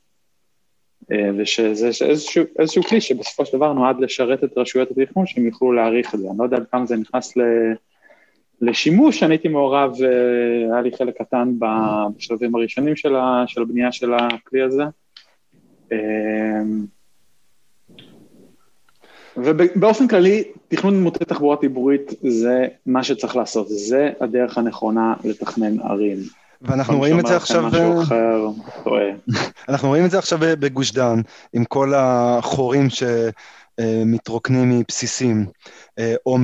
אה, 1.12 1.30
ושזה 1.38 1.88
איזשהו, 1.88 2.44
איזשהו 2.60 2.84
כלי 2.84 3.02
שבסופו 3.02 3.46
של 3.46 3.58
דבר 3.58 3.74
נועד 3.74 4.00
לשרת 4.00 4.44
את 4.44 4.58
רשויות 4.58 4.92
התכנון 4.92 5.26
שהם 5.26 5.46
יוכלו 5.46 5.72
להעריך 5.72 6.16
את 6.16 6.20
זה. 6.20 6.30
אני 6.30 6.38
לא 6.38 6.44
יודע 6.44 6.58
עד 6.58 6.66
כמה 6.72 6.86
זה 6.86 6.96
נכנס 6.96 7.38
ל, 7.38 7.42
לשימוש, 8.62 9.24
אני 9.24 9.34
הייתי 9.34 9.48
מעורב, 9.48 9.92
אה, 10.04 10.74
היה 10.74 10.82
לי 10.82 10.92
חלק 10.98 11.18
קטן 11.22 11.54
בשלבים 11.60 12.56
הראשונים 12.56 12.96
של, 12.96 13.16
ה, 13.16 13.44
של 13.48 13.62
הבנייה 13.62 13.92
של 13.92 14.14
הכלי 14.14 14.62
הזה. 14.62 14.84
ובאופן 19.38 20.08
כללי, 20.08 20.44
תכנון 20.68 21.04
מוטה 21.04 21.26
תחבורה 21.26 21.58
ציבורית 21.58 22.14
זה 22.24 22.68
מה 22.86 23.04
שצריך 23.04 23.36
לעשות, 23.36 23.68
זה 23.70 24.10
הדרך 24.22 24.58
הנכונה 24.58 25.14
לתכנן 25.24 25.80
ערים. 25.80 26.18
ואנחנו 26.62 26.98
רואים 26.98 27.20
את 27.20 27.28
זה 27.28 27.36
עכשיו... 27.36 27.64
משהו 27.68 28.02
אחר, 28.02 28.48
טועה. 28.84 29.04
אנחנו 29.70 29.88
רואים 29.88 30.06
את 30.06 30.12
זה 30.12 30.18
עכשיו 30.18 30.40
בגוש 30.42 30.92
דן, 30.92 31.22
עם 31.54 31.66
כל 31.66 31.94
החורים 31.96 32.90
ש... 32.90 33.04
אה, 33.80 34.03
מתרוקנים 34.05 34.80
מבסיסים 34.80 35.45
אה, 35.99 36.15
או 36.26 36.38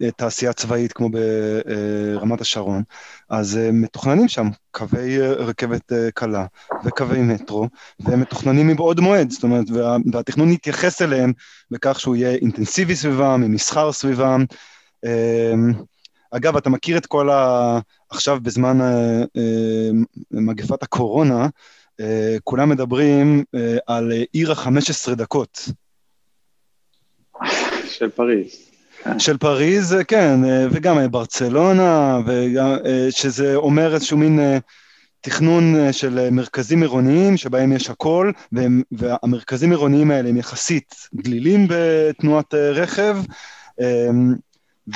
מתעשייה 0.00 0.52
צבאית 0.52 0.92
כמו 0.92 1.08
ברמת 1.10 2.40
השרון, 2.40 2.82
אז 3.30 3.56
אה, 3.56 3.72
מתוכננים 3.72 4.28
שם 4.28 4.48
קווי 4.70 5.20
רכבת 5.20 5.92
קלה 6.14 6.46
וקווי 6.84 7.22
מטרו, 7.22 7.68
והם 8.00 8.20
מתוכננים 8.20 8.68
מבעוד 8.68 9.00
מועד, 9.00 9.30
זאת 9.30 9.42
אומרת, 9.42 9.70
וה, 9.70 9.96
והתכנון 10.12 10.50
יתייחס 10.50 11.02
אליהם 11.02 11.32
בכך 11.70 12.00
שהוא 12.00 12.16
יהיה 12.16 12.34
אינטנסיבי 12.34 12.96
סביבם, 12.96 13.42
עם 13.44 13.52
מסחר 13.52 13.92
סביבם. 13.92 14.44
אגב, 16.30 16.56
אתה 16.56 16.70
מכיר 16.70 16.96
את 16.96 17.06
כל 17.06 17.30
ה... 17.30 17.78
עכשיו 18.10 18.38
בזמן 18.42 18.78
מגפת 20.30 20.82
הקורונה, 20.82 21.48
אה, 22.00 22.36
כולם 22.44 22.68
מדברים 22.68 23.44
אה, 23.54 23.76
על 23.86 24.12
עיר 24.32 24.52
ה-15 24.52 25.14
דקות. 25.14 25.68
של 27.84 28.10
פריז. 28.10 28.46
של 29.18 29.38
פריז, 29.38 29.96
כן, 30.08 30.40
וגם 30.70 31.10
ברצלונה, 31.10 32.18
וגם, 32.26 32.76
שזה 33.10 33.54
אומר 33.54 33.94
איזשהו 33.94 34.18
מין 34.18 34.40
תכנון 35.20 35.92
של 35.92 36.30
מרכזים 36.30 36.82
עירוניים 36.82 37.36
שבהם 37.36 37.72
יש 37.72 37.90
הכל, 37.90 38.32
והם, 38.52 38.82
והמרכזים 38.92 39.70
העירוניים 39.70 40.10
האלה 40.10 40.28
הם 40.28 40.36
יחסית 40.36 40.94
דלילים 41.14 41.66
בתנועת 41.68 42.54
רכב, 42.54 43.16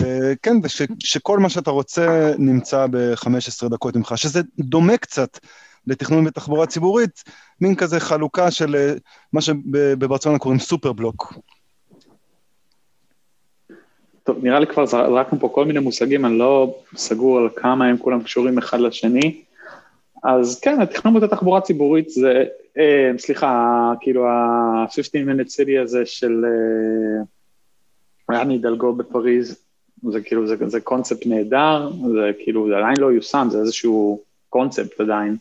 וכן, 0.00 0.56
ושכל 0.62 1.38
מה 1.38 1.48
שאתה 1.48 1.70
רוצה 1.70 2.32
נמצא 2.38 2.86
ב-15 2.90 3.68
דקות 3.68 3.96
ממך, 3.96 4.18
שזה 4.18 4.40
דומה 4.58 4.96
קצת 4.96 5.38
לתכנון 5.86 6.24
בתחבורה 6.24 6.66
ציבורית, 6.66 7.24
מין 7.60 7.74
כזה 7.74 8.00
חלוקה 8.00 8.50
של 8.50 8.76
אה, 8.76 8.94
מה 9.32 9.40
שבברצלונה 9.40 10.38
קוראים 10.38 10.60
סופר 10.60 10.92
בלוק. 10.92 11.34
טוב, 14.24 14.44
נראה 14.44 14.60
לי 14.60 14.66
כבר 14.66 14.86
זרקנו 14.86 15.40
פה 15.40 15.48
כל 15.48 15.64
מיני 15.64 15.78
מושגים, 15.78 16.24
אני 16.24 16.38
לא 16.38 16.76
סגור 16.96 17.38
על 17.38 17.48
כמה 17.56 17.86
הם 17.86 17.96
כולם 17.96 18.22
קשורים 18.22 18.58
אחד 18.58 18.80
לשני. 18.80 19.42
אז 20.24 20.60
כן, 20.60 20.80
התכנון 20.80 21.20
בתחבורה 21.20 21.60
ציבורית 21.60 22.10
זה, 22.10 22.44
אה, 22.78 23.10
סליחה, 23.18 23.92
כאילו 24.00 24.26
ה-15 24.26 25.28
minute 25.28 25.48
city 25.48 25.82
הזה 25.82 26.06
של 26.06 26.44
אה, 26.44 27.24
רני 28.38 28.58
דלגו 28.58 28.92
בפריז, 28.92 29.64
זה 30.10 30.20
כאילו, 30.20 30.46
זה, 30.46 30.56
זה 30.66 30.80
קונספט 30.80 31.26
נהדר, 31.26 31.90
זה 32.12 32.30
כאילו, 32.38 32.68
זה 32.68 32.76
עדיין 32.76 32.96
לא 32.98 33.12
יושם, 33.12 33.48
זה 33.50 33.58
איזשהו 33.58 34.20
קונספט 34.48 35.00
עדיין, 35.00 35.36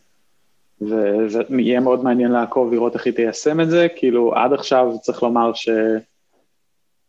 ויהיה 0.80 1.80
מאוד 1.80 2.04
מעניין 2.04 2.32
לעקוב, 2.32 2.72
לראות 2.72 2.94
איך 2.94 3.06
היא 3.06 3.14
תיישם 3.14 3.60
את 3.60 3.70
זה, 3.70 3.86
כאילו, 3.96 4.34
עד 4.34 4.52
עכשיו 4.52 4.92
צריך 5.02 5.22
לומר 5.22 5.54
ש... 5.54 5.68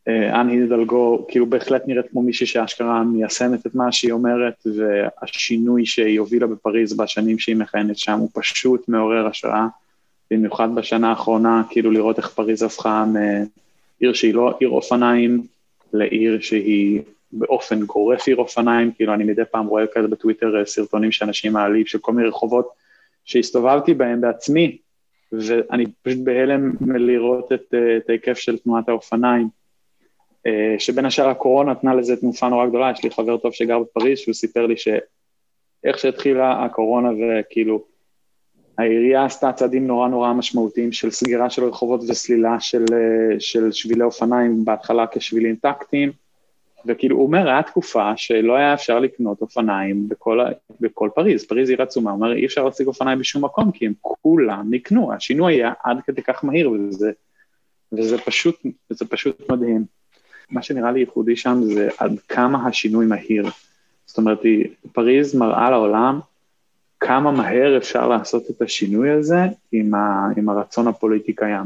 אנהי 0.07 0.67
דלגו 0.67 1.25
כאילו 1.27 1.45
בהחלט 1.45 1.87
נראית 1.87 2.05
כמו 2.11 2.21
מישהי 2.21 2.47
שאשכרה 2.47 3.03
מיישמת 3.03 3.65
את 3.65 3.75
מה 3.75 3.91
שהיא 3.91 4.11
אומרת 4.11 4.67
והשינוי 4.75 5.85
שהיא 5.85 6.19
הובילה 6.19 6.47
בפריז 6.47 6.97
בשנים 6.97 7.39
שהיא 7.39 7.55
מכהנת 7.55 7.97
שם 7.97 8.19
הוא 8.19 8.29
פשוט 8.33 8.89
מעורר 8.89 9.27
השראה, 9.27 9.67
במיוחד 10.31 10.75
בשנה 10.75 11.09
האחרונה, 11.09 11.63
כאילו 11.69 11.91
לראות 11.91 12.17
איך 12.17 12.27
פריז 12.27 12.63
הפכה 12.63 13.05
מעיר 13.05 14.13
שהיא 14.13 14.33
לא 14.33 14.57
עיר 14.59 14.69
אופניים 14.69 15.43
לעיר 15.93 16.39
שהיא 16.39 17.01
באופן 17.31 17.85
גורף 17.85 18.27
עיר 18.27 18.37
אופניים, 18.37 18.91
כאילו 18.91 19.13
אני 19.13 19.23
מדי 19.23 19.41
פעם 19.51 19.67
רואה 19.67 19.87
כזה 19.93 20.07
בטוויטר 20.07 20.59
אה, 20.59 20.65
סרטונים 20.65 21.11
שאנשים 21.11 21.53
מעלים 21.53 21.85
של 21.85 21.99
כל 21.99 22.13
מיני 22.13 22.27
רחובות 22.27 22.69
שהסתובבתי 23.25 23.93
בהם 23.93 24.21
בעצמי, 24.21 24.77
ואני 25.31 25.85
פשוט 26.01 26.19
בהלם 26.23 26.71
מלראות 26.81 27.51
את, 27.51 27.73
אה, 27.73 27.97
את 27.97 28.09
ההיקף 28.09 28.37
של 28.37 28.57
תנועת 28.57 28.89
האופניים, 28.89 29.43
אה, 29.43 29.64
שבין 30.79 31.05
השאר 31.05 31.29
הקורונה 31.29 31.71
נתנה 31.71 31.95
לזה 31.95 32.15
תנופה 32.15 32.47
נורא 32.47 32.67
גדולה, 32.67 32.91
יש 32.91 33.03
לי 33.03 33.11
חבר 33.11 33.37
טוב 33.37 33.53
שגר 33.53 33.79
בפריז, 33.79 34.19
שהוא 34.19 34.33
סיפר 34.33 34.65
לי 34.65 34.75
שאיך 34.77 35.99
שהתחילה 35.99 36.65
הקורונה 36.65 37.09
וכאילו 37.11 37.83
העירייה 38.77 39.25
עשתה 39.25 39.51
צעדים 39.51 39.87
נורא 39.87 40.07
נורא 40.07 40.33
משמעותיים 40.33 40.91
של 40.91 41.11
סגירה 41.11 41.49
של 41.49 41.63
רחובות 41.63 42.01
וסלילה 42.09 42.59
של, 42.59 42.85
של 43.39 43.71
שבילי 43.71 44.03
אופניים, 44.03 44.65
בהתחלה 44.65 45.05
כשבילים 45.11 45.55
טקטיים, 45.55 46.11
וכאילו 46.85 47.15
הוא 47.15 47.25
אומר, 47.25 47.49
היה 47.49 47.63
תקופה 47.63 48.17
שלא 48.17 48.55
היה 48.55 48.73
אפשר 48.73 48.99
לקנות 48.99 49.41
אופניים 49.41 50.09
בכל, 50.09 50.39
בכל 50.79 51.09
פריז, 51.15 51.45
פריז 51.45 51.69
עיר 51.69 51.81
עצומה, 51.81 52.11
הוא 52.11 52.17
אומר, 52.17 52.35
אי 52.35 52.45
אפשר 52.45 52.65
להציג 52.65 52.87
אופניים 52.87 53.19
בשום 53.19 53.45
מקום, 53.45 53.71
כי 53.71 53.85
הם 53.85 53.93
כולם 54.01 54.67
נקנו, 54.69 55.13
השינוי 55.13 55.53
היה 55.53 55.73
עד 55.83 55.97
כדי 56.05 56.21
כך 56.21 56.45
מהיר, 56.45 56.71
וזה, 56.71 57.11
וזה 57.91 58.17
פשוט, 58.17 58.55
פשוט 59.09 59.51
מדהים. 59.51 59.94
מה 60.51 60.61
שנראה 60.61 60.91
לי 60.91 60.99
ייחודי 60.99 61.35
שם 61.35 61.61
זה 61.63 61.89
עד 61.97 62.19
כמה 62.27 62.67
השינוי 62.67 63.05
מהיר. 63.05 63.49
זאת 64.05 64.17
אומרת, 64.17 64.39
פריז 64.93 65.35
מראה 65.35 65.69
לעולם 65.69 66.19
כמה 66.99 67.31
מהר 67.31 67.77
אפשר 67.77 68.07
לעשות 68.07 68.43
את 68.49 68.61
השינוי 68.61 69.09
הזה 69.09 69.39
עם, 69.71 69.95
ה, 69.95 70.27
עם 70.37 70.49
הרצון 70.49 70.87
הפוליטי 70.87 71.33
קיים. 71.33 71.65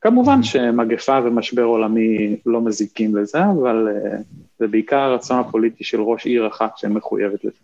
כמובן 0.00 0.42
שמגפה 0.42 1.18
ומשבר 1.24 1.62
עולמי 1.62 2.36
לא 2.46 2.60
מזיקים 2.60 3.16
לזה, 3.16 3.38
אבל 3.44 3.88
uh, 3.88 4.16
זה 4.58 4.66
בעיקר 4.66 4.96
הרצון 4.96 5.40
הפוליטי 5.40 5.84
של 5.84 6.00
ראש 6.00 6.26
עיר 6.26 6.46
אחת 6.46 6.78
שמחויבת 6.78 7.44
לזה. 7.44 7.58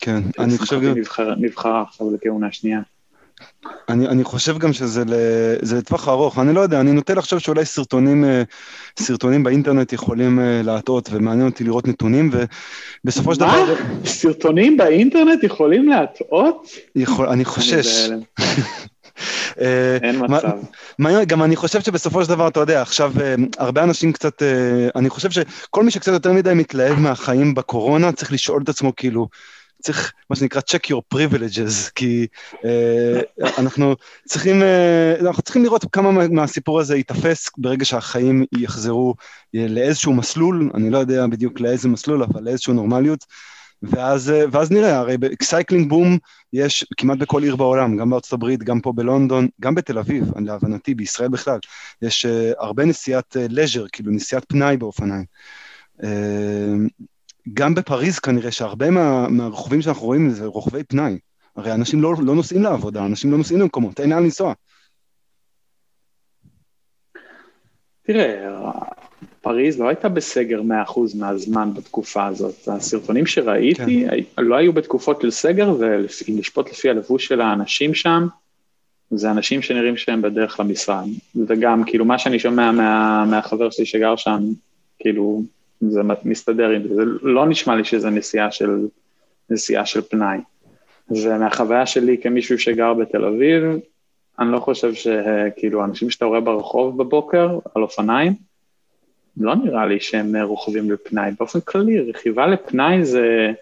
כן, 0.00 0.20
אני 0.38 0.58
חושב. 0.58 0.80
נבחר, 0.82 1.34
נבחרה 1.34 1.82
עכשיו 1.82 2.14
לכהונה 2.14 2.52
שנייה. 2.52 2.80
אני, 3.88 4.08
אני 4.08 4.24
חושב 4.24 4.58
גם 4.58 4.72
שזה 4.72 5.02
לטווח 5.76 6.08
ארוך, 6.08 6.38
אני 6.38 6.54
לא 6.54 6.60
יודע, 6.60 6.80
אני 6.80 6.92
נוטה 6.92 7.14
לחשוב 7.14 7.38
שאולי 7.38 7.64
סרטונים, 7.64 8.24
אה, 8.24 8.42
סרטונים 8.98 9.42
באינטרנט 9.42 9.92
יכולים 9.92 10.40
אה, 10.40 10.60
להטעות, 10.64 11.08
ומעניין 11.12 11.48
אותי 11.48 11.64
לראות 11.64 11.88
נתונים, 11.88 12.30
ובסופו 13.04 13.34
של 13.34 13.40
דבר... 13.40 13.64
מה? 13.64 14.06
סרטונים 14.06 14.76
באינטרנט 14.76 15.44
יכולים 15.44 15.88
להטעות? 15.88 16.68
יכול, 16.94 17.28
אני 17.28 17.44
חושש. 17.44 17.86
אה, 19.60 19.98
אין 20.02 20.22
מצב. 20.24 21.26
גם 21.26 21.42
אני 21.42 21.56
חושב 21.56 21.80
שבסופו 21.80 22.24
של 22.24 22.28
דבר, 22.28 22.48
אתה 22.48 22.60
יודע, 22.60 22.82
עכשיו 22.82 23.12
הרבה 23.58 23.82
אנשים 23.82 24.12
קצת, 24.12 24.42
אני 24.96 25.10
חושב 25.10 25.30
שכל 25.30 25.84
מי 25.84 25.90
שקצת 25.90 26.12
יותר 26.12 26.32
מדי 26.32 26.54
מתלהב 26.54 26.98
מהחיים 26.98 27.54
בקורונה, 27.54 28.12
צריך 28.12 28.32
לשאול 28.32 28.62
את 28.62 28.68
עצמו 28.68 28.92
כאילו, 28.96 29.28
צריך 29.82 30.12
מה 30.30 30.36
שנקרא 30.36 30.60
check 30.60 30.90
your 30.90 31.14
privileges, 31.14 31.90
כי 31.94 32.26
אה, 32.64 33.20
אנחנו 33.58 33.94
צריכים, 34.24 34.62
אה, 34.62 35.14
אנחנו 35.20 35.42
צריכים 35.42 35.62
לראות 35.62 35.84
כמה 35.92 36.28
מהסיפור 36.28 36.80
הזה 36.80 36.96
ייתפס 36.96 37.50
ברגע 37.58 37.84
שהחיים 37.84 38.44
יחזרו 38.58 39.14
לאיזשהו 39.54 40.14
מסלול, 40.14 40.70
אני 40.74 40.90
לא 40.90 40.98
יודע 40.98 41.26
בדיוק 41.26 41.60
לאיזה 41.60 41.88
מסלול, 41.88 42.22
אבל 42.22 42.42
לאיזשהו 42.42 42.72
נורמליות. 42.72 43.24
ואז, 43.82 44.30
אה, 44.30 44.44
ואז 44.52 44.70
נראה, 44.70 44.98
הרי 44.98 45.16
cycling 45.42 45.88
boom 45.88 46.18
יש 46.52 46.84
כמעט 46.96 47.18
בכל 47.18 47.42
עיר 47.42 47.56
בעולם, 47.56 47.96
גם 47.96 48.10
בארצות 48.10 48.32
הברית, 48.32 48.62
גם 48.62 48.80
פה 48.80 48.92
בלונדון, 48.92 49.48
גם 49.60 49.74
בתל 49.74 49.98
אביב, 49.98 50.24
להבנתי, 50.38 50.94
בישראל 50.94 51.28
בכלל. 51.28 51.58
יש 52.02 52.26
אה, 52.26 52.28
הרבה 52.58 52.84
נסיעת 52.84 53.36
leisure, 53.48 53.84
אה, 53.84 53.88
כאילו 53.92 54.12
נסיעת 54.12 54.44
פנאי 54.48 54.76
באופניים. 54.76 55.24
אה, 56.00 56.06
גם 57.54 57.74
בפריז 57.74 58.18
כנראה 58.18 58.50
שהרבה 58.50 58.90
מה, 58.90 59.28
מהרוכבים 59.28 59.82
שאנחנו 59.82 60.06
רואים 60.06 60.30
זה 60.30 60.46
רוכבי 60.46 60.84
פנאי. 60.84 61.18
הרי 61.56 61.72
אנשים 61.72 62.02
לא, 62.02 62.14
לא 62.24 62.34
נוסעים 62.34 62.62
לעבודה, 62.62 63.06
אנשים 63.06 63.30
לא 63.30 63.38
נוסעים 63.38 63.60
למקומות, 63.60 64.00
אין 64.00 64.10
לאן 64.10 64.22
לנסוע. 64.22 64.52
תראה, 68.02 68.50
פריז 69.40 69.80
לא 69.80 69.88
הייתה 69.88 70.08
בסגר 70.08 70.60
100% 70.60 70.64
מהזמן 71.18 71.74
בתקופה 71.74 72.26
הזאת. 72.26 72.68
הסרטונים 72.68 73.26
שראיתי 73.26 74.06
כן. 74.08 74.42
לא 74.42 74.56
היו 74.56 74.72
בתקופות 74.72 75.22
של 75.22 75.30
סגר, 75.30 75.76
ואם 75.78 76.38
לשפוט 76.38 76.70
לפי 76.70 76.90
הלבוש 76.90 77.26
של 77.26 77.40
האנשים 77.40 77.94
שם, 77.94 78.26
זה 79.10 79.30
אנשים 79.30 79.62
שנראים 79.62 79.96
שהם 79.96 80.22
בדרך 80.22 80.60
למשרד. 80.60 81.06
וגם, 81.48 81.84
כאילו, 81.86 82.04
מה 82.04 82.18
שאני 82.18 82.38
שומע 82.38 82.72
מה, 82.72 83.24
מהחבר 83.30 83.70
שלי 83.70 83.86
שגר 83.86 84.16
שם, 84.16 84.42
כאילו, 84.98 85.42
זה 85.80 86.00
מסתדר 86.24 86.68
עם 86.68 86.88
זה. 86.88 86.94
זה 86.94 87.02
לא 87.22 87.46
נשמע 87.46 87.76
לי 87.76 87.84
שזה 87.84 88.10
נסיעה 88.10 88.50
של, 88.50 88.86
נסיעה 89.50 89.86
של 89.86 90.00
פנאי. 90.00 90.38
ומהחוויה 91.10 91.86
שלי 91.86 92.18
כמישהו 92.22 92.58
שגר 92.58 92.94
בתל 92.94 93.24
אביב, 93.24 93.62
אני 94.38 94.52
לא 94.52 94.58
חושב 94.58 94.94
שכאילו 94.94 95.84
אנשים 95.84 96.10
שאתה 96.10 96.24
רואה 96.24 96.40
ברחוב 96.40 97.02
בבוקר 97.02 97.58
על 97.74 97.82
אופניים, 97.82 98.32
לא 99.36 99.54
נראה 99.54 99.86
לי 99.86 100.00
שהם 100.00 100.36
רוכבים 100.36 100.90
לפנאי. 100.90 101.30
באופן 101.38 101.60
כללי, 101.60 102.10
רכיבה 102.10 102.46
לפנאי 102.46 103.04
זה 103.04 103.52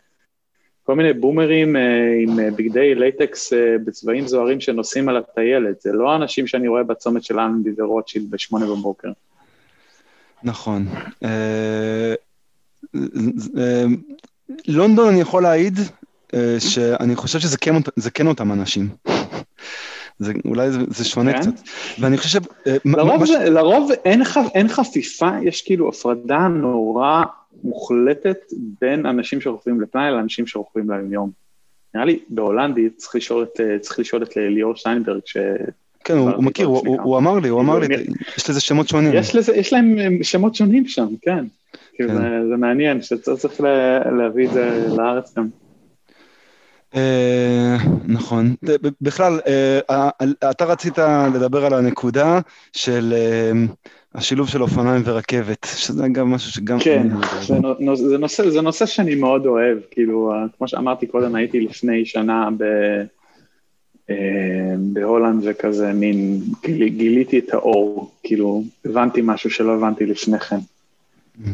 כל 0.84 0.94
מיני 0.94 1.12
בומרים 1.12 1.76
אה, 1.76 1.82
עם 2.22 2.40
אה, 2.40 2.50
בגדי 2.50 2.94
לייטקס 2.94 3.52
אה, 3.52 3.76
בצבעים 3.84 4.26
זוהרים 4.26 4.60
שנוסעים 4.60 5.08
על 5.08 5.16
הטיילת, 5.16 5.80
זה 5.80 5.92
לא 5.92 6.12
האנשים 6.12 6.46
שאני 6.46 6.68
רואה 6.68 6.82
בצומת 6.82 7.24
של 7.24 7.38
אלנבי 7.38 7.70
ורוטשילד 7.78 8.30
בשמונה 8.30 8.66
בבוקר. 8.66 9.08
נכון. 10.44 10.86
לונדון 14.68 15.08
אני 15.08 15.20
יכול 15.20 15.42
להעיד 15.42 15.78
שאני 16.58 17.16
חושב 17.16 17.38
שזה 17.38 17.58
כן, 17.58 17.74
כן 18.14 18.26
אותם 18.26 18.52
אנשים. 18.52 18.88
זה, 20.18 20.32
אולי 20.44 20.70
זה, 20.70 20.78
זה 20.88 21.04
שונה 21.04 21.32
כן? 21.32 21.40
קצת. 21.40 21.68
ואני 21.98 22.18
חושב... 22.18 22.40
אה, 22.66 22.76
לרוב, 22.84 23.22
מש... 23.22 23.28
זה, 23.28 23.50
לרוב 23.50 23.90
אין, 24.04 24.24
ח, 24.24 24.36
אין 24.54 24.68
חפיפה, 24.68 25.30
יש 25.42 25.62
כאילו 25.62 25.88
הפרדה 25.88 26.48
נורא 26.48 27.22
מוחלטת 27.64 28.38
בין 28.80 29.06
אנשים 29.06 29.40
שרוכבים 29.40 29.80
לפנאי 29.80 30.10
לאנשים 30.10 30.46
שרוכבים 30.46 30.90
ליום. 30.90 31.30
נראה 31.94 32.06
לי 32.06 32.18
בהולנדית 32.28 32.96
צריך 32.96 33.14
לשאול 33.14 33.42
את, 33.42 33.60
אה, 33.60 33.78
צריך 33.78 33.98
לשאול 33.98 34.22
את 34.22 34.36
ליאור 34.36 34.76
שטיינברג, 34.76 35.20
ש... 35.24 35.36
כן, 36.04 36.16
הוא, 36.16 36.44
מכיר, 36.44 36.66
הוא, 36.66 36.98
הוא 37.02 37.18
אמר 37.18 37.38
לי, 37.38 37.48
הוא 37.48 37.60
אמר 37.60 37.78
לי, 37.78 37.86
יש 38.36 38.50
לזה 38.50 38.60
שמות 38.60 38.88
שונים. 38.88 39.14
יש, 39.14 39.36
לזה, 39.36 39.56
יש 39.56 39.72
להם 39.72 39.98
אה, 39.98 40.08
שמות 40.22 40.54
שונים 40.54 40.86
שם, 40.86 41.06
כן. 41.22 41.44
כאילו, 41.94 42.10
כן. 42.10 42.16
זה, 42.16 42.48
זה 42.48 42.56
מעניין, 42.56 43.02
שצריך 43.02 43.60
להביא 44.18 44.46
את 44.46 44.52
זה 44.52 44.86
לארץ 44.96 45.34
גם. 45.38 45.48
אה, 46.94 47.76
נכון. 48.06 48.54
בכלל, 49.00 49.40
אה, 49.46 50.10
אתה 50.50 50.64
רצית 50.64 50.98
לדבר 51.34 51.66
על 51.66 51.74
הנקודה 51.74 52.40
של 52.72 53.14
השילוב 54.14 54.48
של 54.48 54.62
אופניים 54.62 55.02
ורכבת, 55.04 55.66
שזה 55.76 56.08
גם 56.12 56.30
משהו 56.30 56.52
שגם... 56.52 56.78
כן, 56.80 57.08
זה, 57.40 57.54
נושא, 58.18 58.50
זה 58.50 58.60
נושא 58.60 58.86
שאני 58.86 59.14
מאוד 59.14 59.46
אוהב, 59.46 59.78
כאילו, 59.90 60.32
כמו 60.58 60.68
שאמרתי 60.68 61.06
קודם, 61.06 61.34
הייתי 61.34 61.60
לפני 61.60 62.04
שנה 62.04 62.48
ב, 62.58 62.64
בהולנד 64.78 65.42
וכזה, 65.44 65.92
מין, 65.92 66.40
גיליתי 66.70 67.38
את 67.38 67.54
האור, 67.54 68.10
כאילו, 68.22 68.62
הבנתי 68.84 69.20
משהו 69.24 69.50
שלא 69.50 69.74
הבנתי 69.74 70.06
לפני 70.06 70.38
כן. 70.38 70.56
Mm-hmm. 70.56 71.48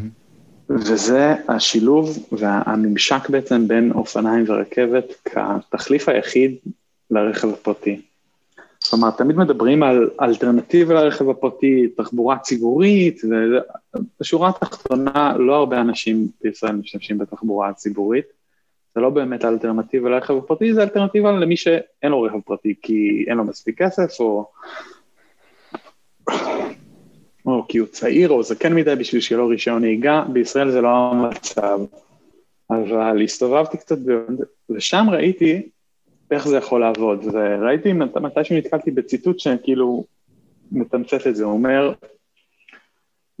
וזה 0.69 1.35
השילוב 1.47 2.27
והממשק 2.31 3.29
בעצם 3.29 3.67
בין 3.67 3.91
אופניים 3.91 4.45
ורכבת 4.47 5.13
כתחליף 5.25 6.09
היחיד 6.09 6.55
לרכב 7.11 7.49
הפרטי. 7.49 8.01
כלומר, 8.89 9.11
תמיד 9.11 9.35
מדברים 9.35 9.83
על 9.83 10.09
אלטרנטיבה 10.21 10.93
לרכב 10.93 11.29
הפרטי, 11.29 11.87
תחבורה 11.87 12.37
ציבורית, 12.37 13.21
ובשורה 13.23 14.49
התחתונה 14.49 15.33
לא 15.39 15.55
הרבה 15.55 15.81
אנשים 15.81 16.27
בישראל 16.43 16.75
משתמשים 16.75 17.17
בתחבורה 17.17 17.69
הציבורית. 17.69 18.25
זה 18.95 19.01
לא 19.01 19.09
באמת 19.09 19.45
אלטרנטיבה 19.45 20.09
לרכב 20.09 20.37
הפרטי, 20.37 20.73
זה 20.73 20.83
אלטרנטיבה 20.83 21.31
למי 21.31 21.57
שאין 21.57 22.11
לו 22.11 22.21
רכב 22.21 22.39
פרטי, 22.45 22.73
כי 22.81 23.25
אין 23.27 23.37
לו 23.37 23.43
מספיק 23.43 23.81
כסף, 23.81 24.19
או 24.19 24.51
או 27.45 27.65
כי 27.67 27.77
הוא 27.77 27.87
צעיר 27.87 28.29
או 28.29 28.43
זקן 28.43 28.75
מדי 28.75 28.95
בשביל 28.95 29.21
שיהיה 29.21 29.39
לו 29.39 29.47
רישיון 29.47 29.81
נהיגה, 29.81 30.23
בישראל 30.33 30.71
זה 30.71 30.81
לא 30.81 30.89
המצב. 30.89 31.79
אבל 32.69 33.21
הסתובבתי 33.23 33.77
קצת, 33.77 33.97
ושם 34.69 35.05
ראיתי 35.11 35.69
איך 36.31 36.47
זה 36.47 36.57
יכול 36.57 36.81
לעבוד, 36.81 37.25
וראיתי 37.33 37.93
מתי 37.93 38.43
שנתקלתי 38.43 38.91
בציטוט 38.91 39.39
שכאילו 39.39 40.05
מתמצת 40.71 41.27
את 41.27 41.35
זה, 41.35 41.43
הוא 41.43 41.53
אומר, 41.53 41.93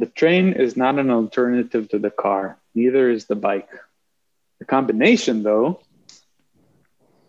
The 0.01 0.05
train 0.05 0.53
is 0.53 0.75
not 0.77 0.97
an 0.97 1.11
alternative 1.11 1.87
to 1.89 1.99
the 1.99 2.09
car, 2.09 2.57
neither 2.75 3.11
is 3.11 3.25
the 3.25 3.35
bike. 3.35 3.71
The 4.61 4.65
combination 4.65 5.45
though, 5.45 5.83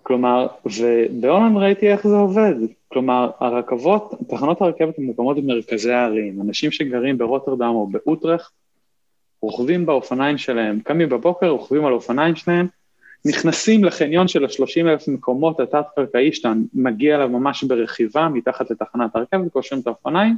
כלומר, 0.02 0.46
ובהולנד 0.66 1.56
ראיתי 1.56 1.92
איך 1.92 2.06
זה 2.06 2.16
עובד, 2.16 2.54
כלומר, 2.88 3.30
הרכבות, 3.40 4.14
תחנות 4.28 4.60
הרכבת 4.60 4.98
מוקמות 4.98 5.36
במרכזי 5.36 5.92
הערים. 5.92 6.40
אנשים 6.42 6.70
שגרים 6.70 7.18
ברוטרדם 7.18 7.74
או 7.74 7.86
באוטרכט, 7.86 8.50
רוכבים 9.42 9.86
באופניים 9.86 10.38
שלהם, 10.38 10.80
קמים 10.80 11.08
בבוקר, 11.08 11.48
רוכבים 11.48 11.84
על 11.84 11.92
אופניים 11.92 12.36
שלהם, 12.36 12.66
נכנסים 13.24 13.84
לחניון 13.84 14.28
של 14.28 14.44
ה-30 14.44 14.80
אלף 14.80 15.08
מקומות 15.08 15.60
התת-קרקעי 15.60 16.32
שאתה 16.32 16.52
מגיע 16.74 17.16
אליו 17.16 17.28
ממש 17.28 17.64
ברכיבה 17.64 18.28
מתחת 18.28 18.70
לתחנת 18.70 19.16
הרכבת, 19.16 19.52
קושרים 19.52 19.80
את 19.82 19.86
האופניים, 19.86 20.36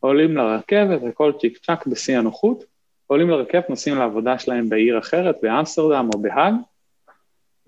עולים 0.00 0.36
לרכבת, 0.36 1.00
הכל 1.08 1.32
צ'יק 1.40 1.58
צ'אק 1.58 1.86
בשיא 1.86 2.18
הנוחות, 2.18 2.64
עולים 3.12 3.30
לרכבת, 3.30 3.70
נוסעים 3.70 3.96
לעבודה 3.96 4.38
שלהם 4.38 4.68
בעיר 4.68 4.98
אחרת, 4.98 5.36
באמסטרדם 5.42 6.08
או 6.14 6.18
בהאג, 6.18 6.54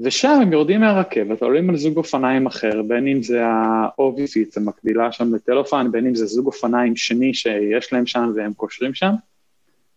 ושם 0.01 0.39
הם 0.43 0.53
יורדים 0.53 0.81
מהרכבת, 0.81 1.43
עולים 1.43 1.71
על 1.71 1.77
זוג 1.77 1.97
אופניים 1.97 2.47
אחר, 2.47 2.83
בין 2.83 3.09
אם 3.09 3.23
זה 3.23 3.47
ה-OVC, 3.47 4.57
המקבילה 4.57 5.13
שם 5.13 5.35
לטלופן, 5.35 5.93
בין 5.93 6.07
אם 6.07 6.15
זה 6.15 6.27
זוג 6.27 6.47
אופניים 6.47 6.97
שני 6.97 7.35
שיש 7.35 7.93
להם 7.93 8.07
שם 8.07 8.33
והם 8.37 8.53
קושרים 8.53 8.95
שם, 8.95 9.13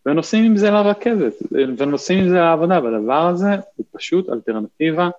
ונוסעים 0.05 0.43
עם 0.43 0.57
זה 0.57 0.71
לרכבת, 0.71 1.33
ונוסעים 1.77 2.19
עם 2.19 2.29
זה 2.29 2.35
לעבודה, 2.35 2.79
והדבר 2.83 3.27
הזה 3.27 3.49
הוא 3.75 3.85
פשוט 3.91 4.29
אלטרנטיבה 4.29 5.09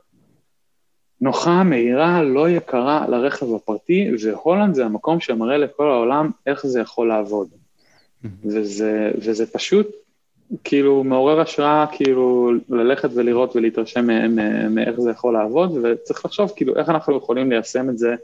נוחה, 1.20 1.62
מהירה, 1.62 2.22
לא 2.22 2.51
יקרה 2.51 3.07
לרכב 3.09 3.55
הפרטי, 3.55 4.11
והולנד 4.22 4.74
זה 4.74 4.85
המקום 4.85 5.20
שמראה 5.20 5.57
לכל 5.57 5.91
העולם 5.91 6.31
איך 6.47 6.66
זה 6.66 6.81
יכול 6.81 7.09
לעבוד. 7.09 7.49
וזה, 8.45 9.11
וזה 9.14 9.53
פשוט 9.53 9.87
כאילו 10.65 11.05
מעורר 11.05 11.41
השראה 11.41 11.87
כאילו 11.93 12.51
ללכת 12.69 13.09
ולראות 13.15 13.57
ולהתרשם 13.57 14.07
מאיך 14.75 15.01
זה 15.01 15.11
יכול 15.11 15.35
לעבוד, 15.35 15.79
וצריך 15.83 16.25
לחשוב 16.25 16.53
כאילו 16.57 16.77
איך 16.77 16.89
אנחנו 16.89 17.17
יכולים 17.17 17.51
ליישם 17.51 17.91
את 17.91 17.99
זה 17.99 18.15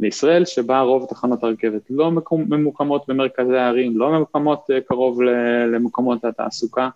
לישראל, 0.00 0.44
שבה 0.44 0.80
רוב 0.80 1.06
תחנות 1.10 1.44
הרכבת 1.44 1.82
לא 1.90 2.12
ממוקמות 2.30 3.04
במרכזי 3.08 3.56
הערים, 3.56 3.98
לא 3.98 4.10
ממוקמות 4.10 4.70
אה, 4.70 4.80
קרוב 4.80 5.22
למקומות 5.72 6.24
התעסוקה, 6.24 6.88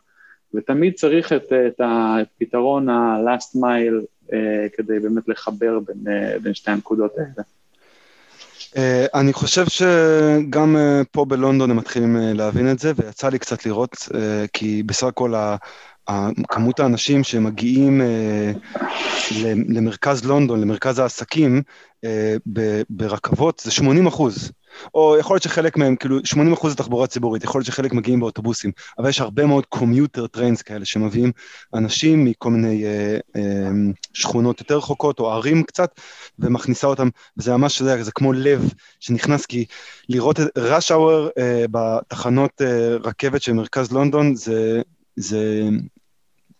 ותמיד 0.55 0.95
צריך 0.95 1.33
את, 1.33 1.53
את 1.66 1.80
הפתרון 1.85 2.89
ה-last 2.89 3.57
mile 3.57 4.05
אה, 4.33 4.66
כדי 4.76 4.99
באמת 4.99 5.28
לחבר 5.28 5.78
בין, 5.78 5.97
אה, 6.09 6.39
בין 6.43 6.55
שתי 6.55 6.70
הנקודות 6.70 7.12
האלה. 7.18 7.43
Uh, 8.72 8.78
אני 9.14 9.32
חושב 9.32 9.64
שגם 9.68 10.76
uh, 10.76 11.04
פה 11.10 11.24
בלונדון 11.24 11.70
הם 11.70 11.76
מתחילים 11.76 12.16
uh, 12.16 12.20
להבין 12.34 12.70
את 12.70 12.78
זה, 12.78 12.92
ויצא 12.96 13.28
לי 13.28 13.38
קצת 13.38 13.66
לראות, 13.66 13.92
uh, 13.92 14.14
כי 14.52 14.82
בסך 14.82 15.06
הכל 15.06 15.34
כמות 16.48 16.80
האנשים 16.80 17.24
שמגיעים 17.24 18.00
למרכז 19.68 20.24
לונדון, 20.24 20.60
למרכז 20.60 20.98
העסקים, 20.98 21.62
ברכבות, 22.90 23.62
זה 23.64 23.70
80 23.70 24.06
אחוז. 24.06 24.52
או 24.94 25.16
יכול 25.18 25.34
להיות 25.34 25.42
שחלק 25.42 25.76
מהם, 25.76 25.96
כאילו 25.96 26.18
80 26.24 26.52
אחוז 26.52 26.72
זה 26.72 26.76
תחבורה 26.78 27.06
ציבורית, 27.06 27.44
יכול 27.44 27.58
להיות 27.58 27.66
שחלק 27.66 27.92
מגיעים 27.92 28.20
באוטובוסים, 28.20 28.70
אבל 28.98 29.08
יש 29.08 29.20
הרבה 29.20 29.46
מאוד 29.46 29.66
commuter 29.66 30.26
trains 30.26 30.62
כאלה 30.62 30.84
שמביאים 30.84 31.32
אנשים 31.74 32.24
מכל 32.24 32.50
מיני 32.50 32.84
אה, 32.84 33.18
אה, 33.36 33.70
שכונות 34.12 34.60
יותר 34.60 34.76
רחוקות 34.76 35.20
או 35.20 35.30
ערים 35.30 35.62
קצת, 35.62 36.00
ומכניסה 36.38 36.86
אותם, 36.86 37.08
וזה 37.36 37.56
ממש, 37.56 37.82
זה, 37.82 38.02
זה 38.02 38.12
כמו 38.12 38.32
לב 38.32 38.72
שנכנס, 39.00 39.46
כי 39.46 39.64
לראות 40.08 40.40
את 40.40 40.58
rush 40.58 40.90
hour 40.90 41.30
אה, 41.38 41.64
בתחנות 41.70 42.62
אה, 42.62 42.96
רכבת 42.96 43.42
של 43.42 43.52
מרכז 43.52 43.92
לונדון, 43.92 44.34
זה, 44.34 44.82
זה 45.16 45.68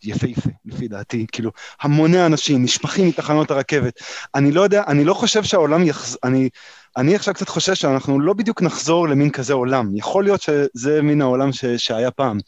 יפהפה, 0.05 0.51
לפי 0.67 0.89
דעתי, 0.89 1.27
כאילו, 1.33 1.51
המוני 1.83 2.27
אנשים 2.27 2.63
נשפכים 2.63 3.09
מתחנות 3.09 3.51
הרכבת. 3.51 4.01
אני 4.35 4.53
לא 4.53 4.61
יודע, 4.61 4.83
אני 4.87 5.05
לא 5.05 5.15
חושב 5.15 5.43
שהעולם 5.43 5.83
יחז... 5.83 6.19
אני, 6.25 6.49
אני 6.97 7.15
עכשיו 7.15 7.35
קצת 7.35 7.49
חושש 7.49 7.81
שאנחנו 7.81 8.21
לא 8.21 8.33
בדיוק 8.33 8.63
נחזור 8.63 9.09
למין 9.09 9.31
כזה 9.31 9.53
עולם. 9.53 9.97
יכול 9.97 10.25
להיות 10.25 10.43
שזה 10.43 11.03
מין 11.03 11.23
העולם 11.23 11.53
ש... 11.53 11.65
שהיה 11.65 12.11
פעם. 12.11 12.39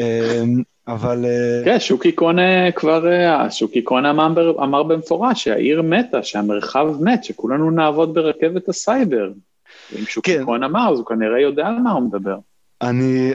אמ, 0.00 0.62
אבל... 0.88 1.24
אה, 1.24 1.64
כן, 1.64 1.80
שוקי 1.80 2.12
קונה 2.12 2.72
כבר, 2.72 3.12
אה, 3.12 3.50
שוקי 3.50 3.82
קונה 3.82 4.10
אמר, 4.10 4.62
אמר 4.62 4.82
במפורש 4.82 5.44
שהעיר 5.44 5.82
מתה, 5.82 6.22
שהמרחב 6.22 6.86
מת, 7.00 7.24
שכולנו 7.24 7.70
נעבוד 7.70 8.14
ברכבת 8.14 8.68
הסייבר. 8.68 9.30
אם 9.98 10.04
שוקי 10.04 10.38
כן. 10.38 10.44
קונה 10.44 10.66
אמר, 10.66 10.92
אז 10.92 10.98
הוא 10.98 11.06
כנראה 11.06 11.40
יודע 11.40 11.66
על 11.66 11.78
מה 11.78 11.90
הוא 11.92 12.02
מדבר. 12.02 12.36
אני, 12.82 13.32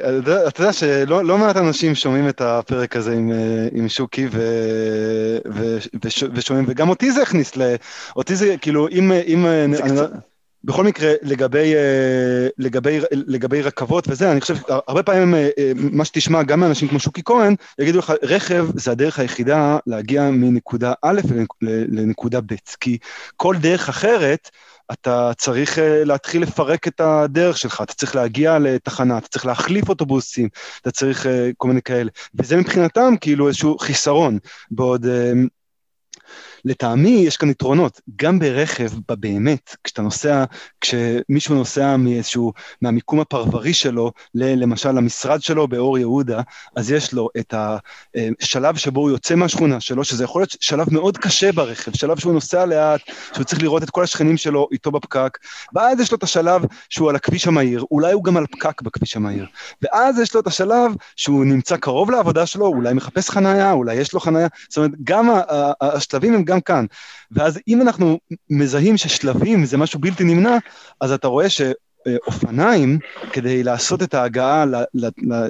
אתה 0.47 0.61
יודע 0.61 0.73
שלא 0.73 1.25
לא 1.25 1.37
מעט 1.37 1.57
אנשים 1.57 1.95
שומעים 1.95 2.29
את 2.29 2.41
הפרק 2.41 2.95
הזה 2.95 3.13
עם, 3.13 3.31
אה, 3.31 3.67
עם 3.71 3.89
שוקי 3.89 4.27
ו, 4.31 4.41
ו, 5.53 5.77
וש, 6.05 6.23
ושומעים, 6.33 6.65
וגם 6.67 6.89
אותי 6.89 7.11
זה 7.11 7.21
הכניס, 7.21 7.57
ל, 7.57 7.75
אותי 8.15 8.35
זה 8.35 8.55
כאילו, 8.61 8.87
אם... 8.87 9.11
אם 9.11 9.45
זה 9.75 9.83
אני, 9.83 9.91
קצת... 9.91 10.11
בכל 10.63 10.83
מקרה, 10.83 11.13
לגבי, 11.21 11.75
אה, 11.75 12.47
לגבי, 12.57 12.99
לגבי 13.11 13.61
רכבות 13.61 14.07
וזה, 14.07 14.31
אני 14.31 14.41
חושב, 14.41 14.55
הרבה 14.87 15.03
פעמים 15.03 15.35
אה, 15.35 15.71
מה 15.75 16.05
שתשמע 16.05 16.43
גם 16.43 16.59
מאנשים 16.59 16.87
כמו 16.87 16.99
שוקי 16.99 17.21
כהן, 17.25 17.55
יגידו 17.79 17.99
לך, 17.99 18.13
רכב 18.23 18.67
זה 18.75 18.91
הדרך 18.91 19.19
היחידה 19.19 19.77
להגיע 19.87 20.29
מנקודה 20.31 20.93
א' 21.01 21.21
לנקודה 21.61 22.41
ב', 22.41 22.55
כי 22.79 22.97
כל 23.35 23.55
דרך 23.57 23.89
אחרת, 23.89 24.49
אתה 24.91 25.31
צריך 25.37 25.79
אה, 25.79 26.03
להתחיל 26.03 26.41
לפרק 26.41 26.87
את 26.87 27.01
הדרך 27.01 27.57
שלך, 27.57 27.81
אתה 27.81 27.93
צריך 27.93 28.15
להגיע 28.15 28.59
לתחנה, 28.59 29.17
אתה 29.17 29.27
צריך 29.27 29.45
להחליף 29.45 29.89
אוטובוסים, 29.89 30.49
אתה 30.81 30.91
צריך 30.91 31.25
אה, 31.25 31.49
כל 31.57 31.67
מיני 31.67 31.81
כאלה. 31.81 32.09
וזה 32.35 32.57
מבחינתם 32.57 33.13
כאילו 33.21 33.47
איזשהו 33.47 33.77
חיסרון, 33.77 34.39
בעוד 34.71 35.05
אה, 35.05 35.31
לטעמי 36.67 37.09
יש 37.09 37.37
כאן 37.37 37.49
יתרונות, 37.49 38.01
גם 38.15 38.39
ברכב, 38.39 38.89
באמת, 39.07 39.75
כשאתה 39.83 40.01
נוסע, 40.01 40.43
כשמישהו 40.81 41.55
נוסע 41.55 41.97
מאיזשהו, 41.97 42.53
מהמיקום 42.81 43.19
הפרברי 43.19 43.73
שלו, 43.73 44.11
ל, 44.35 44.63
למשל 44.63 44.91
למשרד 44.91 45.41
שלו 45.41 45.67
באור 45.67 45.97
יהודה, 45.97 46.41
אז 46.75 46.91
יש 46.91 47.13
לו 47.13 47.29
את 47.39 47.53
השלב 48.41 48.75
שבו 48.75 49.01
הוא 49.01 49.09
יוצא 49.09 49.35
מהשכונה 49.35 49.79
שלו, 49.79 50.03
שזה 50.03 50.23
יכול 50.23 50.41
להיות 50.41 50.55
שלב 50.59 50.93
מאוד 50.93 51.17
קשה 51.17 51.51
ברכב, 51.51 51.91
שלב 51.93 52.19
שהוא 52.19 52.33
נוסע 52.33 52.65
לאט, 52.65 53.01
שהוא 53.33 53.43
צריך 53.43 53.61
לראות 53.61 53.83
את 53.83 53.89
כל 53.89 54.03
השכנים 54.03 54.37
שלו 54.37 54.67
איתו 54.71 54.91
בפקק, 54.91 55.37
ואז 55.75 55.99
יש 55.99 56.11
לו 56.11 56.17
את 56.17 56.23
השלב 56.23 56.61
שהוא 56.89 57.09
על 57.09 57.15
הכביש 57.15 57.47
המהיר, 57.47 57.83
אולי 57.91 58.13
הוא 58.13 58.23
גם 58.23 58.37
על 58.37 58.45
פקק 58.51 58.81
בכביש 58.81 59.15
המהיר, 59.15 59.45
ואז 59.81 60.19
יש 60.19 60.35
לו 60.35 60.41
את 60.41 60.47
השלב 60.47 60.91
שהוא 61.15 61.45
נמצא 61.45 61.77
קרוב 61.77 62.11
לעבודה 62.11 62.45
שלו, 62.45 62.65
אולי 62.65 62.93
מחפש 62.93 63.29
חנייה, 63.29 63.71
אולי 63.71 63.95
יש 63.95 64.13
לו 64.13 64.19
חנייה, 64.19 64.47
זאת 64.69 64.77
אומרת, 64.77 64.91
גם 65.03 65.29
השלבים 65.81 66.33
הם 66.33 66.43
גם 66.43 66.56
כאן. 66.61 66.85
ואז 67.31 67.59
אם 67.67 67.81
אנחנו 67.81 68.19
מזהים 68.49 68.97
ששלבים 68.97 69.65
זה 69.65 69.77
משהו 69.77 69.99
בלתי 69.99 70.23
נמנע, 70.23 70.57
אז 71.01 71.11
אתה 71.11 71.27
רואה 71.27 71.49
ש... 71.49 71.61
אופניים 72.27 72.99
כדי 73.33 73.63
לעשות 73.63 74.03
את 74.03 74.13
ההגעה 74.13 74.65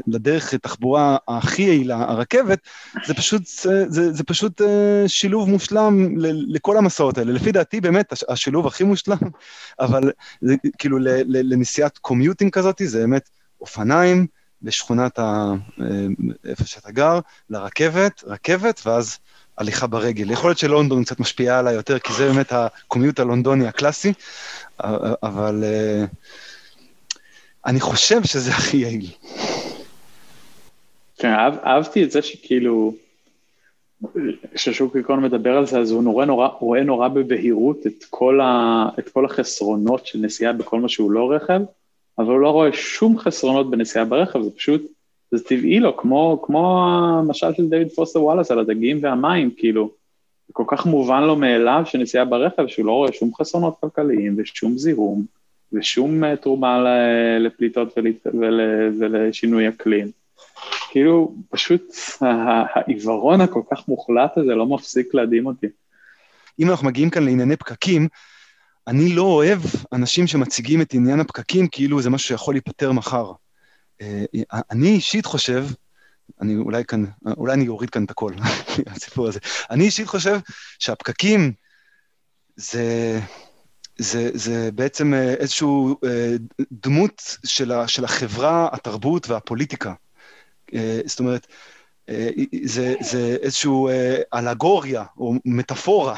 לדרך 0.07 0.55
תחבורה 0.55 1.17
הכי 1.27 1.61
יעילה, 1.61 1.97
הרכבת, 1.97 2.59
זה 3.05 3.13
פשוט, 3.13 3.45
זה, 3.87 4.13
זה 4.13 4.23
פשוט 4.23 4.61
שילוב 5.07 5.49
מושלם 5.49 6.15
לכל 6.47 6.77
המסעות 6.77 7.17
האלה. 7.17 7.31
לפי 7.31 7.51
דעתי 7.51 7.81
באמת 7.81 8.13
השילוב 8.29 8.67
הכי 8.67 8.83
מושלם, 8.83 9.17
אבל 9.79 10.11
זה, 10.41 10.55
כאילו 10.77 10.97
לנסיעת 11.27 11.97
קומיוטינג 11.97 12.51
כזאת, 12.51 12.81
זה 12.85 12.99
באמת 12.99 13.29
אופניים 13.61 14.27
בשכונת 14.61 15.19
ה... 15.19 15.53
איפה 16.45 16.65
שאתה 16.65 16.91
גר, 16.91 17.19
לרכבת, 17.49 18.23
רכבת, 18.27 18.81
ואז 18.85 19.17
הליכה 19.57 19.87
ברגל. 19.87 20.31
יכול 20.31 20.49
להיות 20.49 20.57
שלונדון 20.57 21.03
קצת 21.03 21.19
משפיעה 21.19 21.59
עליי 21.59 21.73
יותר, 21.75 21.99
כי 21.99 22.13
זה 22.13 22.27
באמת 22.27 22.51
הקומיוט 22.51 23.19
הלונדוני 23.19 23.67
הקלאסי, 23.67 24.13
אבל 25.23 25.63
uh, 25.63 26.07
אני 27.65 27.79
חושב 27.79 28.23
שזה 28.23 28.51
הכי 28.51 28.77
יעיל. 28.77 29.07
כן, 31.17 31.33
אהב, 31.33 31.53
אהבתי 31.57 32.03
את 32.03 32.11
זה 32.11 32.21
שכאילו, 32.21 32.93
כששוק 34.53 34.95
איקון 34.95 35.23
מדבר 35.23 35.57
על 35.57 35.65
זה, 35.65 35.79
אז 35.79 35.91
הוא 35.91 36.03
נורא 36.03 36.25
נורא, 36.25 36.47
רואה 36.47 36.83
נורא 36.83 37.07
בבהירות 37.07 37.87
את 37.87 38.03
כל, 38.09 38.41
ה, 38.41 38.85
את 38.99 39.09
כל 39.09 39.25
החסרונות 39.25 40.05
של 40.05 40.19
נסיעה 40.19 40.53
בכל 40.53 40.79
מה 40.79 40.89
שהוא 40.89 41.11
לא 41.11 41.31
רכב, 41.31 41.59
אבל 42.19 42.27
הוא 42.27 42.39
לא 42.39 42.49
רואה 42.49 42.73
שום 42.73 43.19
חסרונות 43.19 43.71
בנסיעה 43.71 44.05
ברכב, 44.05 44.41
זה 44.41 44.49
פשוט 44.51 44.81
זה 45.31 45.43
טבעי 45.43 45.79
לו, 45.79 45.97
כמו, 45.97 46.41
כמו 46.45 46.87
המשל 46.87 47.53
של 47.53 47.69
דויד 47.69 47.91
פוסטר 47.91 48.23
וואלאס 48.23 48.51
על 48.51 48.59
הדגים 48.59 48.99
והמים, 49.01 49.51
כאילו, 49.57 49.91
זה 50.47 50.53
כל 50.53 50.63
כך 50.67 50.85
מובן 50.85 51.23
לו 51.23 51.35
מאליו 51.35 51.81
שנסיעה 51.85 52.25
ברכב, 52.25 52.67
שהוא 52.67 52.85
לא 52.85 52.91
רואה 52.91 53.11
שום 53.11 53.35
חסרונות 53.35 53.75
כלכליים 53.79 54.35
ושום 54.37 54.77
זיהום 54.77 55.25
ושום 55.73 56.23
uh, 56.23 56.35
תרומה 56.35 56.83
לפליטות 57.39 57.97
ול, 57.97 58.07
ול, 58.25 58.61
ולשינוי 58.99 59.69
אקלים. 59.69 60.11
כאילו, 60.89 61.35
פשוט 61.49 61.95
העיוורון 62.21 63.41
הכל 63.41 63.61
כך 63.71 63.87
מוחלט 63.87 64.37
הזה 64.37 64.55
לא 64.55 64.65
מפסיק 64.65 65.13
להדהים 65.13 65.45
אותי. 65.45 65.67
אם 66.59 66.69
אנחנו 66.69 66.87
מגיעים 66.87 67.09
כאן 67.09 67.23
לענייני 67.23 67.55
פקקים, 67.55 68.07
אני 68.87 69.15
לא 69.15 69.21
אוהב 69.21 69.59
אנשים 69.93 70.27
שמציגים 70.27 70.81
את 70.81 70.93
עניין 70.93 71.19
הפקקים 71.19 71.67
כאילו 71.67 72.01
זה 72.01 72.09
משהו 72.09 72.27
שיכול 72.27 72.53
להיפתר 72.53 72.91
מחר. 72.91 73.31
אה, 74.01 74.25
אני 74.71 74.87
אישית 74.87 75.25
חושב, 75.25 75.65
אני 76.41 76.55
אולי 76.55 76.85
כאן, 76.85 77.05
אולי 77.37 77.53
אני 77.53 77.67
אוריד 77.67 77.89
כאן 77.89 78.03
את 78.03 78.11
הכל, 78.11 78.33
הסיפור 78.87 79.27
הזה. 79.27 79.39
אני 79.71 79.83
אישית 79.83 80.07
חושב 80.07 80.39
שהפקקים 80.79 81.53
זה, 82.55 83.19
זה, 83.97 84.29
זה 84.33 84.69
בעצם 84.71 85.13
אה, 85.13 85.33
איזושהי 85.33 85.67
אה, 86.05 86.35
דמות 86.71 87.37
של, 87.45 87.71
ה, 87.71 87.87
של 87.87 88.05
החברה, 88.05 88.69
התרבות 88.71 89.29
והפוליטיקה. 89.29 89.93
זאת 91.05 91.19
אומרת, 91.19 91.47
זה, 92.63 92.95
זה 93.01 93.37
איזושהי 93.41 93.71
אלגוריה 94.33 95.03
או 95.17 95.33
מטאפורה. 95.45 96.15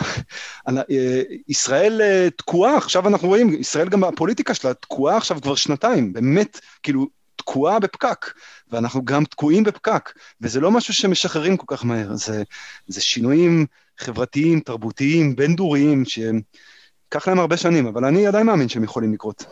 ישראל 1.48 2.02
תקועה, 2.38 2.78
עכשיו 2.78 3.08
אנחנו 3.08 3.28
רואים, 3.28 3.54
ישראל 3.54 3.90
גם 3.90 4.04
הפוליטיקה 4.04 4.54
שלה 4.54 4.74
תקועה 4.74 5.18
עכשיו 5.18 5.42
כבר 5.42 5.56
שנתיים, 5.56 6.14
באמת, 6.14 6.60
כאילו, 6.84 7.08
תקועה 7.40 7.80
בפקק, 7.80 8.26
ואנחנו 8.72 9.06
גם 9.06 9.26
תקועים 9.26 9.64
בפקק, 9.64 10.14
וזה 10.42 10.60
לא 10.60 10.72
משהו 10.72 10.94
שמשחררים 10.94 11.58
כל 11.58 11.76
כך 11.76 11.86
מהר, 11.86 12.16
זה, 12.16 12.44
זה 12.88 13.02
שינויים 13.02 13.66
חברתיים, 13.98 14.60
תרבותיים, 14.60 15.36
בין-דוריים, 15.36 16.04
שייקח 16.06 17.28
להם 17.28 17.40
הרבה 17.40 17.58
שנים, 17.58 17.88
אבל 17.88 18.06
אני 18.06 18.28
עדיין 18.28 18.46
מאמין 18.46 18.70
שהם 18.70 18.84
יכולים 18.84 19.14
לקרות. 19.14 19.46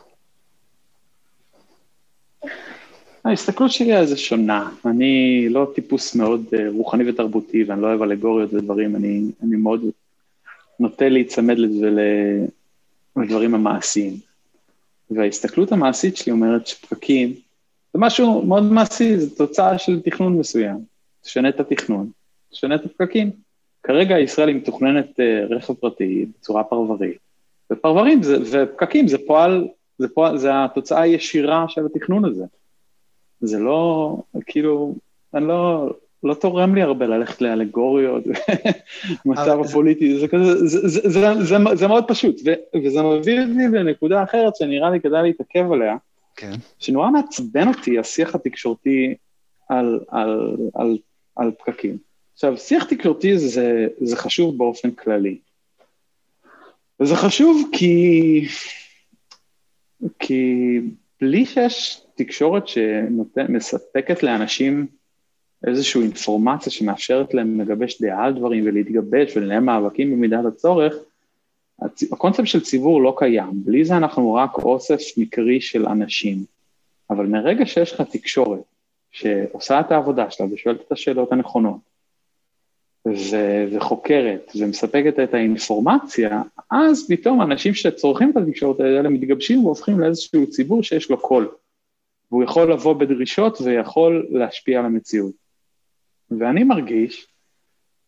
ההסתכלות 3.26 3.72
שלי 3.72 3.94
על 3.94 4.06
זה 4.06 4.18
שונה, 4.18 4.70
אני 4.86 5.46
לא 5.50 5.72
טיפוס 5.76 6.16
מאוד 6.16 6.46
אה, 6.54 6.70
רוחני 6.70 7.10
ותרבותי, 7.10 7.64
ואני 7.64 7.82
לא 7.82 7.88
אוהב 7.88 8.02
אלגוריות 8.02 8.54
ודברים, 8.54 8.96
אני, 8.96 9.22
אני 9.44 9.56
מאוד 9.56 9.82
נוטה 10.80 11.10
להיצמד 11.10 11.58
לזה 11.58 11.90
לדברים 13.18 13.56
המעשיים. 13.56 14.18
וההסתכלות 15.12 15.72
המעשית 15.72 16.18
שלי 16.18 16.32
אומרת 16.32 16.68
שפקקים 16.68 17.34
זה 17.98 18.02
משהו 18.02 18.46
מאוד 18.46 18.64
מעשי, 18.64 19.18
זו 19.18 19.36
תוצאה 19.36 19.78
של 19.78 20.02
תכנון 20.02 20.38
מסוים. 20.38 20.78
תשנה 21.22 21.50
את 21.50 21.60
התכנון, 21.60 22.10
תשנה 22.52 22.76
את 22.76 22.86
הפקקים. 22.86 23.32
כרגע 23.84 24.20
ישראל 24.20 24.48
היא 24.48 24.56
מתוכננת 24.56 25.20
אה, 25.20 25.46
רכב 25.50 25.74
פרטי 25.74 26.26
בצורה 26.40 26.64
פרברית, 26.64 27.18
ופרברים 27.72 28.24
זה, 28.24 28.38
ופקקים 28.42 29.08
זה 29.08 29.18
פועל, 29.28 29.68
זה 29.98 30.08
פועל, 30.08 30.38
זה 30.38 30.50
התוצאה 30.54 31.02
הישירה 31.02 31.66
של 31.68 31.86
התכנון 31.86 32.26
הזה. 32.26 32.44
זה 33.42 33.60
לא, 33.60 34.18
כאילו, 34.46 34.96
אני 35.34 35.48
לא, 35.48 35.90
לא 36.24 36.34
תורם 36.34 36.76
לי 36.76 36.82
הרבה 36.82 37.08
ללכת 37.08 37.42
לאלגוריות, 37.42 38.24
מצב 39.26 39.60
הפוליטי, 39.60 40.20
זה 40.20 40.28
כזה, 40.28 40.68
זה, 40.68 40.88
זה, 40.88 41.10
זה, 41.10 41.44
זה, 41.44 41.58
זה 41.74 41.88
מאוד 41.88 42.04
פשוט, 42.08 42.42
ו, 42.46 42.54
וזה 42.86 43.02
מביא 43.02 43.42
אותי 43.42 43.78
לנקודה 43.78 44.24
אחרת 44.24 44.56
שנראה 44.56 44.90
לי 44.90 45.00
כדאי 45.00 45.24
להתעכב 45.24 45.72
עליה, 45.72 45.96
כן. 46.38 46.52
שנורא 46.80 47.10
מעצבן 47.10 47.68
אותי 47.68 48.00
השיח 48.00 48.36
התקשורתי 48.36 49.16
על, 49.70 50.00
על, 50.08 50.58
על, 50.74 50.98
על 51.36 51.52
פקקים. 51.52 51.98
עכשיו, 52.34 52.58
שיח 52.58 52.84
תקשורתי 52.84 53.38
זה, 53.38 53.88
זה 54.02 54.16
חשוב 54.16 54.58
באופן 54.58 54.92
כללי. 54.92 55.38
וזה 57.00 57.16
חשוב 57.16 57.70
כי, 57.72 58.46
כי 60.20 60.80
בלי 61.22 61.46
שיש 61.46 62.02
תקשורת 62.16 62.68
שמספקת 62.68 64.24
לאנשים 64.24 64.88
איזושהי 65.68 66.02
אינפורמציה 66.02 66.72
שמאפשרת 66.72 67.34
להם 67.34 67.62
לגבש 67.62 68.02
דעה 68.02 68.26
על 68.26 68.34
דברים 68.34 68.64
ולהתגבש 68.66 69.38
ולנהל 69.38 69.60
מאבקים 69.60 70.12
במידת 70.12 70.46
הצורך, 70.46 70.94
הקונספט 72.12 72.48
של 72.48 72.62
ציבור 72.62 73.02
לא 73.02 73.16
קיים, 73.18 73.52
בלי 73.54 73.86
זה 73.86 73.98
אנחנו 73.98 74.34
רק 74.34 74.58
אוסף 74.58 75.00
מקרי 75.18 75.62
של 75.62 75.88
אנשים. 75.88 76.44
אבל 77.10 77.26
מרגע 77.26 77.66
שיש 77.66 77.94
לך 77.94 78.02
תקשורת 78.02 78.62
שעושה 79.12 79.80
את 79.80 79.92
העבודה 79.92 80.32
שלה 80.32 80.48
ושואלת 80.52 80.82
את 80.82 80.92
השאלות 80.92 81.32
הנכונות, 81.32 81.80
ו- 83.08 83.66
וחוקרת 83.72 84.52
ומספקת 84.60 85.20
את 85.24 85.34
האינפורמציה, 85.34 86.42
אז 86.72 87.08
פתאום 87.10 87.42
אנשים 87.42 87.74
שצורכים 87.74 88.32
את 88.32 88.38
התקשורת 88.38 88.80
האלה 88.80 89.10
מתגבשים 89.10 89.66
והופכים 89.66 90.00
לאיזשהו 90.00 90.50
ציבור 90.50 90.84
שיש 90.84 91.10
לו 91.10 91.18
קול, 91.18 91.50
והוא 92.32 92.44
יכול 92.44 92.72
לבוא 92.72 92.94
בדרישות 92.94 93.62
ויכול 93.62 94.28
להשפיע 94.30 94.80
על 94.80 94.86
המציאות. 94.86 95.34
ואני 96.40 96.64
מרגיש 96.64 97.28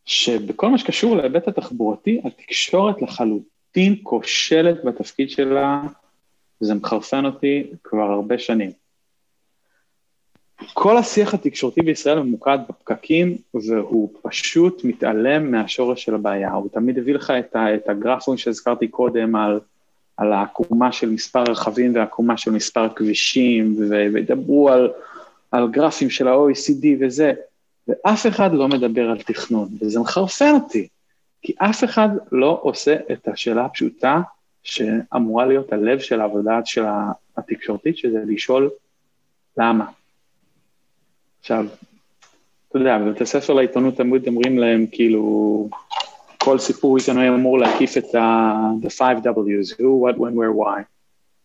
שבכל 0.06 0.70
מה 0.70 0.78
שקשור 0.78 1.16
להיבט 1.16 1.48
התחבורתי, 1.48 2.22
התקשורת 2.24 3.02
לחלוטין 3.02 3.59
לחלוטין 3.70 3.96
כושלת 4.04 4.84
בתפקיד 4.86 5.30
שלה, 5.30 5.82
וזה 6.62 6.74
מחרפן 6.74 7.26
אותי 7.26 7.64
כבר 7.84 8.12
הרבה 8.12 8.40
שנים. 8.40 8.72
כל 10.74 10.98
השיח 10.98 11.34
התקשורתי 11.34 11.82
בישראל 11.82 12.20
ממוקד 12.20 12.58
בפקקים, 12.70 13.38
והוא 13.54 14.10
פשוט 14.22 14.84
מתעלם 14.84 15.52
מהשורש 15.52 16.04
של 16.04 16.16
הבעיה. 16.16 16.52
הוא 16.52 16.70
תמיד 16.70 16.98
הביא 16.98 17.14
לך 17.14 17.34
את, 17.40 17.56
ה, 17.56 17.76
את 17.76 17.90
הגרפים 17.90 18.38
שהזכרתי 18.38 18.88
קודם 18.88 19.36
על, 19.36 19.60
על 20.18 20.34
העקומה 20.34 20.92
של 20.92 21.10
מספר 21.10 21.44
רכבים 21.44 21.96
והעקומה 21.96 22.38
של 22.38 22.52
מספר 22.52 22.90
כבישים, 22.96 23.76
וידברו 23.90 24.70
על, 24.70 24.92
על 25.52 25.68
גרפים 25.72 26.10
של 26.10 26.28
ה-OECD 26.28 26.86
וזה, 27.00 27.34
ואף 27.88 28.28
אחד 28.28 28.54
לא 28.54 28.68
מדבר 28.68 29.10
על 29.10 29.22
תכנון, 29.22 29.70
וזה 29.82 30.00
מחרפן 30.00 30.54
אותי. 30.54 30.88
כי 31.42 31.54
אף 31.58 31.84
אחד 31.84 32.10
לא 32.32 32.60
עושה 32.62 32.96
את 33.12 33.28
השאלה 33.28 33.66
הפשוטה 33.66 34.22
שאמורה 34.64 35.46
להיות 35.46 35.74
הלב 35.74 36.00
של 36.00 36.22
העבודה 36.22 36.60
של 36.66 36.86
התקשורתית, 37.38 37.98
שזה 37.98 38.24
לשאול 38.28 38.70
למה. 39.58 39.86
עכשיו, 41.40 41.66
אתה 42.70 42.78
יודע, 42.78 42.98
בבית 42.98 43.22
הספר 43.22 43.54
לעיתונות 43.54 43.96
תמיד 43.96 44.28
אומרים 44.28 44.60
להם, 44.60 44.86
כאילו, 44.92 45.70
כל 46.44 46.60
סיפור 46.60 46.98
עיתונאי 46.98 47.30
אמור 47.30 47.60
להקיף 47.60 47.98
את 47.98 48.16
ה-the 48.16 48.88
five 48.98 49.24
W's, 49.24 49.74
who, 49.74 50.06
what, 50.06 50.16
when, 50.16 50.34
where, 50.34 50.56
why, 50.60 50.82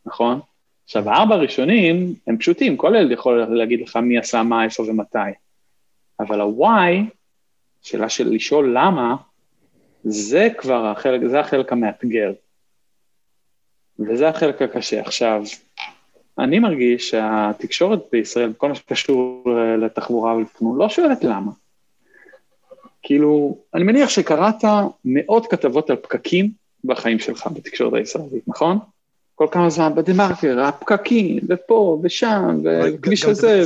נכון? 0.07 0.40
עכשיו, 0.84 1.11
הארבע 1.11 1.34
הראשונים 1.34 2.14
הם 2.26 2.38
פשוטים, 2.38 2.76
כל 2.76 2.92
ילד 2.97 3.11
יכול 3.11 3.45
להגיד 3.45 3.80
לך 3.80 3.97
מי 3.97 4.18
עשה 4.18 4.42
מה, 4.42 4.64
איפה 4.64 4.82
ומתי. 4.82 5.18
אבל 6.20 6.40
ה-why, 6.40 7.14
שאלה 7.82 8.09
של 8.09 8.28
לשאול 8.28 8.72
למה, 8.78 9.16
זה 10.05 10.48
כבר 10.59 10.86
החלק, 10.86 11.20
זה 11.26 11.40
החלק 11.40 11.72
המאתגר. 11.72 12.32
וזה 13.98 14.28
החלק 14.28 14.62
הקשה. 14.62 15.00
עכשיו, 15.00 15.42
אני 16.38 16.59
מרגיש 16.59 17.11
שהתקשורת 17.11 18.00
בישראל, 18.12 18.48
בכל 18.48 18.68
מה 18.68 18.74
שקשור 18.74 19.44
לתחבורה 19.78 20.34
ולתכנון, 20.36 20.78
לא 20.78 20.88
שואלת 20.88 21.24
למה. 21.24 21.52
כאילו, 23.02 23.59
אני 23.74 23.84
מניח 23.84 24.09
שקראת 24.09 24.64
מאות 25.05 25.46
כתבות 25.50 25.90
על 25.90 25.96
פקקים 25.96 26.50
בחיים 26.84 27.18
שלך 27.18 27.46
בתקשורת 27.55 27.94
הישראלית, 27.94 28.48
נכון? 28.48 28.78
כל 29.34 29.46
כמה 29.50 29.70
זמן 29.70 29.94
בדה 29.94 30.12
מרקר, 30.14 30.61
הפקקים, 30.61 31.38
ופה 31.48 32.00
ושם, 32.02 32.61
וכביש 32.94 33.24
הזה, 33.24 33.62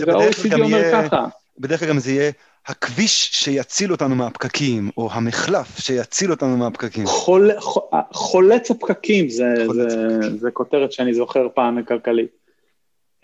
גם 0.50 0.60
אומר 0.62 0.78
יהיה- 0.78 1.08
ככה. 1.08 1.26
בדרך 1.58 1.80
כלל 1.80 1.88
גם 1.88 1.98
זה 1.98 2.12
יהיה 2.12 2.32
הכביש 2.68 3.30
שיציל 3.32 3.92
אותנו 3.92 4.14
מהפקקים, 4.14 4.90
או 4.96 5.08
המחלף 5.12 5.78
שיציל 5.78 6.30
אותנו 6.30 6.56
מהפקקים. 6.56 7.06
חול, 7.06 7.60
ח- 7.60 8.12
חולץ 8.12 8.70
הפקקים, 8.70 9.28
זה, 9.28 9.54
חולץ 9.66 9.92
זה, 9.92 10.38
זה 10.38 10.50
כותרת 10.50 10.92
שאני 10.92 11.14
זוכר 11.14 11.48
פעם 11.54 11.76
מכלכלית. 11.76 12.30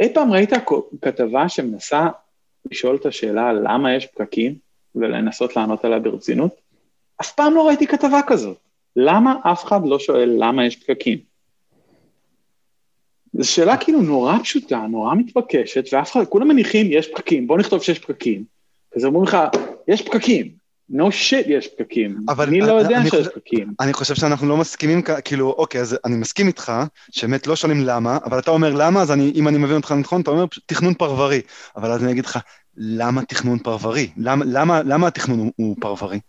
אי 0.01 0.15
פעם 0.15 0.33
ראית 0.33 0.51
כתבה 1.03 1.49
שמנסה 1.49 2.09
לשאול 2.71 2.97
את 2.97 3.07
השאלה 3.07 3.53
למה 3.53 3.95
יש 3.95 4.07
פקקים, 4.07 4.55
ולנסות 4.95 5.57
לענות 5.57 5.85
עליה 5.85 5.99
ברצינות? 5.99 6.55
אף 7.21 7.33
פעם 7.33 7.55
לא 7.55 7.67
ראיתי 7.67 7.87
כתבה 7.87 8.21
כזאת. 8.27 8.57
למה 8.97 9.37
אף 9.43 9.65
אחד 9.65 9.81
לא 9.87 9.99
שואל 9.99 10.37
למה 10.39 10.67
יש 10.67 10.77
פקקים? 10.77 11.19
זו 13.33 13.51
שאלה 13.51 13.77
כאילו 13.77 14.03
נורא 14.03 14.39
פשוטה, 14.43 14.79
נורא 14.79 15.15
מתבקשת, 15.15 15.85
ואף 15.93 16.13
אחד, 16.13 16.25
כולם 16.25 16.49
מניחים, 16.49 16.87
יש 16.91 17.09
פקקים, 17.09 17.47
בוא 17.47 17.59
נכתוב 17.59 17.83
שיש 17.83 17.99
פקקים. 17.99 18.54
אז 18.97 19.05
אומרים 19.05 19.25
לך, 19.25 19.37
יש 19.89 20.03
פקקים. 20.03 20.65
no 20.93 21.03
shit 21.05 21.47
יש 21.49 21.69
פקקים. 21.79 22.17
אבל 22.29 22.47
אני 22.49 22.61
לא 22.61 22.73
יודע 22.73 22.97
אני 22.97 23.11
שיש 23.11 23.21
חושב- 23.21 23.31
פקקים. 23.31 23.75
אני 23.81 23.93
חושב 23.93 24.15
שאנחנו 24.15 24.49
לא 24.49 24.57
מסכימים, 24.57 25.03
כאילו, 25.25 25.51
אוקיי, 25.51 25.81
אז 25.81 25.99
אני 26.05 26.17
מסכים 26.17 26.47
איתך, 26.47 26.73
שבאמת 27.11 27.47
לא 27.47 27.57
שואלים 27.57 27.81
למה, 27.85 28.19
אבל 28.25 28.39
אתה 28.39 28.51
אומר 28.51 28.73
למה, 28.75 29.03
אז 29.03 29.13
אני, 29.13 29.33
אם 29.35 29.49
אני 29.49 29.59
מבין 29.59 29.77
אותך 29.77 29.93
נכון, 29.93 30.21
אתה 30.21 30.31
אומר 30.31 30.45
תכנון 30.67 30.95
פרברי. 30.95 31.41
אבל 31.77 31.91
אז 31.91 32.03
אני 32.05 32.13
אגיד 32.13 32.25
לך, 32.27 32.39
למה 32.77 33.25
תכנון 33.25 33.59
פרברי? 33.59 34.11
למה, 34.17 34.45
למה, 34.49 34.83
למה 34.83 35.07
התכנון 35.07 35.39
הוא, 35.39 35.53
הוא 35.57 35.77
פרברי? 35.81 36.21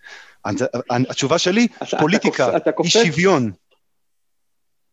אז, 0.46 0.66
התשובה 1.10 1.38
שלי, 1.38 1.68
אתה- 1.78 1.86
אתה 1.86 1.98
פוליטיקה, 1.98 2.58
אתה 2.58 2.70
אי 2.70 2.76
קופץ, 2.76 2.90
שוויון. 2.90 3.52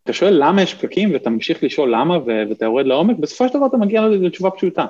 אתה 0.04 0.12
שואל 0.12 0.36
למה 0.44 0.62
יש 0.62 0.74
פקקים 0.74 1.12
ואתה 1.12 1.30
ממשיך 1.30 1.62
לשאול 1.62 1.94
למה 1.94 2.18
ו- 2.18 2.42
ואתה 2.48 2.64
יורד 2.64 2.86
לעומק, 2.86 3.16
בסופו 3.20 3.48
של 3.48 3.54
דבר 3.54 3.66
אתה 3.66 3.76
מגיע 3.76 4.02
לתשובה 4.08 4.50
פשוטה. 4.50 4.86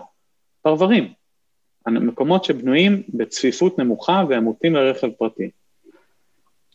פרברים. 0.62 1.12
מקומות 1.86 2.44
שבנויים 2.44 3.02
בצפיפות 3.08 3.78
נמוכה 3.78 4.24
והם 4.28 4.44
מוטים 4.44 4.74
לרכב 4.74 5.10
פרטי. 5.10 5.50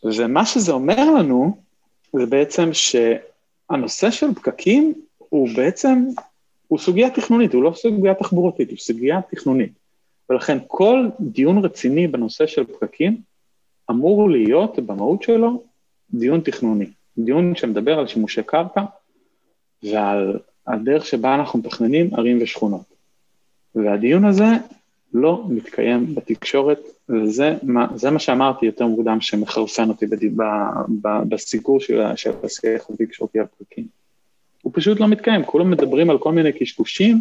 ומה 0.04 0.46
שזה 0.46 0.72
אומר 0.72 1.10
לנו, 1.18 1.56
זה 2.12 2.26
בעצם 2.26 2.70
שהנושא 2.72 4.10
של 4.10 4.34
פקקים 4.34 4.94
הוא 5.18 5.48
בעצם, 5.56 6.04
הוא 6.68 6.78
סוגיה 6.78 7.10
תכנונית, 7.10 7.54
הוא 7.54 7.62
לא 7.62 7.72
סוגיה 7.74 8.14
תחבורתית, 8.14 8.70
הוא 8.70 8.78
סוגיה 8.78 9.20
תכנונית. 9.30 9.72
ולכן 10.30 10.58
כל 10.66 11.08
דיון 11.20 11.64
רציני 11.64 12.06
בנושא 12.06 12.46
של 12.46 12.64
פקקים 12.64 13.20
אמור 13.90 14.30
להיות 14.30 14.78
במהות 14.78 15.22
שלו 15.22 15.62
דיון 16.14 16.40
תכנוני. 16.40 16.86
דיון 17.18 17.54
שמדבר 17.54 17.98
על 17.98 18.06
שימושי 18.06 18.42
קרקע 18.42 18.84
ועל 19.82 20.38
הדרך 20.66 21.06
שבה 21.06 21.34
אנחנו 21.34 21.58
מתכננים 21.58 22.14
ערים 22.14 22.38
ושכונות. 22.42 22.94
והדיון 23.74 24.24
הזה 24.24 24.44
לא 25.14 25.44
מתקיים 25.48 26.14
בתקשורת, 26.14 26.80
וזה 27.08 27.54
מה, 27.62 27.86
מה 28.12 28.18
שאמרתי 28.18 28.66
יותר 28.66 28.86
מוקדם 28.86 29.20
שמחרפן 29.20 29.88
אותי 29.88 30.06
בד... 30.06 30.24
ב, 30.24 30.42
ב, 31.02 31.08
בסיקור 31.28 31.80
של, 31.80 32.02
של 32.16 32.30
השיח 32.44 32.90
התקשורתי 32.90 33.38
על 33.38 33.46
פרקים. 33.58 33.86
הוא 34.62 34.72
פשוט 34.74 35.00
לא 35.00 35.08
מתקיים, 35.08 35.44
כולם 35.44 35.70
מדברים 35.70 36.10
על 36.10 36.18
כל 36.18 36.32
מיני 36.32 36.52
קשקושים, 36.52 37.20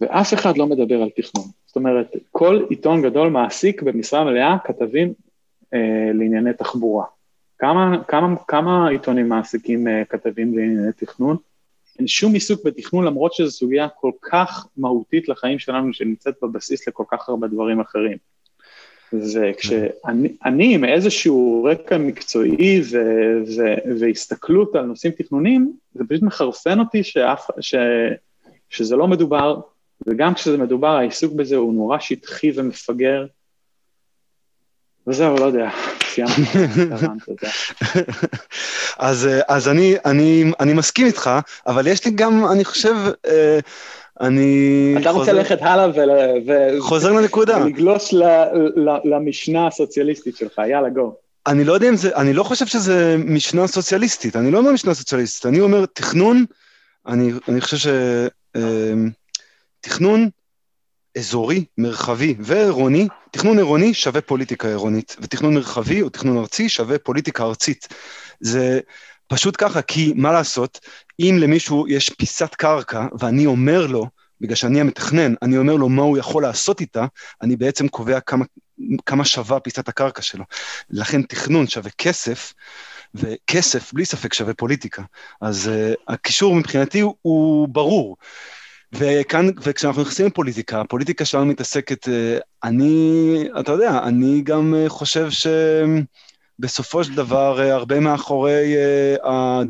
ואף 0.00 0.34
אחד 0.34 0.56
לא 0.56 0.66
מדבר 0.66 1.02
על 1.02 1.08
תכנון. 1.16 1.44
זאת 1.66 1.76
אומרת, 1.76 2.16
כל 2.32 2.64
עיתון 2.70 3.02
גדול 3.02 3.28
מעסיק 3.28 3.82
במשרה 3.82 4.24
מלאה 4.24 4.56
כתבים 4.64 5.12
אה, 5.74 6.10
לענייני 6.14 6.52
תחבורה. 6.52 7.04
כמה, 7.58 8.04
כמה, 8.08 8.36
כמה 8.48 8.88
עיתונים 8.88 9.28
מעסיקים 9.28 9.88
אה, 9.88 10.04
כתבים 10.04 10.58
לענייני 10.58 10.92
תכנון? 10.96 11.36
אין 11.98 12.06
שום 12.06 12.34
עיסוק 12.34 12.64
בתכנון, 12.64 13.04
למרות 13.04 13.34
שזו 13.34 13.50
סוגיה 13.50 13.88
כל 13.88 14.10
כך 14.22 14.66
מהותית 14.76 15.28
לחיים 15.28 15.58
שלנו, 15.58 15.92
שנמצאת 15.92 16.34
בבסיס 16.42 16.88
לכל 16.88 17.04
כך 17.10 17.28
הרבה 17.28 17.48
דברים 17.48 17.80
אחרים. 17.80 18.16
וכשאני 19.12 20.28
אני 20.44 20.74
עם 20.74 20.84
איזשהו 20.84 21.68
רקע 21.70 21.98
מקצועי 21.98 22.80
ו, 22.90 22.96
ו, 23.56 23.62
והסתכלות 24.00 24.74
על 24.74 24.84
נושאים 24.84 25.12
תכנונים, 25.12 25.72
זה 25.94 26.04
פשוט 26.08 26.22
מחרפן 26.22 26.80
אותי 26.80 27.04
שאף, 27.04 27.46
ש, 27.60 27.74
שזה 28.70 28.96
לא 28.96 29.08
מדובר, 29.08 29.60
וגם 30.06 30.34
כשזה 30.34 30.58
מדובר, 30.58 30.88
העיסוק 30.96 31.32
בזה 31.32 31.56
הוא 31.56 31.74
נורא 31.74 31.98
שטחי 31.98 32.50
ומפגר. 32.54 33.26
וזהו, 35.06 35.36
לא 35.36 35.44
יודע, 35.44 35.70
סיימתי. 36.16 36.58
אז, 38.98 39.26
אה, 39.26 39.40
אז 39.48 39.68
אני, 39.68 39.96
אני, 40.04 40.52
אני 40.60 40.72
מסכים 40.72 41.06
איתך, 41.06 41.30
אבל 41.66 41.86
יש 41.86 42.04
לי 42.04 42.10
גם, 42.10 42.46
אני 42.52 42.64
חושב, 42.64 42.94
אה, 43.26 43.58
אני... 44.20 44.94
אתה 45.00 45.10
רוצה 45.10 45.18
חוזר- 45.18 45.32
ללכת 45.32 45.58
הלאה 45.62 45.88
ול- 45.94 46.10
ו- 46.46 46.80
חוזר 46.80 47.12
לנקודה. 47.12 47.58
ולגלוש 47.64 48.14
ל- 48.14 48.24
ל- 48.76 49.14
למשנה 49.14 49.66
הסוציאליסטית 49.66 50.36
שלך, 50.36 50.60
יאללה, 50.70 50.88
גו. 50.88 51.14
אני 51.46 51.64
לא 51.64 51.72
יודע 51.72 51.88
אם 51.88 51.96
זה, 51.96 52.16
אני 52.16 52.32
לא 52.32 52.42
חושב 52.42 52.66
שזה 52.66 53.16
משנה 53.18 53.66
סוציאליסטית, 53.66 54.36
אני 54.36 54.50
לא 54.50 54.58
אומר 54.58 54.72
משנה 54.72 54.94
סוציאליסטית, 54.94 55.46
אני 55.46 55.60
אומר 55.60 55.84
תכנון, 55.92 56.44
אני, 57.06 57.32
אני 57.48 57.60
חושב 57.60 57.90
שתכנון 59.80 60.28
אזורי, 61.18 61.64
מרחבי 61.78 62.34
ועירוני, 62.38 63.08
תכנון 63.30 63.56
עירוני 63.56 63.94
שווה 63.94 64.20
פוליטיקה 64.20 64.68
עירונית, 64.68 65.16
ותכנון 65.20 65.54
מרחבי 65.54 66.02
או 66.02 66.08
תכנון 66.08 66.38
ארצי 66.38 66.68
שווה 66.68 66.98
פוליטיקה 66.98 67.44
ארצית. 67.44 67.88
זה 68.40 68.80
פשוט 69.28 69.54
ככה, 69.58 69.82
כי 69.82 70.12
מה 70.16 70.32
לעשות, 70.32 70.80
אם 71.20 71.36
למישהו 71.40 71.88
יש 71.88 72.10
פיסת 72.10 72.54
קרקע 72.54 73.06
ואני 73.20 73.46
אומר 73.46 73.86
לו, 73.86 74.06
בגלל 74.40 74.54
שאני 74.54 74.80
המתכנן, 74.80 75.34
אני 75.42 75.58
אומר 75.58 75.76
לו 75.76 75.88
מה 75.88 76.02
הוא 76.02 76.18
יכול 76.18 76.42
לעשות 76.42 76.80
איתה, 76.80 77.06
אני 77.42 77.56
בעצם 77.56 77.88
קובע 77.88 78.20
כמה, 78.20 78.44
כמה 79.06 79.24
שווה 79.24 79.60
פיסת 79.60 79.88
הקרקע 79.88 80.22
שלו. 80.22 80.44
לכן 80.90 81.22
תכנון 81.22 81.66
שווה 81.66 81.90
כסף, 81.98 82.52
וכסף 83.14 83.92
בלי 83.92 84.04
ספק 84.04 84.34
שווה 84.34 84.54
פוליטיקה. 84.54 85.02
אז 85.40 85.70
uh, 85.70 86.12
הקישור 86.12 86.54
מבחינתי 86.54 87.00
הוא, 87.00 87.14
הוא 87.22 87.68
ברור. 87.68 88.16
וכאן, 88.98 89.46
וכשאנחנו 89.62 90.02
נכנסים 90.02 90.26
לפוליטיקה, 90.26 90.80
הפוליטיקה 90.80 91.24
שלנו 91.24 91.46
מתעסקת, 91.46 92.08
uh, 92.08 92.10
אני, 92.64 93.48
אתה 93.60 93.72
יודע, 93.72 93.98
אני 94.02 94.40
גם 94.42 94.74
uh, 94.74 94.88
חושב 94.88 95.28
שבסופו 96.60 97.04
של 97.04 97.14
דבר, 97.14 97.60
הרבה 97.60 98.00
מאחורי 98.00 98.74
ה... 99.24 99.60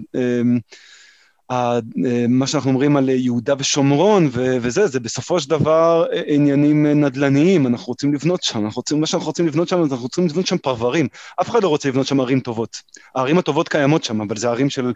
מה 2.29 2.47
שאנחנו 2.47 2.71
אומרים 2.71 2.97
על 2.97 3.09
יהודה 3.09 3.55
ושומרון 3.59 4.29
ו- 4.33 4.57
וזה, 4.61 4.87
זה 4.87 5.01
בסופו 5.01 5.41
של 5.41 5.51
דבר 5.51 6.07
עניינים 6.27 6.87
נדל"ניים, 6.87 7.67
אנחנו 7.67 7.87
רוצים 7.87 8.15
לבנות 8.15 8.43
שם, 8.43 8.65
אנחנו 8.65 8.79
רוצים, 8.79 9.01
מה 9.01 9.07
שאנחנו 9.07 9.27
רוצים 9.27 9.47
לבנות 9.47 9.69
שם, 9.69 9.83
אנחנו 9.83 9.97
רוצים 9.97 10.27
לבנות 10.27 10.47
שם 10.47 10.59
פרברים. 10.59 11.09
אף 11.41 11.51
אחד 11.51 11.63
לא 11.63 11.69
רוצה 11.69 11.89
לבנות 11.89 12.07
שם 12.07 12.21
ערים 12.21 12.41
טובות. 12.41 12.83
הערים 13.15 13.39
הטובות 13.39 13.69
קיימות 13.69 14.05
שם, 14.05 14.21
אבל 14.21 14.37
זה 14.37 14.49
ערים 14.49 14.71
של 14.71 14.93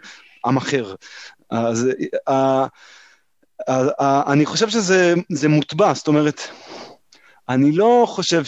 עם 0.46 0.56
אחר. 0.56 0.94
אז 1.50 1.88
אני 4.32 4.46
חושב 4.46 4.68
שזה 4.68 5.14
זה 5.28 5.48
מוטבע, 5.48 5.94
זאת 5.94 6.08
אומרת, 6.08 6.40
אני 7.48 7.72
לא 7.72 8.04
חושב 8.08 8.42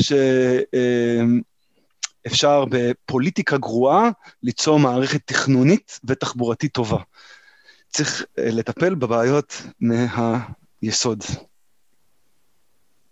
שאפשר 2.26 2.64
בפוליטיקה 2.70 3.58
גרועה 3.58 4.10
ליצור 4.42 4.78
מערכת 4.78 5.20
תכנונית 5.24 6.00
ותחבורתית 6.04 6.72
טובה. 6.72 6.98
צריך 7.88 8.24
אה, 8.38 8.48
לטפל 8.50 8.94
בבעיות 8.94 9.62
מהיסוד. 9.80 11.24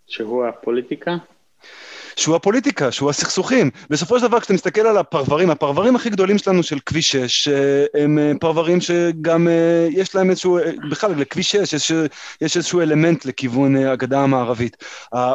שהוא 0.07 0.45
הפוליטיקה? 0.45 1.17
שהוא 2.15 2.35
הפוליטיקה, 2.35 2.91
שהוא 2.91 3.09
הסכסוכים. 3.09 3.69
בסופו 3.89 4.19
של 4.19 4.27
דבר, 4.27 4.39
כשאתה 4.39 4.53
מסתכל 4.53 4.81
על 4.81 4.97
הפרברים, 4.97 5.49
הפרברים 5.49 5.95
הכי 5.95 6.09
גדולים 6.09 6.37
שלנו 6.37 6.63
של 6.63 6.79
כביש 6.85 7.11
6, 7.11 7.47
אה, 7.47 7.85
הם 8.03 8.19
אה, 8.19 8.31
פרברים 8.39 8.81
שגם 8.81 9.47
אה, 9.47 9.87
יש 9.91 10.15
להם 10.15 10.29
איזשהו, 10.29 10.59
בכלל, 10.91 11.11
לכביש 11.17 11.51
6 11.51 11.73
יש, 11.73 11.91
יש 12.41 12.57
איזשהו 12.57 12.81
אלמנט 12.81 13.25
לכיוון 13.25 13.75
הגדה 13.75 14.19
המערבית. 14.19 14.77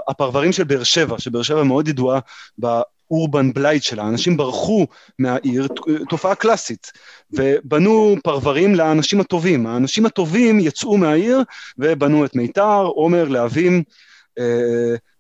הפרברים 0.09 0.53
של 0.53 0.65
באר 0.65 0.83
שבע, 0.83 1.19
שבאר 1.19 1.43
שבע 1.43 1.63
מאוד 1.63 1.89
ידועה 1.89 2.19
באורבן 2.59 3.53
בלייט 3.53 3.83
שלה, 3.83 4.09
אנשים 4.09 4.37
ברחו 4.37 4.87
מהעיר, 5.19 5.69
תופעה 6.09 6.35
קלאסית, 6.35 6.93
ובנו 7.31 8.17
פרברים 8.25 8.75
לאנשים 8.75 9.21
הטובים. 9.21 9.67
האנשים 9.67 10.07
הטובים 10.07 10.61
יצאו 10.61 10.97
מהעיר 10.97 11.43
ובנו 11.79 12.25
את 12.25 12.37
מיתר, 12.37 12.83
עומר, 12.83 13.29
להבים, 13.29 13.83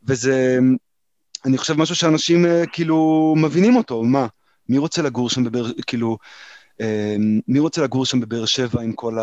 וזה... 0.08 0.58
אני 1.46 1.58
חושב 1.58 1.78
משהו 1.78 1.94
שאנשים 1.94 2.46
אה, 2.46 2.62
כאילו 2.72 3.34
מבינים 3.36 3.76
אותו, 3.76 4.02
מה? 4.02 4.26
מי 4.68 4.78
רוצה 4.78 5.02
לגור 5.02 5.30
שם 5.30 5.44
בבאר, 5.44 5.66
כאילו, 5.86 6.18
אה, 6.80 7.16
מי 7.48 7.58
רוצה 7.58 7.82
לגור 7.82 8.06
שם 8.06 8.20
בבאר 8.20 8.44
שבע 8.44 8.82
עם 8.82 8.92
כל 8.92 9.18
ה... 9.18 9.22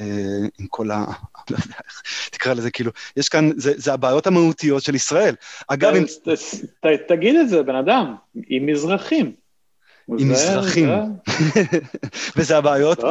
אה, 0.00 0.46
עם 0.58 0.66
כל 0.66 0.90
ה... 0.90 0.96
לא 1.50 1.56
יודע 1.64 1.76
איך 1.84 2.02
תקרא 2.30 2.54
לזה, 2.54 2.70
כאילו, 2.70 2.90
יש 3.16 3.28
כאן, 3.28 3.50
זה, 3.56 3.72
זה 3.76 3.92
הבעיות 3.92 4.26
המהותיות 4.26 4.82
של 4.82 4.94
ישראל. 4.94 5.34
אגב, 5.68 5.94
אם... 5.94 6.04
ת- 6.04 6.28
ת- 6.86 7.08
תגיד 7.08 7.36
את 7.36 7.48
זה, 7.48 7.62
בן 7.62 7.76
אדם, 7.76 8.14
עם 8.48 8.66
מזרחים. 8.66 9.32
עם 10.18 10.28
מזרחים. 10.28 10.88
וזה 12.36 12.58
הבעיות, 12.58 13.04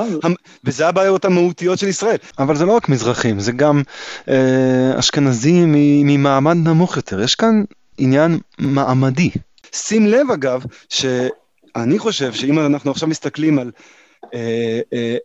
וזה 0.63 0.87
הבעיות 0.87 1.25
המהותיות 1.25 1.79
של 1.79 1.87
ישראל. 1.87 2.17
אבל 2.39 2.55
זה 2.55 2.65
לא 2.65 2.75
רק 2.75 2.89
מזרחים, 2.89 3.39
זה 3.39 3.51
גם 3.51 3.81
אה, 4.27 4.99
אשכנזים 4.99 5.75
ממעמד 6.05 6.55
נמוך 6.55 6.97
יותר. 6.97 7.21
יש 7.21 7.35
כאן 7.35 7.63
עניין 7.97 8.39
מעמדי. 8.59 9.29
שים 9.73 10.07
לב 10.07 10.31
אגב, 10.33 10.65
שאני 10.89 11.99
חושב 11.99 12.33
שאם 12.33 12.59
אנחנו 12.59 12.91
עכשיו 12.91 13.09
מסתכלים 13.09 13.59
על 13.59 13.71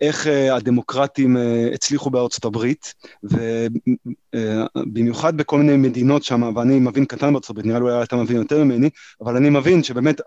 איך 0.00 0.26
אה, 0.26 0.54
הדמוקרטים 0.54 1.36
הצליחו 1.74 2.10
בארצות 2.10 2.44
הברית, 2.44 2.94
ובמיוחד 4.34 5.36
בכל 5.36 5.58
מיני 5.58 5.76
מדינות 5.76 6.22
שם, 6.22 6.42
ואני 6.56 6.78
מבין 6.78 7.04
קטן 7.04 7.32
בארצות 7.32 7.50
הברית, 7.50 7.66
נראה 7.66 7.78
לי 7.78 7.84
אולי 7.84 8.02
אתה 8.02 8.16
מבין 8.16 8.36
יותר 8.36 8.64
ממני, 8.64 8.90
אבל 9.20 9.36
אני 9.36 9.50
מבין 9.50 9.82
שבאמת 9.82 10.20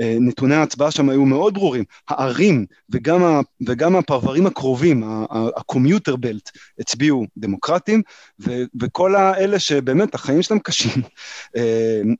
נתוני 0.00 0.54
ההצבעה 0.54 0.90
שם 0.90 1.08
היו 1.08 1.24
מאוד 1.24 1.54
ברורים. 1.54 1.84
הערים 2.08 2.66
וגם, 2.90 3.40
וגם 3.66 3.96
הפרברים 3.96 4.46
הקרובים, 4.46 5.02
הקומיוטר 5.56 6.16
בלט, 6.16 6.50
הצביעו 6.78 7.26
דמוקרטים, 7.36 8.02
וכל 8.80 9.14
האלה 9.14 9.58
שבאמת 9.58 10.14
החיים 10.14 10.42
שלהם 10.42 10.60
קשים, 10.60 11.02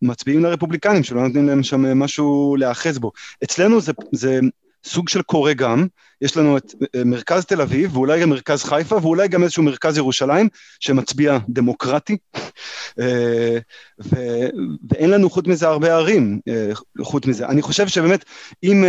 מצביעים 0.02 0.42
לרפובליקנים, 0.42 1.02
שלא 1.02 1.22
נותנים 1.22 1.46
להם 1.46 1.62
שם 1.62 1.98
משהו 1.98 2.56
להיאחז 2.58 2.98
בו. 2.98 3.12
אצלנו 3.44 3.80
זה, 3.80 3.92
זה 4.12 4.40
סוג 4.86 5.08
של 5.08 5.22
קורא 5.22 5.52
גם, 5.52 5.86
יש 6.20 6.36
לנו 6.36 6.56
את 6.56 6.74
אה, 6.96 7.04
מרכז 7.04 7.44
תל 7.44 7.60
אביב, 7.60 7.96
ואולי 7.96 8.20
גם 8.20 8.30
מרכז 8.30 8.64
חיפה, 8.64 8.96
ואולי 8.96 9.28
גם 9.28 9.42
איזשהו 9.42 9.62
מרכז 9.62 9.96
ירושלים, 9.96 10.48
שמצביע 10.80 11.38
דמוקרטי, 11.48 12.16
אה, 13.00 13.58
ו, 14.04 14.16
ואין 14.90 15.10
לנו 15.10 15.30
חוץ 15.30 15.46
מזה 15.46 15.68
הרבה 15.68 15.94
ערים, 15.94 16.40
אה, 16.48 16.70
חוץ 17.02 17.26
מזה. 17.26 17.46
אני 17.46 17.62
חושב 17.62 17.88
שבאמת, 17.88 18.24
אם 18.62 18.84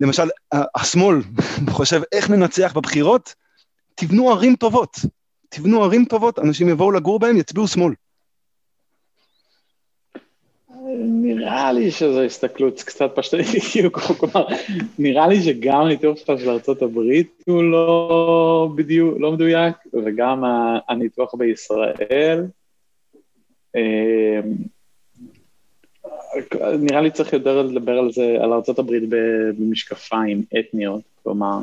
למשל 0.00 0.28
השמאל 0.52 1.22
חושב 1.70 2.02
איך 2.12 2.30
ננצח 2.30 2.72
בבחירות, 2.72 3.34
תבנו 3.94 4.30
ערים 4.30 4.56
טובות. 4.56 4.96
תבנו 5.48 5.84
ערים 5.84 6.04
טובות, 6.04 6.38
אנשים 6.38 6.68
יבואו 6.68 6.92
לגור 6.92 7.18
בהם, 7.18 7.36
יצביעו 7.36 7.68
שמאל. 7.68 7.92
נראה 10.98 11.72
לי 11.72 11.90
שזו 11.90 12.22
הסתכלות 12.22 12.82
קצת 12.82 13.10
פשטנית, 13.14 13.46
כאילו, 13.72 13.92
כלומר, 13.92 14.46
נראה 14.98 15.28
לי 15.28 15.42
שגם 15.42 15.80
הניתוח 15.80 16.18
שלך 16.18 16.40
של 16.40 16.50
ארה"ב 16.50 16.98
הוא 17.46 17.62
לא 17.62 18.68
בדיוק, 18.74 19.14
לא 19.20 19.32
מדויק, 19.32 19.76
וגם 20.04 20.44
הניתוח 20.88 21.34
בישראל. 21.34 22.46
אמ, 23.76 23.80
נראה 26.78 27.00
לי 27.00 27.10
צריך 27.10 27.32
יותר 27.32 27.62
לדבר 27.62 27.98
על 27.98 28.12
זה, 28.12 28.36
על 28.40 28.52
ארה"ב 28.52 28.92
במשקפיים 29.58 30.44
אתניות, 30.60 31.02
כלומר, 31.22 31.58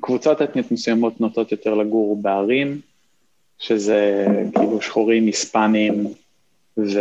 קבוצות 0.00 0.42
אתניות 0.42 0.72
מסוימות 0.72 1.20
נוטות 1.20 1.52
יותר 1.52 1.74
לגור 1.74 2.22
בערים, 2.22 2.80
שזה 3.58 4.26
כאילו 4.54 4.82
שחורים, 4.82 5.26
היספנים, 5.26 6.06
ו, 6.78 7.00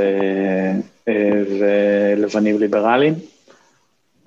אה, 1.07 1.43
ולבנים 1.59 2.59
ליברליים, 2.59 3.13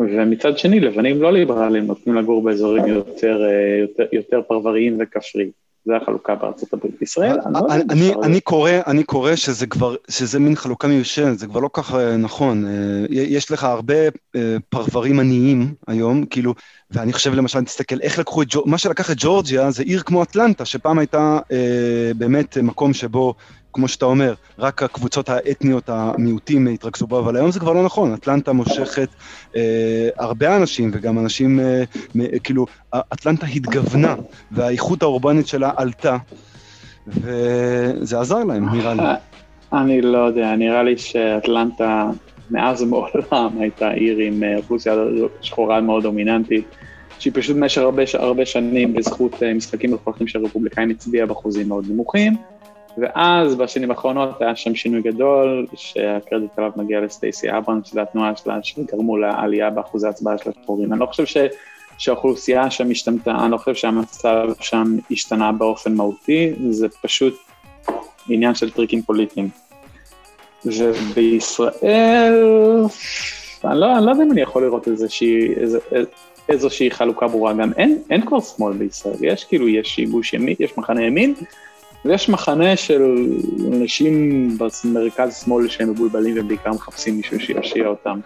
ומצד 0.01 0.59
שני, 0.59 0.81
לבנים 0.81 1.23
לא 1.23 1.33
ליברליים 1.33 1.87
נותנים 1.87 2.17
לגור 2.17 2.43
באזורים 2.43 2.87
יותר, 2.87 3.43
אה, 3.45 3.79
יותר, 3.81 4.05
יותר 4.13 4.43
פרבריים 4.49 4.99
וכפריים. 5.01 5.51
זה 5.85 5.97
החלוקה 5.97 6.35
בארצות 6.35 6.73
הברית 6.73 6.95
בישראל. 7.01 7.39
אני, 7.47 7.55
לא 7.55 7.61
אני, 7.91 8.13
אני, 8.23 8.41
קורא, 8.41 8.71
אני 8.87 9.05
קורא 9.05 9.37
שזה 9.37 9.67
כבר, 9.67 9.95
שזה 10.09 10.39
מין 10.39 10.57
חלוקה 10.57 10.89
מיושנת, 10.89 11.39
זה 11.39 11.47
כבר 11.47 11.61
לא 11.61 11.71
ככה 11.73 12.01
אה, 12.01 12.17
נכון. 12.17 12.67
יש 13.11 13.51
לך 13.51 13.65
הרבה 13.65 13.95
פרברים 14.69 15.21
עניים 15.21 15.75
היום, 15.87 16.27
כאילו, 16.27 16.55
ואני 16.91 17.13
חושב 17.13 17.35
למשל, 17.35 17.65
תסתכל 17.65 18.01
איך 18.01 18.19
לקחו 18.19 18.43
את, 18.43 18.49
מה 18.65 18.79
שלקח 18.79 19.11
את 19.11 19.17
ג'ורג'יה 19.19 19.71
זה 19.71 19.83
עיר 19.83 20.01
כמו 20.03 20.23
אטלנטה, 20.23 20.65
שפעם 20.65 20.99
הייתה 20.99 21.39
אה, 21.53 22.11
באמת 22.17 22.59
מקום 22.59 22.93
שבו 22.93 23.35
כמו 23.73 23.89
שאתה 23.89 24.05
אומר, 24.05 24.35
רק 24.59 24.83
הקבוצות 24.83 25.29
האתניות 25.29 25.89
המיעוטים 25.89 26.66
התרכזו 26.66 27.07
בו, 27.07 27.18
אבל 27.18 27.37
היום 27.37 27.51
זה 27.51 27.61
כבר 27.61 27.73
לא 27.73 27.85
נכון, 27.85 28.14
אטלנטה 28.14 28.53
מושכת 28.53 29.09
אה, 29.57 30.09
הרבה 30.18 30.57
אנשים, 30.57 30.91
וגם 30.95 31.18
אנשים, 31.18 31.61
אה, 31.61 31.83
מ, 32.14 32.39
כאילו, 32.39 32.66
אטלנטה 32.95 33.47
התגוונה, 33.47 34.14
והאיכות 34.51 35.03
האורבנית 35.03 35.47
שלה 35.47 35.71
עלתה, 35.77 36.16
וזה 37.07 38.21
עזר 38.21 38.45
להם, 38.45 38.75
נראה 38.75 38.95
לי. 38.95 39.03
אני 39.73 40.03
לא 40.03 40.18
יודע, 40.18 40.57
נראה 40.57 40.83
לי 40.83 40.99
שאטלנטה 40.99 42.11
מאז 42.51 42.83
ומעולם 42.83 43.59
הייתה 43.61 43.91
עיר 43.91 44.18
עם 44.18 44.43
אה, 44.43 44.57
אוכלוסייה 44.57 44.95
שחורה 45.41 45.81
מאוד 45.81 46.03
דומיננטית. 46.03 46.64
שהיא 47.21 47.33
פשוט 47.37 47.57
במשך 47.57 47.81
הרבה, 47.81 48.03
הרבה 48.14 48.47
שנים 48.47 48.95
בזכות 48.95 49.43
אה, 49.43 49.55
משחקים 49.55 49.91
מוכרחים 49.91 50.29
שהרפובליקאים 50.29 50.91
הצביעה 50.91 51.27
באחוזים 51.27 51.68
מאוד 51.68 51.85
נמוכים, 51.91 52.37
ואז 52.99 53.55
בשנים 53.55 53.91
האחרונות 53.91 54.43
היה 54.43 54.57
שם 54.57 54.74
שינוי 54.74 55.03
גדול, 55.03 55.66
שהקרדיט 55.74 56.59
עליו 56.59 56.70
מגיע 56.76 57.01
לסטייסי 57.01 57.51
אברהם, 57.51 57.80
שזו 57.84 58.01
התנועה 58.01 58.36
שלה, 58.36 58.59
שגרמו 58.62 59.16
לעלייה 59.16 59.70
באחוזי 59.70 60.07
ההצבעה 60.07 60.38
של 60.38 60.51
השחורים. 60.51 60.93
אני 60.93 61.01
לא 61.01 61.07
חושב 61.07 61.26
ש... 61.26 61.36
שהאוכלוסייה 61.99 62.70
שם 62.70 62.91
השתנתה, 62.91 63.30
אני 63.30 63.53
לא 63.53 63.57
חושב 63.57 63.74
שהמצב 63.74 64.49
שם 64.61 64.97
השתנה 65.11 65.53
באופן 65.53 65.95
מהותי, 65.95 66.53
זה 66.70 66.86
פשוט 67.03 67.34
עניין 68.28 68.55
של 68.55 68.70
טריקים 68.70 69.03
פוליטיים. 69.03 69.49
ובישראל, 70.64 71.72
אני 73.64 73.80
לא, 73.80 73.97
אני 73.97 74.07
לא 74.07 74.11
יודע 74.11 74.22
אם 74.22 74.32
אני 74.32 74.41
יכול 74.41 74.62
לראות 74.62 74.88
איזושהי, 74.88 75.55
איז, 75.55 75.78
איזושהי 76.49 76.91
חלוקה 76.91 77.28
ברורה, 77.28 77.53
גם 77.53 77.72
אין, 77.76 77.99
אין 78.11 78.26
כבר 78.26 78.41
שמאל 78.41 78.72
בישראל, 78.72 79.16
יש 79.20 79.45
כאילו, 79.45 79.68
יש 79.68 79.88
שיבוש 79.88 80.32
ימין, 80.32 80.55
יש 80.61 80.78
מחנה 80.78 81.03
ימין, 81.03 81.34
ויש 82.05 82.29
מחנה 82.29 82.77
של 82.77 83.03
אנשים 83.73 84.49
במרכז 84.85 85.43
שמאל 85.45 85.69
שהם 85.69 85.91
מבולבלים 85.91 86.35
ובעיקר 86.39 86.71
מחפשים 86.71 87.17
מישהו 87.17 87.41
שיושיע 87.41 87.87
אותם. 87.87 88.21